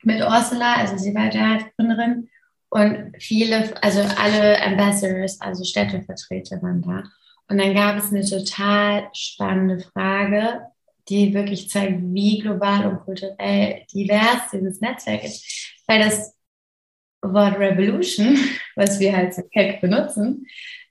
mit 0.04 0.22
Ursula, 0.22 0.76
also 0.76 0.98
sie 0.98 1.16
war 1.16 1.30
da 1.30 1.60
Gründerin 1.76 2.30
und 2.70 3.16
viele, 3.20 3.74
also 3.82 4.02
alle 4.02 4.62
Ambassadors, 4.62 5.40
also 5.42 5.64
Städtevertreter 5.64 6.62
waren 6.62 6.82
da. 6.82 7.04
Und 7.48 7.58
dann 7.58 7.74
gab 7.74 7.98
es 7.98 8.12
eine 8.12 8.26
total 8.26 9.10
spannende 9.14 9.80
Frage, 9.80 10.62
die 11.10 11.34
wirklich 11.34 11.70
zeigt, 11.70 12.02
wie 12.02 12.40
global 12.40 12.88
und 12.88 13.00
kulturell 13.02 13.86
divers 13.94 14.50
dieses 14.52 14.82
Netzwerk 14.82 15.24
ist. 15.24 15.82
Weil 15.88 16.00
das 16.00 16.35
Wort 17.34 17.60
Revolution, 17.60 18.38
was 18.76 19.00
wir 19.00 19.16
halt 19.16 19.34
so 19.34 19.42
keck 19.44 19.82
benutzen, 19.82 20.46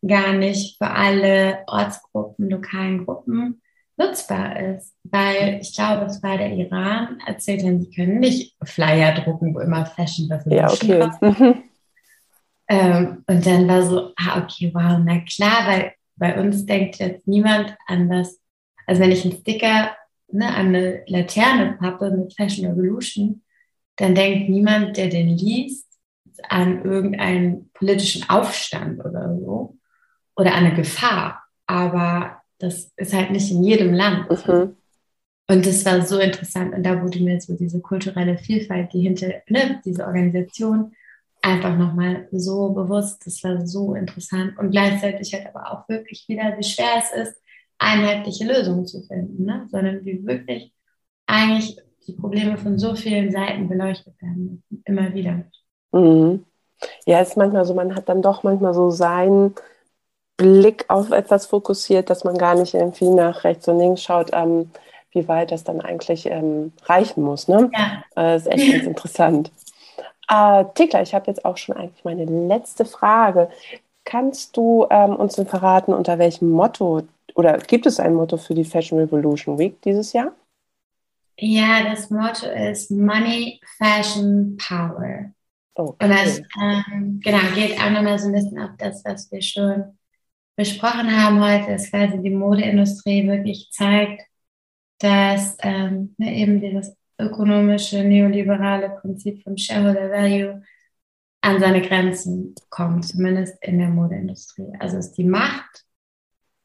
gar 0.06 0.32
nicht 0.32 0.76
für 0.78 0.90
alle 0.90 1.58
Ortsgruppen, 1.66 2.50
lokalen 2.50 3.04
Gruppen 3.04 3.62
nutzbar 3.96 4.58
ist. 4.60 4.94
Weil 5.04 5.60
ich 5.60 5.74
glaube, 5.74 6.06
es 6.06 6.22
war 6.22 6.38
der 6.38 6.52
Iran, 6.52 7.18
erzählt 7.26 7.62
haben, 7.62 7.80
sie 7.80 7.90
können 7.90 8.20
nicht 8.20 8.56
Flyer 8.64 9.14
drucken, 9.14 9.54
wo 9.54 9.60
immer 9.60 9.86
Fashion 9.86 10.30
Revolution 10.30 10.90
ja, 10.90 11.18
okay. 11.20 11.54
ähm, 12.68 13.24
und 13.26 13.46
dann 13.46 13.68
war 13.68 13.82
so, 13.82 14.12
ah, 14.16 14.42
okay, 14.42 14.70
wow, 14.74 14.98
na 15.04 15.20
klar, 15.20 15.66
weil 15.66 15.92
bei 16.16 16.40
uns 16.40 16.66
denkt 16.66 16.96
jetzt 16.96 17.26
niemand 17.26 17.76
an 17.86 18.08
das. 18.08 18.40
Also 18.86 19.02
wenn 19.02 19.12
ich 19.12 19.24
einen 19.24 19.38
Sticker 19.38 19.90
ne, 20.30 20.46
an 20.54 20.68
eine 20.68 21.04
Laterne 21.06 21.76
pappe 21.78 22.10
mit 22.10 22.34
Fashion 22.34 22.66
Revolution, 22.66 23.42
dann 23.96 24.14
denkt 24.14 24.48
niemand, 24.48 24.96
der 24.96 25.08
den 25.08 25.28
liest, 25.28 25.86
an 26.50 26.84
irgendeinen 26.84 27.70
politischen 27.74 28.28
Aufstand 28.28 29.04
oder 29.04 29.36
so 29.38 29.76
oder 30.36 30.54
an 30.54 30.66
eine 30.66 30.74
Gefahr. 30.74 31.42
Aber 31.66 32.42
das 32.58 32.92
ist 32.96 33.14
halt 33.14 33.30
nicht 33.30 33.50
in 33.50 33.62
jedem 33.62 33.92
Land. 33.94 34.28
Mhm. 34.46 34.76
Und 35.46 35.66
das 35.66 35.84
war 35.84 36.00
so 36.02 36.18
interessant. 36.18 36.74
Und 36.74 36.84
da 36.84 37.02
wurde 37.02 37.20
mir 37.20 37.40
so 37.40 37.54
diese 37.56 37.80
kulturelle 37.80 38.38
Vielfalt, 38.38 38.92
die 38.92 39.02
hinter 39.02 39.28
ne, 39.48 39.80
diese 39.84 40.06
Organisation 40.06 40.92
einfach 41.42 41.76
nochmal 41.76 42.26
so 42.32 42.70
bewusst. 42.70 43.26
Das 43.26 43.42
war 43.44 43.66
so 43.66 43.94
interessant. 43.94 44.58
Und 44.58 44.70
gleichzeitig 44.70 45.34
halt 45.34 45.46
aber 45.54 45.70
auch 45.70 45.88
wirklich 45.88 46.24
wieder, 46.28 46.56
wie 46.58 46.64
schwer 46.64 46.94
es 46.98 47.28
ist, 47.28 47.36
einheitliche 47.78 48.46
Lösungen 48.46 48.86
zu 48.86 49.02
finden, 49.02 49.44
ne? 49.44 49.66
sondern 49.70 50.04
wie 50.04 50.24
wirklich 50.26 50.72
eigentlich 51.26 51.76
die 52.06 52.12
Probleme 52.12 52.56
von 52.56 52.78
so 52.78 52.94
vielen 52.94 53.30
Seiten 53.30 53.68
beleuchtet 53.68 54.20
werden 54.22 54.62
müssen, 54.70 54.82
immer 54.86 55.12
wieder. 55.14 55.44
Mhm. 55.94 56.44
Ja, 57.06 57.20
es 57.20 57.30
ist 57.30 57.36
manchmal 57.36 57.64
so, 57.64 57.74
man 57.74 57.94
hat 57.94 58.08
dann 58.08 58.20
doch 58.20 58.42
manchmal 58.42 58.74
so 58.74 58.90
seinen 58.90 59.54
Blick 60.36 60.84
auf 60.88 61.10
etwas 61.12 61.46
fokussiert, 61.46 62.10
dass 62.10 62.24
man 62.24 62.36
gar 62.36 62.56
nicht 62.56 62.74
irgendwie 62.74 63.08
nach 63.08 63.44
rechts 63.44 63.68
und 63.68 63.78
links 63.78 64.02
schaut, 64.02 64.30
ähm, 64.32 64.70
wie 65.12 65.28
weit 65.28 65.52
das 65.52 65.62
dann 65.62 65.80
eigentlich 65.80 66.26
ähm, 66.26 66.72
reichen 66.84 67.22
muss. 67.22 67.46
Ne? 67.46 67.70
Ja. 67.72 68.02
Äh, 68.16 68.34
das 68.34 68.42
ist 68.42 68.52
echt 68.52 68.72
ganz 68.72 68.86
interessant. 68.86 69.52
Äh, 70.28 70.64
Tikla, 70.74 71.02
ich 71.02 71.14
habe 71.14 71.26
jetzt 71.28 71.44
auch 71.44 71.56
schon 71.56 71.76
eigentlich 71.76 72.04
meine 72.04 72.24
letzte 72.24 72.84
Frage. 72.84 73.48
Kannst 74.04 74.56
du 74.56 74.86
ähm, 74.90 75.14
uns 75.16 75.36
denn 75.36 75.46
verraten, 75.46 75.94
unter 75.94 76.18
welchem 76.18 76.50
Motto 76.50 77.02
oder 77.34 77.58
gibt 77.58 77.86
es 77.86 78.00
ein 78.00 78.14
Motto 78.14 78.36
für 78.36 78.54
die 78.54 78.64
Fashion 78.64 78.98
Revolution 78.98 79.58
Week 79.58 79.80
dieses 79.82 80.12
Jahr? 80.12 80.32
Ja, 81.38 81.82
das 81.84 82.10
Motto 82.10 82.46
ist 82.46 82.90
Money, 82.90 83.60
Fashion, 83.78 84.56
Power. 84.56 85.33
Okay. 85.74 86.04
Und 86.04 86.10
das 86.10 86.40
ähm, 86.60 87.20
genau, 87.22 87.38
geht 87.54 87.80
auch 87.80 87.90
nochmal 87.90 88.18
so 88.18 88.28
ein 88.28 88.34
bisschen 88.34 88.58
auf 88.60 88.70
das, 88.78 89.04
was 89.04 89.30
wir 89.32 89.42
schon 89.42 89.98
besprochen 90.56 91.10
haben 91.10 91.42
heute, 91.42 91.72
dass 91.72 91.90
quasi 91.90 92.20
die 92.22 92.30
Modeindustrie 92.30 93.26
wirklich 93.26 93.70
zeigt, 93.72 94.22
dass 94.98 95.56
ähm, 95.60 96.14
ne, 96.18 96.36
eben 96.36 96.60
dieses 96.60 96.96
ökonomische, 97.18 98.04
neoliberale 98.04 98.90
Prinzip 99.00 99.42
vom 99.42 99.56
Shareholder 99.56 100.10
Value 100.10 100.62
an 101.40 101.60
seine 101.60 101.82
Grenzen 101.82 102.54
kommt, 102.70 103.06
zumindest 103.06 103.62
in 103.62 103.78
der 103.78 103.88
Modeindustrie. 103.88 104.72
Also 104.78 104.98
es 104.98 105.08
ist 105.08 105.18
die 105.18 105.24
Macht, 105.24 105.84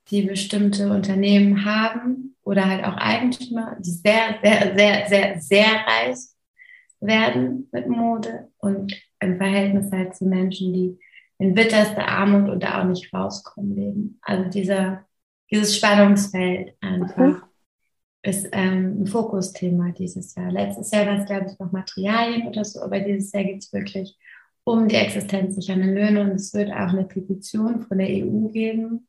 die 0.09 0.21
bestimmte 0.21 0.91
Unternehmen 0.91 1.65
haben 1.65 2.35
oder 2.43 2.65
halt 2.65 2.83
auch 2.83 2.95
Eigentümer, 2.95 3.75
die 3.79 3.91
sehr, 3.91 4.39
sehr, 4.41 4.75
sehr, 4.75 5.07
sehr, 5.07 5.41
sehr 5.41 5.67
reich 5.85 6.19
werden 6.99 7.69
mit 7.71 7.87
Mode 7.87 8.49
und 8.57 8.93
im 9.19 9.37
Verhältnis 9.37 9.91
halt 9.91 10.15
zu 10.15 10.25
Menschen, 10.25 10.73
die 10.73 10.99
in 11.37 11.53
bitterster 11.53 12.07
Armut 12.07 12.49
und 12.49 12.63
da 12.63 12.81
auch 12.81 12.85
nicht 12.85 13.13
rauskommen 13.13 13.75
leben. 13.75 14.19
Also 14.21 14.49
dieser, 14.49 15.05
dieses 15.49 15.75
Spannungsfeld 15.75 16.75
einfach 16.81 17.17
mhm. 17.17 17.41
ist 18.21 18.47
ähm, 18.51 19.01
ein 19.01 19.07
Fokusthema 19.07 19.91
dieses 19.91 20.35
Jahr. 20.35 20.51
Letztes 20.51 20.91
Jahr 20.91 21.07
war 21.07 21.19
es, 21.19 21.25
glaube 21.25 21.47
ich, 21.51 21.57
noch 21.59 21.71
Materialien 21.71 22.47
oder 22.47 22.65
so, 22.65 22.81
aber 22.81 22.99
dieses 22.99 23.31
Jahr 23.31 23.45
geht 23.45 23.59
es 23.59 23.71
wirklich 23.71 24.17
um 24.65 24.87
die 24.87 24.95
existenzsichernden 24.95 25.95
Löhne 25.95 26.21
und 26.21 26.31
es 26.31 26.53
wird 26.53 26.71
auch 26.71 26.89
eine 26.89 27.05
Petition 27.05 27.81
von 27.81 27.97
der 27.97 28.09
EU 28.09 28.49
geben, 28.49 29.07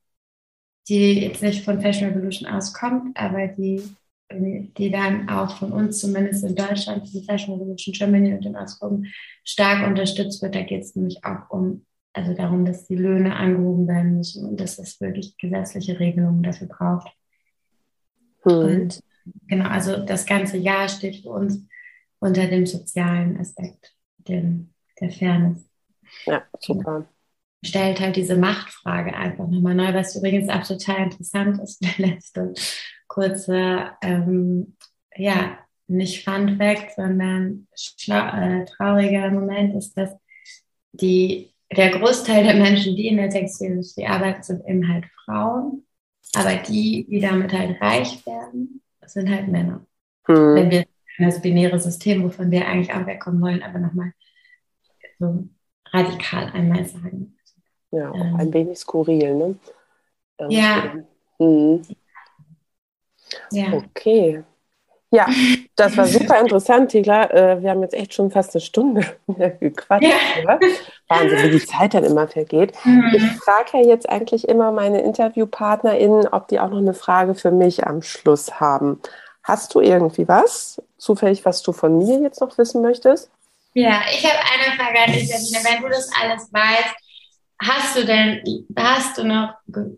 die 0.88 1.20
jetzt 1.20 1.43
nicht 1.43 1.64
von 1.64 1.80
Fashion 1.80 2.09
Revolution 2.11 2.49
auskommt, 2.49 3.16
aber 3.16 3.49
die, 3.49 3.82
die 4.33 4.91
dann 4.91 5.28
auch 5.28 5.59
von 5.59 5.72
uns 5.72 6.01
zumindest 6.01 6.45
in 6.45 6.55
Deutschland, 6.55 7.12
die 7.12 7.24
Fashion 7.24 7.55
Revolution 7.55 7.93
Germany 7.93 8.35
und 8.35 8.45
den 8.45 8.57
Ausgruppen 8.57 9.07
stark 9.45 9.87
unterstützt 9.87 10.43
wird. 10.43 10.55
Da 10.55 10.62
geht 10.62 10.83
es 10.83 10.95
nämlich 10.95 11.24
auch 11.24 11.51
um, 11.51 11.85
also 12.12 12.35
darum, 12.35 12.64
dass 12.64 12.87
die 12.87 12.97
Löhne 12.97 13.35
angehoben 13.37 13.89
werden 13.89 14.16
müssen 14.16 14.49
und 14.49 14.61
dass 14.61 14.78
es 14.78 15.01
wirklich 15.01 15.37
gesetzliche 15.37 15.99
Regelungen 15.99 16.43
dafür 16.43 16.68
braucht. 16.68 17.09
Hm. 18.43 18.53
Und 18.53 19.01
genau, 19.49 19.68
also 19.68 20.05
das 20.05 20.26
ganze 20.26 20.57
Jahr 20.57 20.89
steht 20.89 21.16
für 21.16 21.31
uns 21.31 21.66
unter 22.20 22.47
dem 22.47 22.66
sozialen 22.66 23.37
Aspekt, 23.39 23.95
dem, 24.18 24.70
der 25.01 25.11
Fairness. 25.11 25.68
Ja, 26.26 26.43
super 26.59 27.09
stellt 27.65 28.01
halt 28.01 28.17
diese 28.17 28.37
Machtfrage 28.37 29.15
einfach 29.15 29.47
nochmal 29.47 29.75
neu, 29.75 29.93
was 29.95 30.17
übrigens 30.17 30.49
auch 30.49 30.67
total 30.67 31.05
interessant 31.05 31.61
ist. 31.63 31.83
Der 31.99 32.11
letzte 32.11 32.55
kurze, 33.09 33.91
ähm, 34.03 34.77
ja, 35.17 35.59
nicht 35.89 36.25
Fun 36.25 36.57
Fact, 36.57 36.95
sondern 36.95 37.67
äh, 38.09 38.65
trauriger 38.65 39.31
Moment 39.31 39.75
ist, 39.75 39.95
dass 39.95 40.11
die, 40.93 41.53
der 41.77 41.91
Großteil 41.91 42.45
der 42.45 42.55
Menschen, 42.55 42.95
die 42.97 43.09
in 43.09 43.17
der 43.17 43.31
Textilindustrie 43.31 44.07
arbeiten, 44.07 44.43
sind 44.43 44.65
eben 44.67 44.89
halt 44.89 45.07
Frauen. 45.25 45.85
Aber 46.35 46.55
die, 46.55 47.07
die 47.11 47.21
damit 47.21 47.53
halt 47.53 47.81
reich 47.81 48.25
werden, 48.25 48.83
sind 49.05 49.29
halt 49.29 49.49
Männer. 49.49 49.85
Hm. 50.27 50.55
Wenn 50.55 50.71
wir 50.71 50.87
das 51.19 51.43
binäre 51.43 51.79
System, 51.79 52.23
wovon 52.23 52.51
wir 52.51 52.67
eigentlich 52.67 52.95
auch 52.95 53.07
wegkommen 53.07 53.41
wollen, 53.43 53.63
aber 53.63 53.81
nochmal 53.81 54.13
so 55.19 55.49
radikal 55.93 56.51
einmal 56.53 56.85
sagen. 56.87 57.37
Ja, 57.91 58.11
auch 58.11 58.14
ähm, 58.14 58.36
ein 58.38 58.53
wenig 58.53 58.78
skurril, 58.78 59.34
ne? 59.34 59.55
Ähm, 60.38 60.51
ja. 60.51 60.95
Mhm. 61.38 61.82
ja. 63.51 63.72
Okay. 63.72 64.45
Ja, 65.12 65.26
das 65.74 65.97
war 65.97 66.07
super 66.07 66.38
interessant, 66.41 66.93
Tigla. 66.93 67.24
Äh, 67.30 67.62
wir 67.62 67.70
haben 67.70 67.82
jetzt 67.82 67.95
echt 67.95 68.14
schon 68.14 68.30
fast 68.30 68.55
eine 68.55 68.61
Stunde 68.61 69.05
gequatscht. 69.61 70.09
Ja. 70.45 70.59
Wahnsinn, 71.09 71.43
wie 71.43 71.51
die 71.51 71.66
Zeit 71.66 71.95
dann 71.95 72.05
immer 72.05 72.28
vergeht. 72.28 72.72
Mhm. 72.84 73.11
Ich 73.12 73.26
frage 73.43 73.78
ja 73.78 73.88
jetzt 73.88 74.09
eigentlich 74.09 74.49
immer 74.49 74.70
meine 74.70 75.01
InterviewpartnerInnen, 75.03 76.28
ob 76.28 76.47
die 76.47 76.61
auch 76.61 76.70
noch 76.70 76.78
eine 76.78 76.95
Frage 76.95 77.34
für 77.34 77.51
mich 77.51 77.86
am 77.86 78.03
Schluss 78.03 78.61
haben. 78.61 79.01
Hast 79.43 79.74
du 79.74 79.80
irgendwie 79.80 80.28
was, 80.28 80.80
zufällig, 80.97 81.45
was 81.45 81.62
du 81.62 81.72
von 81.72 81.99
mir 81.99 82.20
jetzt 82.20 82.41
noch 82.41 82.57
wissen 82.57 82.82
möchtest? 82.82 83.30
Ja, 83.74 84.03
ich 84.12 84.24
habe 84.24 84.38
eine 84.38 84.76
Frage 84.76 84.99
an 85.01 85.12
dich, 85.12 85.28
Sabine. 85.28 85.64
Wenn 85.64 85.82
du 85.82 85.88
das 85.88 86.11
alles 86.20 86.53
weißt, 86.53 86.95
Hast 87.63 87.97
du 87.97 88.05
denn, 88.07 88.43
hast 88.77 89.19
du 89.19 89.25
noch, 89.25 89.55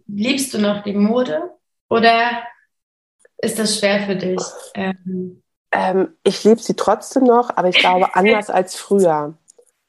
liebst 0.08 0.52
du 0.52 0.58
noch 0.58 0.82
die 0.82 0.94
Mode 0.94 1.50
oder 1.88 2.42
ist 3.38 3.58
das 3.58 3.78
schwer 3.78 4.02
für 4.02 4.16
dich? 4.16 4.42
Ähm, 4.74 5.42
ähm, 5.70 6.16
ich 6.24 6.42
liebe 6.42 6.60
sie 6.60 6.74
trotzdem 6.74 7.24
noch, 7.24 7.56
aber 7.56 7.68
ich 7.68 7.78
glaube 7.78 8.08
anders 8.14 8.50
als 8.50 8.74
früher. 8.74 9.34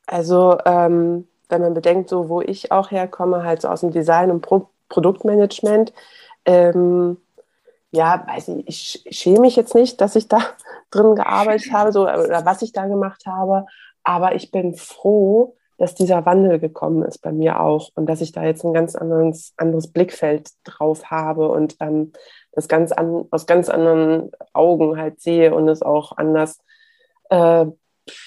Also 0.06 0.58
ähm, 0.66 1.28
wenn 1.50 1.62
man 1.62 1.74
bedenkt, 1.74 2.10
so 2.10 2.30
wo 2.30 2.42
ich 2.42 2.72
auch 2.72 2.92
herkomme, 2.92 3.44
halt 3.44 3.62
so 3.62 3.70
aus 3.70 3.82
dem 3.82 3.92
Design 3.92 4.32
und 4.32 4.42
Pro 4.42 4.70
Produktmanagement, 4.90 5.92
ähm, 6.46 7.18
ja, 7.92 8.24
weiß 8.28 8.50
ich, 8.50 9.06
ich 9.08 9.18
schäme 9.18 9.40
mich 9.40 9.56
jetzt 9.56 9.74
nicht, 9.74 10.00
dass 10.02 10.16
ich 10.16 10.28
da 10.28 10.40
drin 10.92 11.16
gearbeitet 11.16 11.72
habe 11.72 11.92
so, 11.92 12.04
oder 12.04 12.46
was 12.46 12.62
ich 12.62 12.74
da 12.74 12.86
gemacht 12.86 13.26
habe, 13.26 13.66
aber 14.04 14.36
ich 14.36 14.52
bin 14.52 14.76
froh, 14.76 15.56
dass 15.78 15.96
dieser 15.96 16.26
Wandel 16.26 16.60
gekommen 16.60 17.04
ist 17.04 17.20
bei 17.20 17.32
mir 17.32 17.60
auch 17.60 17.90
und 17.96 18.06
dass 18.08 18.22
ich 18.22 18.32
da 18.32 18.44
jetzt 18.44 18.64
ein 18.64 18.74
ganz 18.74 18.96
anderes, 18.96 19.54
anderes 19.58 19.92
Blickfeld 19.92 20.50
drauf 20.64 21.06
habe 21.06 21.50
und 21.50 21.76
ähm, 21.80 22.14
das 22.52 22.68
ganz 22.68 22.92
an, 22.92 23.26
aus 23.32 23.46
ganz 23.46 23.70
anderen 23.70 24.32
Augen 24.54 24.98
halt 24.98 25.22
sehe 25.22 25.54
und 25.54 25.68
es 25.68 25.82
auch 25.82 26.16
anders 26.18 26.60
äh, 27.30 27.66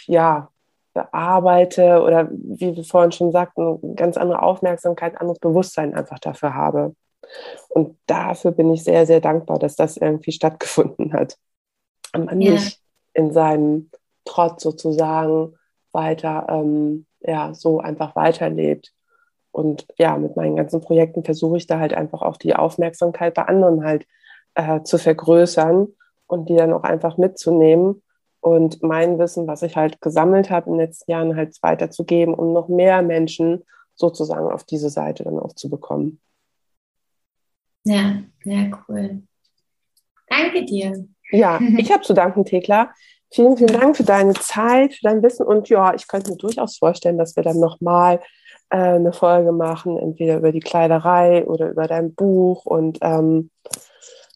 ja, 0.06 0.50
bearbeite 0.94 2.02
oder 2.02 2.28
wie 2.30 2.74
wir 2.74 2.84
vorhin 2.84 3.12
schon 3.12 3.30
sagten, 3.30 3.94
ganz 3.96 4.16
andere 4.16 4.42
Aufmerksamkeit, 4.42 5.20
anderes 5.20 5.38
Bewusstsein 5.38 5.94
einfach 5.94 6.18
dafür 6.18 6.54
habe. 6.54 6.94
Und 7.68 7.98
dafür 8.06 8.52
bin 8.52 8.72
ich 8.72 8.84
sehr, 8.84 9.06
sehr 9.06 9.20
dankbar, 9.20 9.58
dass 9.58 9.76
das 9.76 9.96
irgendwie 9.96 10.32
stattgefunden 10.32 11.12
hat. 11.12 11.36
Und 12.14 12.26
man 12.26 12.40
ja. 12.40 12.52
nicht 12.52 12.80
in 13.12 13.32
seinem 13.32 13.90
Trotz 14.24 14.62
sozusagen 14.62 15.54
weiter 15.92 16.46
ähm, 16.48 17.06
ja, 17.26 17.54
so 17.54 17.80
einfach 17.80 18.16
weiterlebt. 18.16 18.92
Und 19.50 19.86
ja, 19.98 20.18
mit 20.18 20.36
meinen 20.36 20.56
ganzen 20.56 20.80
Projekten 20.80 21.24
versuche 21.24 21.56
ich 21.56 21.66
da 21.66 21.78
halt 21.78 21.94
einfach 21.94 22.22
auch 22.22 22.36
die 22.36 22.54
Aufmerksamkeit 22.54 23.34
bei 23.34 23.42
anderen 23.42 23.84
halt 23.84 24.06
äh, 24.54 24.82
zu 24.82 24.98
vergrößern 24.98 25.88
und 26.26 26.48
die 26.48 26.56
dann 26.56 26.72
auch 26.72 26.82
einfach 26.82 27.16
mitzunehmen 27.16 28.02
und 28.40 28.82
mein 28.82 29.18
Wissen, 29.18 29.46
was 29.46 29.62
ich 29.62 29.76
halt 29.76 30.00
gesammelt 30.00 30.50
habe 30.50 30.66
in 30.70 30.76
den 30.76 30.86
letzten 30.86 31.10
Jahren, 31.10 31.36
halt 31.36 31.56
weiterzugeben, 31.62 32.32
um 32.34 32.52
noch 32.52 32.68
mehr 32.68 33.02
Menschen 33.02 33.64
sozusagen 33.94 34.50
auf 34.50 34.62
diese 34.62 34.88
Seite 34.88 35.24
dann 35.24 35.38
auch 35.38 35.54
zu 35.54 35.68
bekommen. 35.68 36.20
Ja, 37.84 38.22
sehr 38.44 38.70
cool. 38.88 39.22
Danke 40.28 40.64
dir. 40.64 41.08
Ja, 41.30 41.60
ich 41.76 41.90
habe 41.90 42.02
zu 42.02 42.14
danken, 42.14 42.44
Thekla. 42.44 42.90
Vielen, 43.30 43.56
vielen 43.56 43.78
Dank 43.78 43.96
für 43.96 44.04
deine 44.04 44.34
Zeit, 44.34 44.94
für 44.94 45.02
dein 45.02 45.22
Wissen 45.22 45.46
und 45.46 45.68
ja, 45.68 45.94
ich 45.94 46.06
könnte 46.06 46.30
mir 46.30 46.36
durchaus 46.36 46.78
vorstellen, 46.78 47.18
dass 47.18 47.34
wir 47.36 47.42
dann 47.42 47.58
nochmal 47.58 48.20
äh, 48.70 48.76
eine 48.76 49.12
Folge 49.12 49.52
machen, 49.52 49.98
entweder 49.98 50.36
über 50.36 50.52
die 50.52 50.60
Kleiderei 50.60 51.44
oder 51.44 51.70
über 51.70 51.86
dein 51.86 52.14
Buch 52.14 52.64
und 52.64 52.98
ähm, 53.02 53.50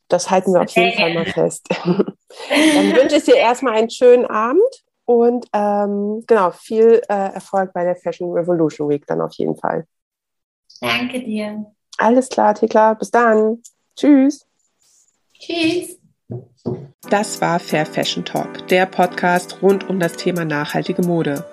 das 0.09 0.31
halten 0.31 0.53
wir 0.53 0.63
auf 0.63 0.71
jeden 0.71 0.93
Fall 0.99 1.15
mal 1.15 1.25
fest. 1.25 1.67
dann 1.85 2.97
wünsche 2.97 3.17
ich 3.17 3.25
dir 3.25 3.37
erstmal 3.37 3.75
einen 3.75 3.91
schönen 3.91 4.27
Abend 4.27 4.85
und 5.05 5.47
ähm, 5.53 6.25
genau, 6.27 6.51
viel 6.51 7.01
äh, 7.09 7.33
Erfolg 7.35 7.73
bei 7.73 7.85
der 7.85 7.97
Fashion 7.97 8.33
Revolution 8.33 8.89
Week 8.89 9.07
dann 9.07 9.21
auf 9.21 9.33
jeden 9.35 9.57
Fall. 9.57 9.87
Danke 10.81 11.21
dir. 11.21 11.67
Alles 11.99 12.29
klar, 12.29 12.55
Thekla. 12.55 12.95
Bis 12.95 13.11
dann. 13.11 13.63
Tschüss. 13.97 14.47
Tschüss. 15.39 16.00
Das 17.09 17.41
war 17.41 17.59
Fair 17.59 17.87
Fashion 17.87 18.25
Talk, 18.25 18.69
der 18.69 18.87
Podcast 18.87 19.59
rund 19.63 19.89
um 19.89 19.99
das 19.99 20.13
Thema 20.13 20.45
nachhaltige 20.45 21.03
Mode. 21.03 21.45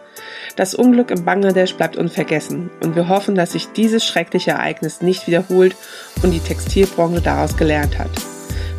Das 0.55 0.75
Unglück 0.75 1.11
in 1.11 1.25
Bangladesch 1.25 1.75
bleibt 1.75 1.97
unvergessen 1.97 2.69
und 2.83 2.95
wir 2.95 3.09
hoffen, 3.09 3.35
dass 3.35 3.51
sich 3.53 3.67
dieses 3.73 4.05
schreckliche 4.05 4.51
Ereignis 4.51 5.01
nicht 5.01 5.27
wiederholt 5.27 5.75
und 6.23 6.31
die 6.31 6.39
Textilbranche 6.39 7.21
daraus 7.21 7.57
gelernt 7.57 7.97
hat. 7.97 8.09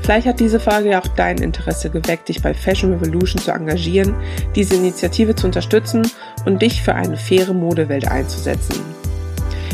Vielleicht 0.03 0.27
hat 0.27 0.41
diese 0.41 0.59
Folge 0.59 0.91
ja 0.91 1.01
auch 1.01 1.09
dein 1.09 1.39
Interesse 1.39 1.91
geweckt, 1.91 2.29
dich 2.29 2.43
bei 2.43 2.55
Fashion 2.55 2.95
Revolution 2.95 3.43
zu 3.43 3.51
engagieren, 3.51 4.15
diese 4.55 4.77
Initiative 4.77 5.35
zu 5.35 5.47
unterstützen 5.47 6.11
und 6.47 6.63
dich 6.63 6.83
für 6.83 6.95
eine 6.95 7.17
faire 7.17 7.53
Modewelt 7.53 8.09
einzusetzen. 8.09 8.98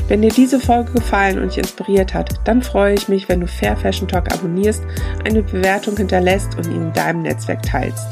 Wenn 0.06 0.20
dir 0.20 0.30
diese 0.30 0.60
Folge 0.60 0.92
gefallen 0.92 1.38
und 1.38 1.48
dich 1.48 1.56
inspiriert 1.58 2.12
hat, 2.12 2.34
dann 2.44 2.62
freue 2.62 2.92
ich 2.94 3.08
mich, 3.08 3.26
wenn 3.28 3.40
du 3.40 3.46
Fair 3.46 3.74
Fashion 3.76 4.06
Talk 4.06 4.30
abonnierst, 4.32 4.84
eine 5.24 5.42
Bewertung 5.42 5.96
hinterlässt 5.96 6.58
und 6.58 6.66
ihn 6.66 6.82
in 6.82 6.92
deinem 6.92 7.22
Netzwerk 7.22 7.62
teilst. 7.62 8.06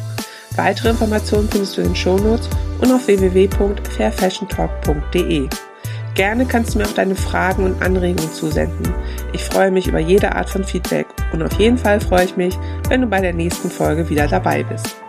Weitere 0.57 0.89
Informationen 0.91 1.49
findest 1.51 1.77
du 1.77 1.83
in 1.83 1.89
den 1.89 1.97
Shownotes 1.97 2.49
und 2.81 2.93
auf 2.93 3.07
www.fairfashiontalk.de. 3.07 5.49
Gerne 6.15 6.45
kannst 6.45 6.75
du 6.75 6.79
mir 6.79 6.87
auch 6.87 6.93
deine 6.93 7.15
Fragen 7.15 7.65
und 7.65 7.83
Anregungen 7.83 8.33
zusenden. 8.33 8.93
Ich 9.33 9.45
freue 9.45 9.71
mich 9.71 9.87
über 9.87 9.99
jede 9.99 10.35
Art 10.35 10.51
von 10.51 10.65
Feedback 10.65 11.07
und 11.33 11.43
auf 11.43 11.59
jeden 11.59 11.79
Fall 11.79 12.01
freue 12.01 12.25
ich 12.25 12.37
mich, 12.37 12.59
wenn 12.89 13.03
du 13.03 13.07
bei 13.07 13.21
der 13.21 13.33
nächsten 13.33 13.71
Folge 13.71 14.11
wieder 14.11 14.29
dabei 14.29 14.63
bist. 14.63 15.02